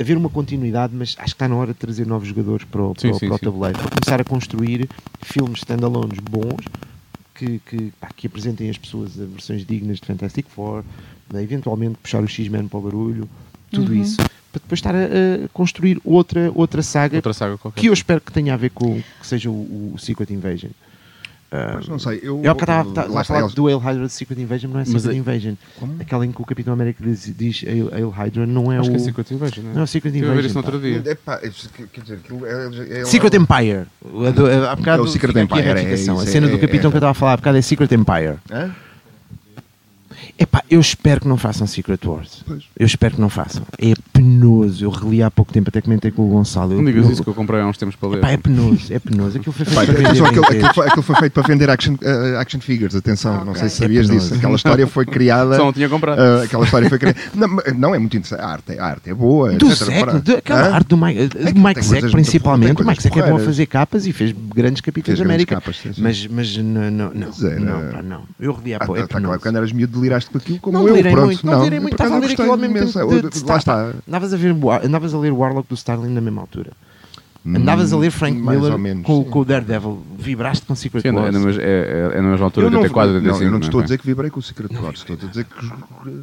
[0.00, 2.94] haver uma continuidade, mas acho que está na hora de trazer novos jogadores para o,
[2.98, 3.44] Sim, para sim, para o sim.
[3.44, 4.88] tabuleiro, para começar a construir
[5.22, 6.64] filmes standalones bons
[7.34, 10.84] que, que, pá, que apresentem as pessoas a versões dignas de Fantastic Four,
[11.32, 13.28] né, eventualmente puxar o X-Men para o barulho,
[13.70, 14.02] tudo Uhum.
[14.02, 14.98] isso, para depois estar a,
[15.44, 19.02] a construir outra, outra saga Outra saga que eu espero que tenha a ver com
[19.20, 20.70] que seja o, o Secret Invasion.
[21.52, 22.42] Ah, Mas não sei, eu.
[22.42, 25.14] eu porque estava a falar do Hail Hydra de Secret Invasion, não é Mas Secret
[25.14, 25.54] é- Invasion.
[25.78, 25.96] Como?
[26.00, 28.92] Aquela em que o Capitão América diz, diz Hail, Hail Hydra não é Acho o.
[28.92, 29.74] que é Secret Invasion, não é?
[29.74, 31.12] Não é o Secret Estive a ver isso Invasion, no outro dia.
[31.12, 33.86] Epá, isso que- quer dizer, aquilo é, é- Secret Empire.
[34.04, 36.96] A- Há bocado É o Secret Empire, é a cena é- do capitão é- que
[36.96, 38.34] eu estava a falar há bocado é Secret Empire.
[38.50, 38.70] Hã?
[40.38, 42.42] Epá, eu espero que não façam Secret Wars.
[42.46, 42.64] Pois.
[42.78, 43.62] Eu espero que não façam.
[43.78, 44.84] É penoso.
[44.84, 46.74] Eu reli há pouco tempo, até comentei com o Gonçalo.
[46.74, 48.18] Não digas isso que eu comprei há uns tempos para ler.
[48.18, 49.36] Epá, é penoso, é penoso.
[49.38, 52.36] Aquilo foi feito para vender aquilo, aquilo foi, aquilo foi feito para vender action, eh,
[52.38, 54.34] action figures, atenção, não sei se sabias É disso.
[54.34, 55.56] Aquela história foi criada.
[55.56, 56.20] Só não tinha comprado.
[56.20, 57.18] eh, aquela história foi criada.
[57.34, 58.40] Não, não, é muito interessante.
[58.42, 59.52] A arte, a arte é boa.
[59.52, 59.68] Do
[60.22, 60.74] de- aquela Hã?
[60.74, 62.82] arte do Mike, do tem Mike principalmente.
[62.82, 65.56] O Mike Zeck é bom a fazer capas e fez grandes capítulos da América.
[65.56, 66.02] capas, sim, sim.
[66.02, 68.22] Mas, mas não, não, não, Mas era- não, pá, não.
[68.40, 69.00] Eu reli há Ah, pouco.
[69.00, 69.40] É tá claro, penoso.
[69.40, 71.24] quando eras miúdo deliraste com aquilo como Não eu, pronto.
[71.26, 71.96] muito, não delirei muito.
[71.96, 73.46] por Estava a ler aquilo ao mesmo tempo.
[73.48, 73.92] Lá está.
[74.08, 76.72] Andavas a, ver, o- andavas a ler Warlock do Starling na mesma altura.
[77.46, 80.02] Andavas a ler Frank mais Miller menos, com, com o Daredevil.
[80.18, 81.34] Vibraste com Secret Sim, é, na- é, Wars.
[81.56, 83.44] na é, é, é na mesma altura, Eu não, 84, não, 85.
[83.44, 85.44] eu não te estou a dizer que vibrei com o Secret Wars, estou a dizer
[85.44, 85.70] que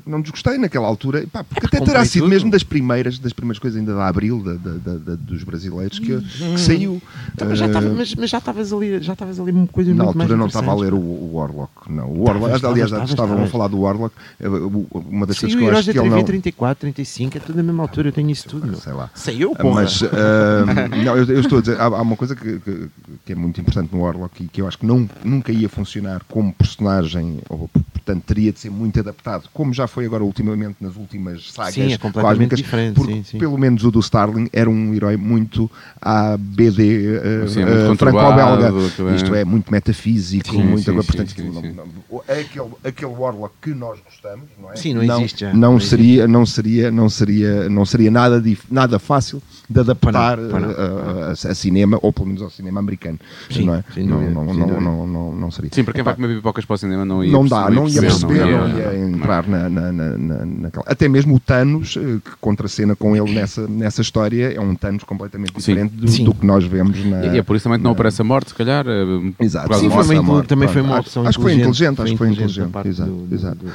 [0.09, 2.31] não desgostei naquela altura, pá, porque até terá sido tudo.
[2.31, 5.99] mesmo das primeiras, das primeiras coisas ainda da Abril, da, da- da- da- dos brasileiros,
[5.99, 6.99] que, que saiu.
[7.35, 10.03] Então, mas, já estava- Eh, mas, mas já estavas ali, já estavas ali coisas na
[10.05, 12.05] muito mais altura não estava a ler o, o Warlock, não.
[12.09, 15.41] O Warlock, Estavas, aliás, estavas, estavam a falar do Warlock, eh, o- uma das Sim,
[15.41, 16.23] coisas o que eu acho da que ele 3 não...
[16.25, 18.75] 34, 35, é tudo da mesma altura, eu tenho isso tudo.
[18.77, 19.09] Sei lá.
[19.13, 19.81] Sei eu, porra.
[19.83, 22.87] Mas ah, não, eu, eu estou a dizer, há, há uma coisa que, que-
[23.25, 26.21] que é muito importante no Warlock e que eu acho que não, nunca ia funcionar
[26.27, 30.95] como personagem, ou, portanto teria de ser muito adaptado, como já foi agora ultimamente nas
[30.95, 33.37] últimas sagas Sim, é completamente cósmicas, diferente, porque sim, sim.
[33.37, 35.69] pelo menos o do Starling era um herói muito
[36.01, 37.39] à BD uh,
[37.85, 38.71] muito uh, franco-belga.
[39.15, 41.01] Isto é muito metafísico, Sim, muita sim, coisa.
[41.01, 41.71] sim, Portanto, sim, aquilo sim.
[41.73, 44.75] não- não- aquele, aquele Warlock que nós gostamos, não é?
[44.75, 45.53] Sim, não existe já.
[45.53, 45.89] Não, Não existe.
[45.89, 50.69] seria, não seria, não seria, não seria nada, nada fácil de adaptar não, não.
[50.69, 53.19] uh, a, a cinema, ou pelo menos ao cinema americano.
[53.49, 53.83] Sim, não, é?
[53.97, 54.79] não, dúvida, não, não, dúvida.
[54.81, 55.69] não, não, não seria.
[55.73, 58.01] Sim, para quem vai comer pipocas para o cinema não ia não dá, não ia
[58.01, 62.01] perceber, não não ia entrar na, na, na, na- naquela- Até mesmo o Thanos, eh,
[62.23, 65.57] que contracena com ele nessa, nessa história, é um Thanos completamente Sim.
[65.57, 66.23] diferente do, Sim.
[66.25, 67.25] do que nós vemos na.
[67.25, 68.85] E é por isso também que não aparece a morte, se calhar.
[68.87, 69.73] eh, Exato.
[69.75, 72.17] Sim, foi uma, amor, também foi uma Acho- opção acho que foi inteligente, acho que
[72.17, 73.65] foi inteligente, exato, exato.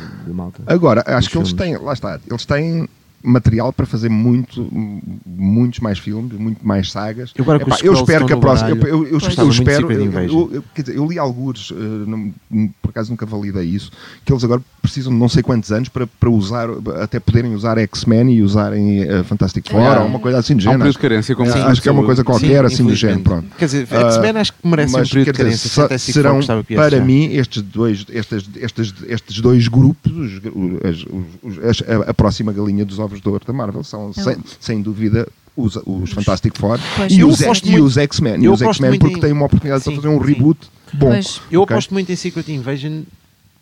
[0.67, 2.89] Agora, acho que eles têm, lá está, eles têm
[3.23, 4.69] material para fazer muito,
[5.25, 7.33] muitos mais filmes, muito mais sagas.
[7.35, 8.71] Eu agora Epá, eu espero que a próxima.
[8.71, 9.91] Eu, baralho, eu, eu, eu, espero.
[9.93, 10.49] Eu, Invasion.
[10.53, 11.73] eu- quer dizer, eu li alguns,
[12.07, 12.33] não-
[12.81, 13.91] por acaso nunca validei isso,
[14.25, 16.69] que eles agora precisam de não sei quantos anos para, para usar,
[17.03, 20.01] até poderem usar X-Men e usarem eh, Fantastic Four Ah.
[20.03, 20.79] ou uma coisa assim do um género.
[20.81, 23.21] período de carência, como Sim, acho que é uma coisa qualquer assim do género.
[23.21, 23.47] Pronto.
[23.59, 26.13] Quer dizer, Ah, X-Men acho que merece um Mas, período quer de dizer, carência.
[26.13, 26.41] serão
[26.77, 27.05] para já.
[27.05, 31.07] mim estes dois, estas, estas, estes dois grupos, os-
[31.43, 34.83] os- os- a, a próxima galinha dos ovos de ouro da Marvel são sem, sem
[34.83, 35.27] dúvida
[35.57, 37.11] os, os Fantastic Four Pois.
[37.13, 38.43] e os, e muito- os X-Men.
[38.45, 40.33] E os X-Men porque em- têm uma oportunidade Sim, para fazer um sim.
[40.33, 40.61] reboot
[40.93, 41.09] bom.
[41.09, 41.41] Pois.
[41.51, 41.75] Eu Ok?
[41.75, 43.03] aposto muito em Secret Invasion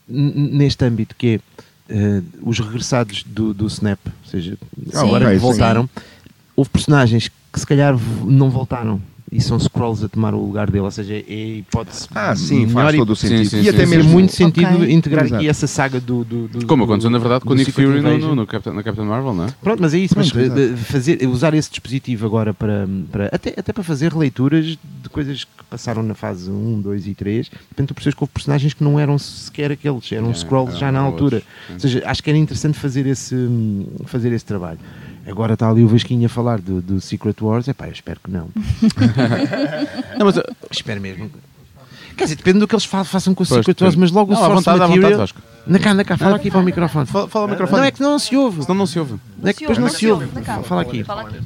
[0.09, 1.41] neste âmbito, que é
[1.89, 4.59] eh, os regressados do, do Snap, ou seja,
[4.93, 5.47] Ah, agora ok, que sim.
[5.47, 5.89] voltaram,
[6.57, 9.01] houve personagens que se calhar não voltaram
[9.35, 12.69] e são scrolls a tomar o lugar dele, ou seja, é a hipótese Ah, sim,
[12.69, 13.39] faz e- todo o sentido.
[13.51, 13.77] sim, e sim, até sim.
[13.79, 14.93] Faz mesmo muito sentido Ok.
[14.93, 15.41] integrar Exato.
[15.41, 16.25] aqui essa saga do.
[16.25, 18.83] do, do Como aconteceu, na verdade, com o Nick Fury no, no, no Captain, na
[18.85, 19.49] Captain Marvel, não é?
[19.61, 23.55] Pronto, mas é isso, mas Pronto, eh, fazer, usar esse dispositivo agora para, para até,
[23.57, 27.53] até para fazer releituras de coisas que passaram na fase 1, 2 e 3, de
[27.71, 30.93] repente tu percebes que houve personagens que não eram sequer aqueles, eram É, scrolls já
[30.93, 31.37] na altura.
[31.39, 33.35] outros, Ou seja, acho que era interessante fazer esse,
[34.05, 34.79] fazer esse trabalho.
[35.27, 38.21] Agora está ali o Vasquinho a falar do, do Secret Wars, é pá, eu espero
[38.23, 38.49] que não.
[40.19, 41.31] Não, mas, eh, espero mesmo.
[42.17, 44.33] Quer dizer, depende do que eles fa- façam com o Pois, Secret Wars, mas logo
[44.33, 45.11] Não, o source vontade, material...
[45.13, 45.35] vontade.
[45.67, 47.07] Na cá, na cá, fala aqui para o microfone.
[47.07, 47.81] fala, fala ao microfone.
[47.81, 48.63] Não, é que não se ouve.
[48.63, 49.15] Senão não se ouve.
[49.43, 50.29] É que depois não se ouve.
[50.65, 51.03] Fala aqui.
[51.03, 51.41] Fala aqui.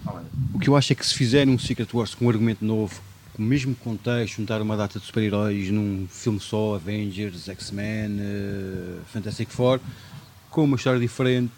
[0.52, 3.00] O que eu acho é que se fizerem um Secret Wars com um argumento novo,
[3.34, 8.96] com o mesmo contexto, juntar uma data de super-heróis num filme só, Avengers, X-Men, eh,
[9.12, 9.78] Fantastic Four,
[10.50, 11.52] com uma história diferente,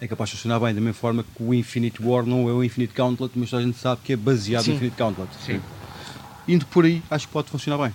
[0.00, 2.62] é capaz de funcionar bem, da mesma forma que o Infinite War não é o
[2.62, 4.70] Infinite Gauntlet, mas a gente sabe que é baseado Sim.
[4.70, 5.28] no Infinite Gauntlet.
[5.44, 5.60] Sim.
[6.46, 7.94] Indo por aí, acho que pode funcionar bem.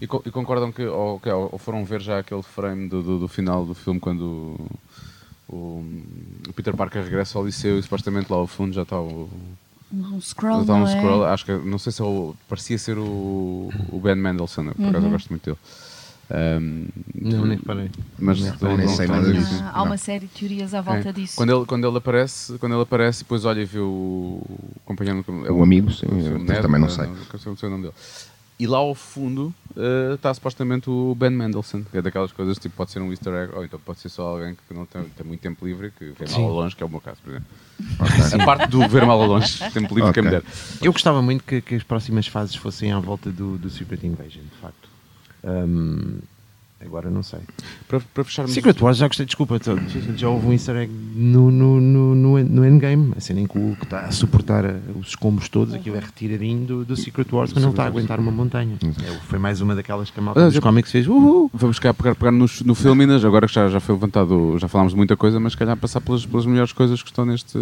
[0.00, 3.18] E, co- e concordam que ou, que- ou foram ver já aquele frame do, do,
[3.18, 4.22] do final do filme quando
[5.48, 6.02] o, o-
[6.48, 9.28] o Peter Parker regressa ao liceu e supostamente lá ao fundo já está o.
[9.92, 10.96] Um Já scroll, está um não é?
[10.96, 14.84] scroll, acho que não sei se é o, parecia ser o, o Ben Mendelsohn, por
[14.86, 15.04] acaso Uhum.
[15.06, 15.58] eu gosto muito dele.
[16.30, 17.90] Ahm, Não, nem reparei.
[18.18, 19.60] Mas não- nem não- sei não- nada não- disso.
[19.62, 21.12] Ah, há uma série de teorias à volta É.
[21.12, 21.36] disso.
[21.36, 24.42] Quando ele, quando ele aparece, quando ele aparece, depois olha e vê o
[24.84, 27.06] companheiro, é O amigo, sim, o eu neto, também não eh, sei.
[27.06, 27.94] eu sei o nome dele.
[28.60, 32.74] E lá ao fundo eh, está supostamente o Ben Mendelsohn, que é daquelas coisas tipo
[32.76, 35.24] pode ser um easter egg, ou então pode ser só alguém que não tem, tem
[35.24, 37.46] muito tempo livre, que vê mal a longe, que é o meu caso, por exemplo.
[38.42, 40.40] A parte do ver mal a longe, tempo livre, quem me Ok.
[40.40, 40.44] der.
[40.82, 44.42] Eu gostava muito que, que as próximas fases fossem à volta do, do Secret Invasion,
[44.42, 44.87] de facto.
[45.44, 46.26] Um,
[46.84, 47.40] agora não sei.
[47.88, 48.54] Para, para fecharmos.
[48.54, 49.76] Secret Wars, já gostei, desculpa, tô-
[50.16, 53.58] já houve um easter egg no, no, no, no, no Endgame, a cena em que
[53.58, 57.26] o que está a suportar a- os escombros todos, aquilo é retiradinho do, do Secret
[57.32, 58.76] Wars quando ele está a aguentar uma montanha.
[59.04, 61.06] É, foi mais uma daquelas que a malta Ah, dos já- cómics fez.
[61.06, 61.50] Uhul!
[61.52, 64.68] Vamos cá pegar, pegar no, no filme, Inês, agora que já, já foi levantado, já
[64.68, 67.58] falámos de muita coisa, mas se calhar passar pelas, pelas melhores coisas que estão neste,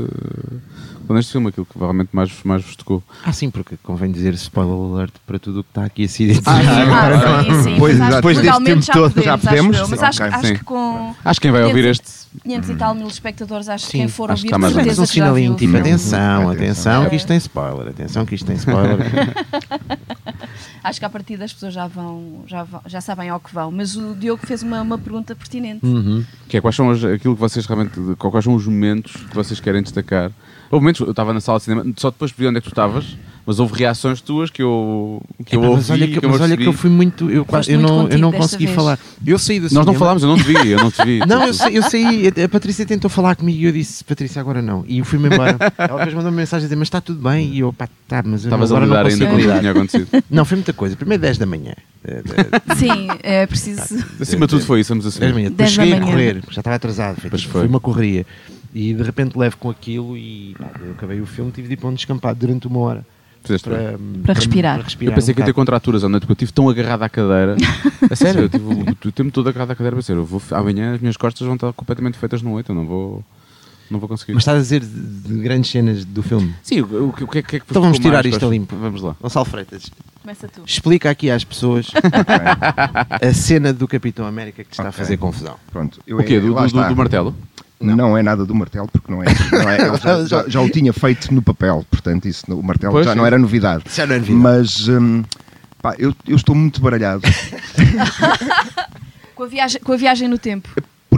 [1.01, 3.03] estão neste filme, aquilo que realmente mais, mais vos tocou.
[3.25, 6.35] Ah, sim, porque convém dizer spoiler alert para tudo o que está aqui a ser
[6.35, 6.43] dito.
[6.47, 7.77] Ah, sim, sim.
[7.77, 9.76] Que legalmente tempo já todo, podemos, já acho podemos?
[9.78, 10.34] eu, Mas acho, ok.
[10.34, 12.26] acho que com Acho que quem vai ouvir 500 este.
[12.42, 14.72] 500 e tal mil espectadores, acho que quem for acho que ouvir, está de mais
[14.74, 15.80] ou Mas certeza um que tipo, Não.
[15.80, 17.09] atenção, Atenção.
[17.09, 18.96] que isto tem spoiler, atenção, que isto tem spoiler.
[20.84, 23.72] Acho que a partir das pessoas já vão, já vão, já sabem ao que vão.
[23.72, 25.84] Mas o Diogo fez uma, uma pergunta pertinente.
[25.84, 26.24] Uhum.
[26.48, 27.98] Que é quais são as- aquilo que vocês realmente.
[28.16, 30.30] Quais são os momentos que vocês querem destacar?
[30.70, 32.72] Houve momentos, eu estava na sala de cinema, só depois percebi onde é que tu
[32.72, 33.16] estavas,
[33.47, 35.80] mas houve reações tuas que eu, que eu Epá, ouvi.
[35.82, 37.30] mas olha que, que eu mas olha que eu fui muito.
[37.30, 38.74] Eu, quase- eu muito não, eu não consegui vez.
[38.74, 38.99] falar.
[39.24, 41.20] Eu saí do Nós não falámos, eu não te vi, eu não te vi.
[41.26, 44.61] Não, eu saí, eu saí, a Patrícia tentou falar comigo e eu disse, Patrícia, agora
[44.61, 44.84] não.
[44.88, 45.57] E eu fui-me embora.
[45.78, 47.51] Ela depois mandou-me mensagem a dizer, mas está tudo bem.
[47.53, 49.49] E eu, pá, tá, mas eu não- Estavas a agora não lidar consigo ainda com
[49.49, 50.24] o que tinha acontecido.
[50.30, 50.97] Não, foi muita coisa.
[50.97, 51.72] Primeiro 10 da manhã.
[52.05, 52.22] Eh,
[52.76, 54.05] Sim, é preciso.
[54.20, 55.51] Acima de tudo foi isso, vamos 10 da manhã.
[55.51, 56.12] Depois 10 da cheguei a manhã.
[56.12, 57.20] correr, já estava atrasado.
[57.20, 57.61] Foi, tipo, foi.
[57.62, 58.26] foi uma correria.
[58.74, 61.76] E de repente levo com aquilo e pá, eu acabei o filme, tive de ir
[61.76, 63.07] para um descampado durante uma hora.
[63.47, 64.22] Fizeste bem.
[64.22, 64.78] Para, respirar.
[65.01, 67.09] Eu pensei que ia ter um contraturas à noite, porque eu estive tão agarrado à
[67.09, 67.57] cadeira.
[68.11, 69.97] A sério, eu tive o, o tempo todo agarrado à cadeira.
[69.97, 72.86] Pensei, eu vou, amanhã as minhas costas vão estar completamente feitas no oito, eu não
[72.86, 73.24] vou,
[73.90, 74.32] não vou conseguir.
[74.34, 76.55] Mas estás a dizer de, de grandes cenas do filme.
[76.62, 78.44] Sim, o, o que- o que é que é que Então vamos tirar mais, isto
[78.47, 78.76] a limpo.
[78.76, 79.14] Vamos lá.
[79.20, 79.90] Gonçalo Freitas,
[80.22, 80.62] Começa tu.
[80.66, 81.88] explica aqui às pessoas
[83.22, 84.99] a cena do Capitão América que te está a Ok.
[84.99, 85.57] fazer confusão.
[85.70, 86.40] Pronto, eu O quê?
[86.40, 86.88] Do, do, está.
[86.88, 87.34] do martelo?
[87.79, 88.16] Não.
[88.16, 89.27] é nada do martelo, porque não é.
[89.53, 93.05] não é- já, já- já o tinha feito no papel, portanto, isso, o martelo Pois,
[93.05, 93.18] já sim.
[93.18, 93.85] não era novidade.
[93.95, 94.41] Já não é novidade.
[94.43, 95.22] Mas hum,
[95.83, 97.22] pá, eu, eu estou muito baralhado
[99.35, 100.70] Com a viagem, com a viagem no tempo.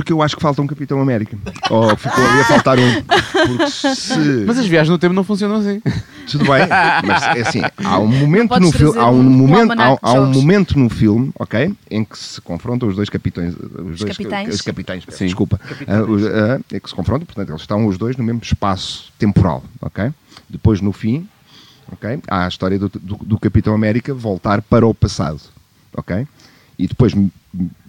[0.09, 1.37] Porque eu acho que falta um Capitão América.
[1.69, 3.67] Ou ficou ali a faltar um.
[3.69, 4.45] Se.
[4.47, 5.83] Mas as viagens no tempo não funcionam assim.
[6.31, 6.67] Tudo bem,
[7.07, 10.13] mas é assim, há um momento no filme, trazer há um um- momento, há, há
[10.15, 14.55] um momento no filme, ok, em que se confrontam os dois capitães, os, dois capitães.
[14.55, 15.25] os capitães, peço Sim.
[15.27, 18.41] desculpa, Ah, os- ah, é que se confrontam, portanto, eles estão os dois no mesmo
[18.43, 20.11] espaço temporal, ok?
[20.49, 21.27] Depois no fim,
[21.93, 25.41] ok, há a história do, do, do Capitão América voltar para o passado,
[25.97, 26.27] ok?
[26.79, 27.15] E depois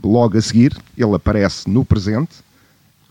[0.03, 2.32] logo a seguir ele aparece no presente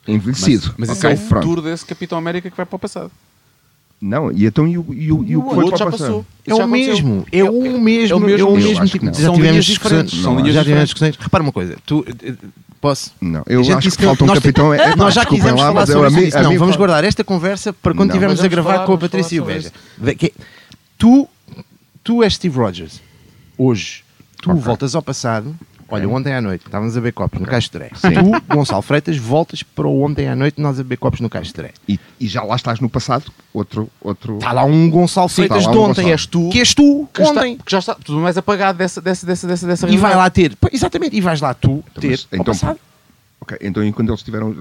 [0.07, 0.75] envelhecido.
[0.79, 1.11] Mas isso ok?
[1.11, 1.43] é o Pronto.
[1.43, 3.11] futuro desse Capitão América que vai para o passado.
[4.01, 5.85] Não, e então e o, e o, e o, que O foi outro para já
[5.87, 6.07] o passado?
[6.07, 6.27] passou.
[6.47, 8.47] É Isso já o mesmo, é o mesmo, é o mesmo.
[8.47, 8.99] é o mesmo tipo.
[9.01, 9.13] que não.
[9.15, 10.05] Já São tivemos linhas discussões.
[10.05, 10.89] diferentes, Não, linhas já tivemos diferentes.
[10.95, 11.17] discussões.
[11.25, 12.35] Repara uma coisa, tu eh,
[12.81, 13.13] posso?
[13.21, 14.73] Não, eu acho disse que falta um nós- capitão.
[14.73, 16.37] É, nós já quisemos lá, falar mas eu, sobre isso.
[16.37, 18.99] Não, vamos fala- guardar esta conversa para quando estivermos mas a gravar falar, com a
[18.99, 19.41] Patrícia e
[20.15, 20.33] que-
[20.97, 21.29] Tu,
[22.05, 23.01] tu és Steve Rogers.
[23.59, 24.05] Hoje,
[24.41, 24.63] tu Ok.
[24.63, 25.57] voltas ao passado.
[25.91, 27.47] Olha, ontem à noite estávamos a beber copos no.
[27.95, 28.11] Sim.
[28.13, 31.71] Tu, Gonçalo Freitas, voltas para o ontem à noite nós a beber copos no Dré.
[31.89, 33.89] E, e já lá estás no passado, outro.
[34.01, 34.37] outro...
[34.37, 36.03] Está lá um Gonçalo Sim, Freitas está de um ontem.
[36.03, 36.13] Gonçalo.
[36.13, 36.49] És tu.
[36.51, 37.57] Que és tu, Que, está, ontem.
[37.57, 40.57] que já está tudo mais apagado dessa, dessa, dessa, dessa, dessa E vai lá ter.
[40.73, 42.79] Exatamente, e vais lá tu Então, ter mas, então, passado.
[43.41, 44.55] Ok, então e quando eles tiveram.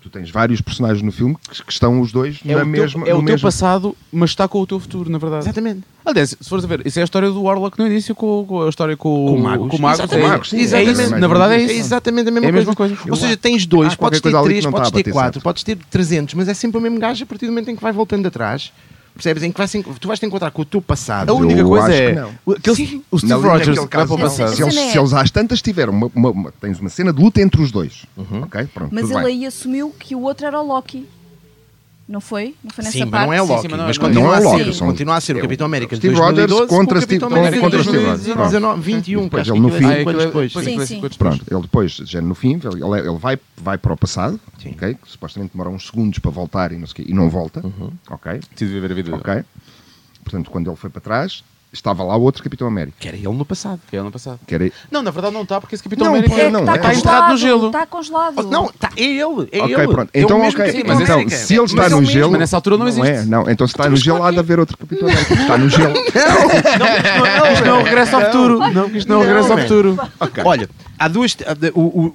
[0.00, 3.04] Tu tens vários personagens no filme que, que estão os dois É na o, mesma.
[3.04, 5.44] teu, é o teu mesmo- passado, mas está com o teu futuro, na verdade.
[5.44, 5.80] Exatamente.
[6.04, 8.62] Aliás, se fores a ver, isso é a história do Warlock no início, com, com
[8.62, 9.70] a história com, Com o Magus.
[9.70, 9.90] Com o.
[9.90, 10.24] Exatamente.
[10.24, 11.72] É, Magos, sim, é isso, na verdade é isso.
[11.72, 12.94] É exatamente a mesma, É a mesma coisa.
[12.96, 13.10] coisa.
[13.10, 15.42] Ou seja, tens dois, podes ter três, podes ter quatro, certo.
[15.42, 17.82] podes ter 300, mas é sempre o mesmo gajo a partir do momento em que
[17.82, 18.72] vai voltando atrás.
[19.18, 19.42] Percebes?
[19.42, 21.28] Em que vais, tu vais te encontrar com o teu passado.
[21.30, 22.10] A única Eu coisa acho é.
[22.14, 22.30] que não.
[22.46, 24.16] o- aquele- o Steve Rogers vai para o não.
[24.18, 24.54] passado.
[24.54, 27.20] Se eles, é- se eles às tantas tiveram uma, uma- uma- tens uma cena de
[27.20, 28.42] luta entre os dois, Uhum.
[28.44, 28.64] ok?
[28.72, 29.38] Pronto, Mas tudo ele bem.
[29.40, 31.04] aí assumiu que o outro era o Loki.
[32.08, 32.54] Não foi?
[32.64, 33.26] Não foi nessa Sim, mas parte?
[33.26, 34.42] não é o Sim, Loki, sim, mas não- mas não- continua, não é a o
[34.42, 36.68] ser, Loki, são- continua a ser o é o Capitão América de Steve Rogers 2012
[36.68, 38.22] contra com o Steve- Capitão América de contra Steve Rogers.
[38.24, 40.52] 2019, 21, que Depois ele no é fim- é- depois.
[40.54, 41.00] pois, Sim, é sim.
[41.18, 44.70] Pronto, ele depois, já no fim, ele, ele vai, vai para o passado, Sim.
[44.74, 44.94] ok?
[44.94, 47.90] Que supostamente demora uns segundos para voltar e não, sei e não volta, Uhum.
[48.10, 48.40] ok?
[48.54, 49.20] Decide viver a vida dele.
[49.22, 49.44] Ok?
[50.24, 52.96] Portanto, quando ele foi para trás, estava lá o outro Capitão América.
[52.98, 53.80] Que era ele no passado.
[53.90, 54.40] Que é ano passado.
[54.46, 54.70] Que era...
[54.90, 56.76] Não, na verdade não está, porque esse Capitão Não, América É não, está é.
[56.76, 57.66] está enterrado no gelo.
[57.66, 58.34] Está congelado.
[58.38, 59.88] Oh, não, tá, é ele, é ok, ele.
[59.88, 60.10] pronto.
[60.14, 60.66] É Então, mesmo ok.
[60.72, 61.36] Capitão mas então, América.
[61.36, 62.12] se ele Mas está é o no mesmo.
[62.12, 62.30] gelo.
[62.32, 63.08] mas nessa altura não existe.
[63.08, 65.34] É, não, então se está no mas gelo, há de haver outro Capitão América.
[65.34, 65.94] Está no gelo.
[67.52, 68.58] Isto não é o regresso ao futuro.
[68.72, 69.98] Não, isto não é o Não, regresso ao futuro.
[70.44, 71.36] Olha, há duas.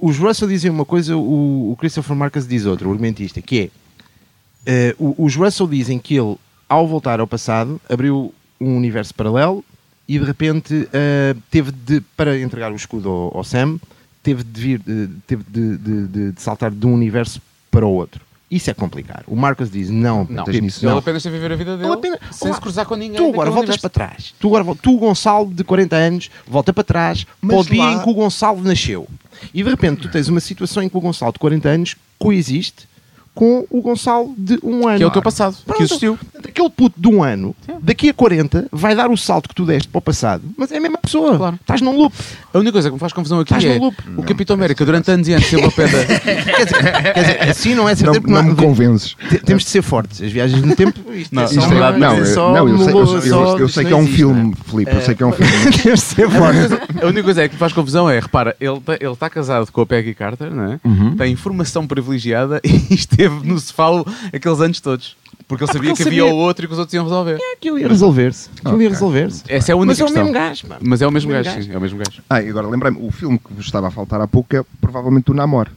[0.00, 3.70] os Russell dizem uma coisa, o, o Christopher Marcus diz outra, o argumentista, que é.
[4.66, 6.36] eh, o- os Russell dizem que ele,
[6.68, 8.32] ao voltar ao passado, abriu
[8.64, 9.64] um universo paralelo
[10.08, 12.00] e de repente eh, teve de.
[12.16, 13.78] Para entregar o escudo ao, ao Sam,
[14.22, 14.80] teve de vir.
[14.88, 17.40] eh, teve de, de- de- de saltar de um universo
[17.70, 18.20] para o outro.
[18.50, 19.24] Isso é complicado.
[19.26, 20.98] O Marcus diz: não, Não, tens nisso, ele não.
[20.98, 22.18] apenas tem a viver a vida dele Vale a pena.
[22.30, 23.16] sem Olá, se cruzar com ninguém.
[23.16, 23.80] Tu agora voltas universo.
[23.80, 24.34] para trás.
[24.38, 27.92] Tu, agora, tu, Gonçalo, de 40 anos, volta para trás Mas para o dia lá-
[27.94, 29.08] em que o Gonçalo nasceu.
[29.52, 32.86] E de repente tu tens uma situação em que o Gonçalo de 40 anos coexiste
[33.34, 34.98] com o Gonçalo de um ano.
[34.98, 35.76] Que é o teu passado, Pronto.
[35.78, 36.18] que existiu.
[36.46, 39.88] Aquele puto de um ano, daqui a 40, vai dar o salto que tu deste
[39.88, 41.36] para o passado, mas é a mesma pessoa.
[41.36, 41.58] Claro.
[41.60, 42.14] Estás num loop.
[42.52, 43.80] A única coisa que me faz confusão aqui Estás é
[44.16, 46.04] o Capitão América durante anos e anos teve a pedra.
[46.20, 49.16] Quer dizer, quer dizer, assim não é Não, certeza porque não me há- convences.
[49.28, 50.22] te- Temos de ser fortes.
[50.22, 52.52] As viagens no tempo, isto Não, é isto só, é verdade, não, é eu- só
[52.52, 54.52] não, eu sei, eu, eu- eu isto sei não que é um existe, filme, não
[54.64, 55.52] Filipe, eu sei que é um filme.
[55.82, 56.72] Temos de ser fortes.
[57.02, 59.72] A única coisa é que me faz confusão é, repara, ele está ele tá casado
[59.72, 60.80] com a Peggy Carter, não é?
[60.84, 61.16] Uhum.
[61.16, 62.94] tem informação privilegiada e
[63.26, 63.86] esteve no sofá
[64.32, 65.16] aqueles anos todos.
[65.46, 66.34] Porque ele Ah, sabia porque que ele havia sabia.
[66.34, 67.38] o outro e que os outros iam resolver.
[67.54, 68.48] Aquilo ia resolver-se.
[68.56, 68.88] Aquilo ia Ok.
[68.88, 69.42] resolver-se.
[69.46, 70.24] Essa é a única Mas é o questão.
[70.24, 70.76] mesmo gajo, pá.
[70.80, 71.68] Mas é o mesmo Mesmo gajo, gajo.
[71.68, 72.22] sim, é o mesmo gajo.
[72.30, 75.30] Ah, e agora lembrei-me, o filme que vos estava a faltar há pouco é provavelmente
[75.30, 75.68] o Namor.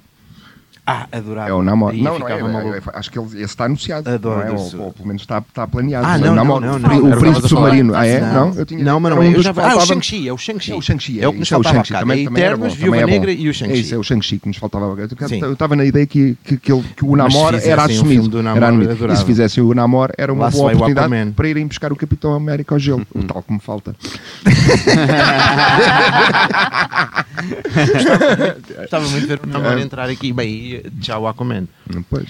[0.89, 1.49] Ah, adorava.
[1.49, 1.91] É o Namor.
[1.91, 4.09] Aí Não, não é, é- é- Acho que ele, esse está anunciado.
[4.09, 4.51] Adoro não é?
[4.51, 6.07] ou, ou pelo menos está, está planeado.
[6.07, 6.61] Ah, O não, Namor.
[6.61, 7.11] não, não, não.
[7.11, 7.93] o príncipe submarino.
[7.93, 8.21] Ah, é?
[8.21, 8.53] Não?
[8.53, 9.35] Eu tinha não, mas não um é.
[9.35, 10.71] Eu já, ah, o Shang-Chi, é o Shang-Chi.
[10.71, 11.21] É o Shang-Chi.
[11.21, 11.83] É o que nos é faltava.
[11.83, 12.69] Também, É era bom.
[12.69, 13.05] Viúva é.
[13.05, 13.77] Negra e o Shang-Chi.
[13.77, 14.95] É isso, é o Shang-Chi que nos faltava.
[14.97, 16.37] Eu, estava na ideia que,
[17.01, 18.39] o Mas se Namor fizessem era um assumido.
[19.11, 22.75] E se fizessem o Namor, era uma boa oportunidade para irem buscar o Capitão América
[22.75, 23.05] ao gelo.
[23.13, 23.93] O tal que me falta.
[28.83, 30.33] Estava muito a ver o Namor entrar aqui.
[30.33, 31.67] Bem, tchau, Aquaman.
[32.09, 32.27] Pois.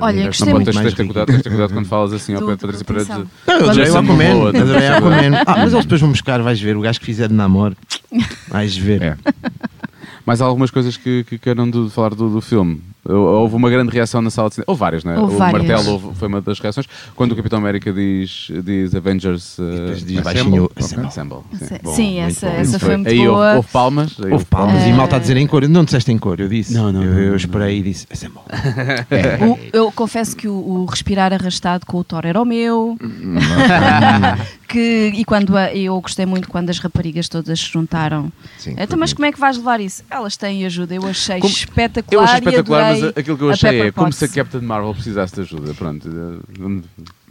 [0.00, 0.72] Olha, Não gostei Não muito.
[0.72, 2.84] tens de ter cuidado, tens de ter cuidado quando falas assim ao pé de Patrícia
[2.84, 3.08] Paredes.
[3.08, 4.48] Não, eu Vamos adorei o ser uma Aquaman.
[4.48, 5.34] Adorei o.
[5.46, 6.76] Ah, mas eles depois vão buscar, vais ver.
[6.76, 7.76] O gajo que fizer de namoro,
[8.48, 9.02] vais ver.
[9.02, 9.16] É.
[10.24, 12.80] Mais algumas coisas que, que queiram de falar do, do filme?
[13.04, 14.66] Houve uma grande reação na sala de cinema.
[14.70, 15.18] Houve várias, não é?
[15.18, 15.66] Houve o várias.
[15.66, 16.86] martelo houve- foi uma das reações.
[17.16, 20.22] Quando o Capitão América diz, diz Avengers uh, diz Assemble.
[20.22, 20.70] baixinho.
[20.76, 21.06] Assemble.
[21.08, 22.52] Assemble, Sim, Bom, sim, essa, bom.
[22.56, 23.54] essa foi muito Aí houve, boa.
[23.56, 24.16] houve palmas.
[24.24, 24.88] aí Houve palmas É.
[24.88, 25.66] e mal está a dizer em cor.
[25.68, 26.72] Não disseste em cor, eu disse.
[26.74, 28.06] Não, não, Eu, eu esperei e disse.
[28.10, 28.38] "Assemble."
[29.42, 32.96] O- eu confesso que o, o respirar arrastado com o Thor era o meu.
[34.68, 38.32] que, e quando a- eu gostei muito quando as raparigas todas se juntaram.
[38.58, 40.02] Sim, então, mas como é que vais levar isso?
[40.10, 40.94] Elas têm ajuda.
[40.94, 42.12] Eu achei Como- espetacular.
[42.12, 44.28] Eu achei e espetacular, mas aquilo que eu achei é como se a.
[44.28, 45.74] Captain Marvel precisasse de ajuda.
[45.74, 46.08] Pronto.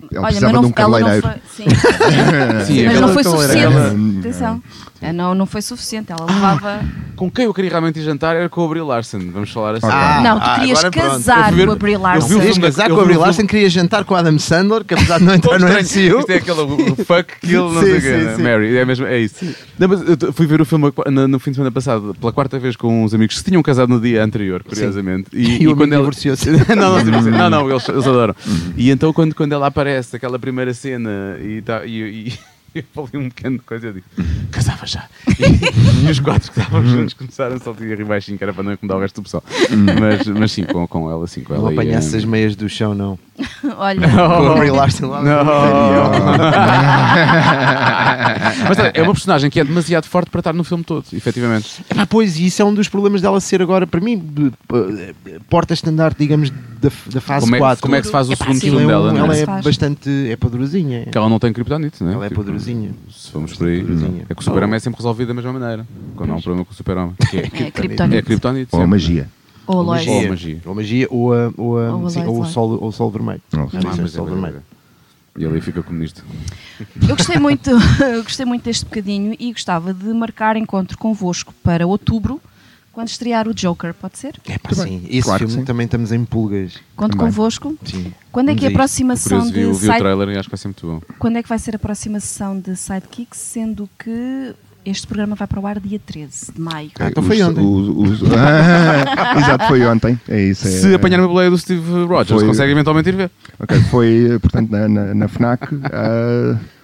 [0.09, 1.27] Ele Olha, precisava mas não, de um ela não cabeleireiro.
[1.27, 1.65] foi.
[1.65, 1.65] Sim,
[2.65, 3.63] Sim, mas não foi suficiente.
[3.73, 4.63] ela- Atenção.
[5.03, 6.11] É, Não, não foi suficiente.
[6.11, 6.79] Ela levava.
[7.15, 9.19] Com quem eu queria realmente ir jantar era com o Brie Larson.
[9.31, 9.87] Vamos falar assim.
[9.89, 10.93] Ah, não, tu ah, querias pronto.
[10.93, 12.27] casar Eu ver- com a Brie eu vi o Larson.
[12.27, 14.37] Querias filme- casar eu com a o Brie filme- Larson, queria jantar com o Adam
[14.37, 16.19] Sandler, que apesar de não entrar no MCU.
[16.19, 18.37] Isto é aquele fuck kill, não sei o quê, né?
[18.37, 19.43] Mary, é, mesmo, é isso.
[19.79, 22.59] Não, mas eu fui ver o filme no, no fim de semana passado pela quarta
[22.59, 25.29] vez com uns amigos que se tinham casado no dia anterior, curiosamente.
[25.33, 26.47] E o amigo divorciou-se.
[26.51, 28.35] não, não, divorciou- não, não, eles, eles adoram.
[28.77, 32.39] E então quando, quando ela aparece, aquela primeira cena e, tá, e, e
[32.75, 34.05] eu falei um pequeno coisa, eu digo,
[34.51, 35.05] casava já.
[35.39, 38.43] E, e os quatro que estavam juntos começaram a saltar e a rir baixinho, que
[38.43, 39.43] era para não incomodar o resto do pessoal.
[39.99, 41.71] Mas, mas sim, com, com ela, sim, com Não ela.
[41.71, 43.17] e, apanhasse eh, as meias do chão, não.
[43.77, 45.21] Olha, Com a Brie Larson lá.
[48.67, 51.83] Mas olha, é uma personagem que é demasiado forte para estar no filme todo, efetivamente.
[52.09, 54.21] Pois, e isso é um dos problemas dela ser agora, para mim,
[55.49, 57.81] porta-estandarte, digamos, da, da fase Como é, 4.
[57.81, 59.13] como é que se faz o Epá, segundo filme Ela é, um- dela?
[59.13, 59.41] não é?
[59.41, 60.09] ela é bastante.
[60.29, 61.05] é poderosinha.
[61.11, 62.13] Que ela não tem kryptonite, não é?
[62.15, 62.41] Ela é Tipo,
[63.09, 63.79] Se formos por aí,
[64.29, 65.87] é que o super-homem é sempre resolvido da mesma maneira.
[66.15, 67.15] Quando há um problema com o super-homem.
[67.29, 68.23] Que é É, é Kryptonite.
[68.23, 68.69] kryptonite.
[68.75, 69.29] Ou a magia.
[69.67, 70.07] Ou Ou Lois.
[70.07, 70.61] Ou magia.
[70.65, 73.09] Ou magia, ou, a, ou, a- Ou a sim, ou o sol, ou o sol
[73.11, 73.41] vermelho.
[73.53, 74.63] Não, sim, mas sol é vermelho.
[75.37, 76.21] E ali fica comunista.
[77.07, 77.69] Eu gostei muito,
[78.03, 82.41] eu gostei muito deste bocadinho e gostava de marcar encontro convosco para outubro,
[82.93, 84.35] quando estrear o Joker, pode ser?
[84.47, 85.03] É pá, sim.
[85.09, 85.65] Esse Claro que filme sim.
[85.65, 86.73] também estamos em pulgas.
[86.95, 87.27] Conto Também.
[87.27, 87.77] convosco.
[87.85, 88.13] Sim.
[88.31, 89.97] Quando é que é a próxima Por sessão vi, de o- vi o side...
[89.99, 91.01] trailer e acho que vai ser muito bom.
[91.19, 94.53] Quando é que vai ser a próxima sessão de Sidekicks, sendo que
[94.83, 96.89] este programa vai para o ar dia 13 de maio.
[96.99, 97.61] Ah, então foi Os- ontem.
[97.63, 100.19] os- os- Ah, exato, foi ontem.
[100.27, 100.67] É isso.
[100.67, 103.31] É, Se apanhar uma boleia do Steve Rogers, Foi- consegue eventualmente ir ver.
[103.59, 106.57] Ok, foi, portanto, na, na, na FNAC, ah,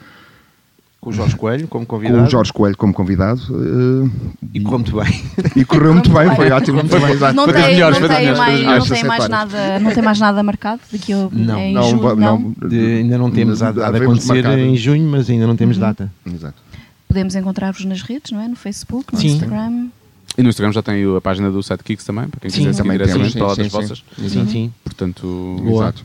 [1.08, 2.24] Com o Jorge Coelho como com convidado.
[2.24, 3.42] o Jorge Coelho como convidado.
[3.50, 4.10] ah,
[4.54, 5.24] E correu muito bem.
[5.56, 6.80] e correu muito bem, foi ótimo.
[6.80, 7.34] Muito bem, exato.
[7.34, 10.44] Não tem, melhores, não tem melhores, mais, não tem mais nada, não tem mais nada
[10.44, 11.58] marcado daqui a, Não.
[11.60, 12.40] em Não, julho, não.
[12.60, 15.58] não, De- ainda não temos a, a de acontecer em junho, mas ainda não Uhum.
[15.58, 16.12] temos data.
[16.26, 16.56] Exato.
[17.08, 18.48] Podemos encontrar-vos nas redes, não é?
[18.50, 19.28] No Facebook, no Sim.
[19.28, 19.88] Instagram.
[20.38, 22.84] E no Instagram já tem a página do Sidekicks também, para quem Sim, quiser seguir
[22.84, 24.04] também diretamente para lá das sim, vossas.
[24.18, 24.74] Sim, sim.
[24.84, 25.84] Portanto, Boa.
[25.86, 26.04] exato.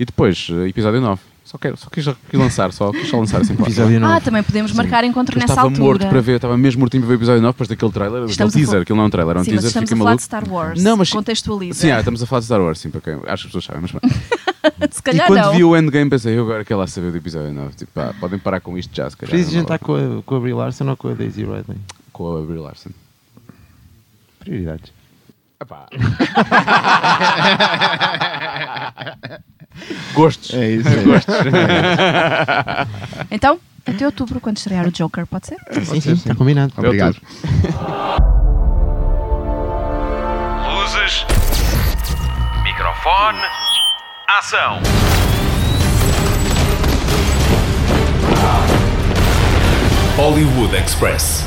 [0.00, 1.20] E depois, eh, episódio 9.
[1.48, 3.54] Só, quero, só quis, quis lançar, só quis só lançar assim.
[3.54, 4.20] Episódio Ah, 9.
[4.20, 5.82] também podemos marcar encontro Eu nessa estava altura.
[5.82, 8.30] morto para ver, estava mesmo mortinho para ver o episódio 9 depois daquele trailer, aquele
[8.30, 9.88] Estamos a teaser, fal- aquilo não é um trailer, é um Sim, mas teaser, estamos
[9.88, 10.20] fica a falar maluco.
[10.20, 10.82] de Star Wars.
[10.82, 11.80] Não, mas- Contextualiza.
[11.80, 13.64] Sim, ah, estamos a falar de Star Wars, sim, para quem, acho que as pessoas
[13.64, 14.08] sabem, mas pronto.
[14.92, 15.52] Se E calhar quando não.
[15.54, 18.38] vi o Endgame pensei, eu agora quero lá saber do episódio 9, tipo, pá, podem
[18.38, 19.30] parar com isto já, se calhar.
[19.30, 20.06] Preciso não jantar vale.
[20.12, 21.78] com a, com a Brie Larson ou com a Daisy Ridley?
[22.12, 22.90] com a Brie Larson.
[24.40, 24.92] Prioridades.
[25.60, 25.86] Epá.
[30.14, 30.54] Gostos.
[30.54, 30.88] É isso.
[31.54, 32.86] É.
[33.30, 35.56] Então, até outubro, quando estrear o Joker, pode ser?
[35.84, 36.72] Sim, sim, está combinado.
[36.76, 37.16] Obrigado.
[40.66, 41.24] Luzes.
[42.62, 43.38] Microfone.
[44.28, 44.80] Ação.
[50.16, 51.44] Hollywood Express.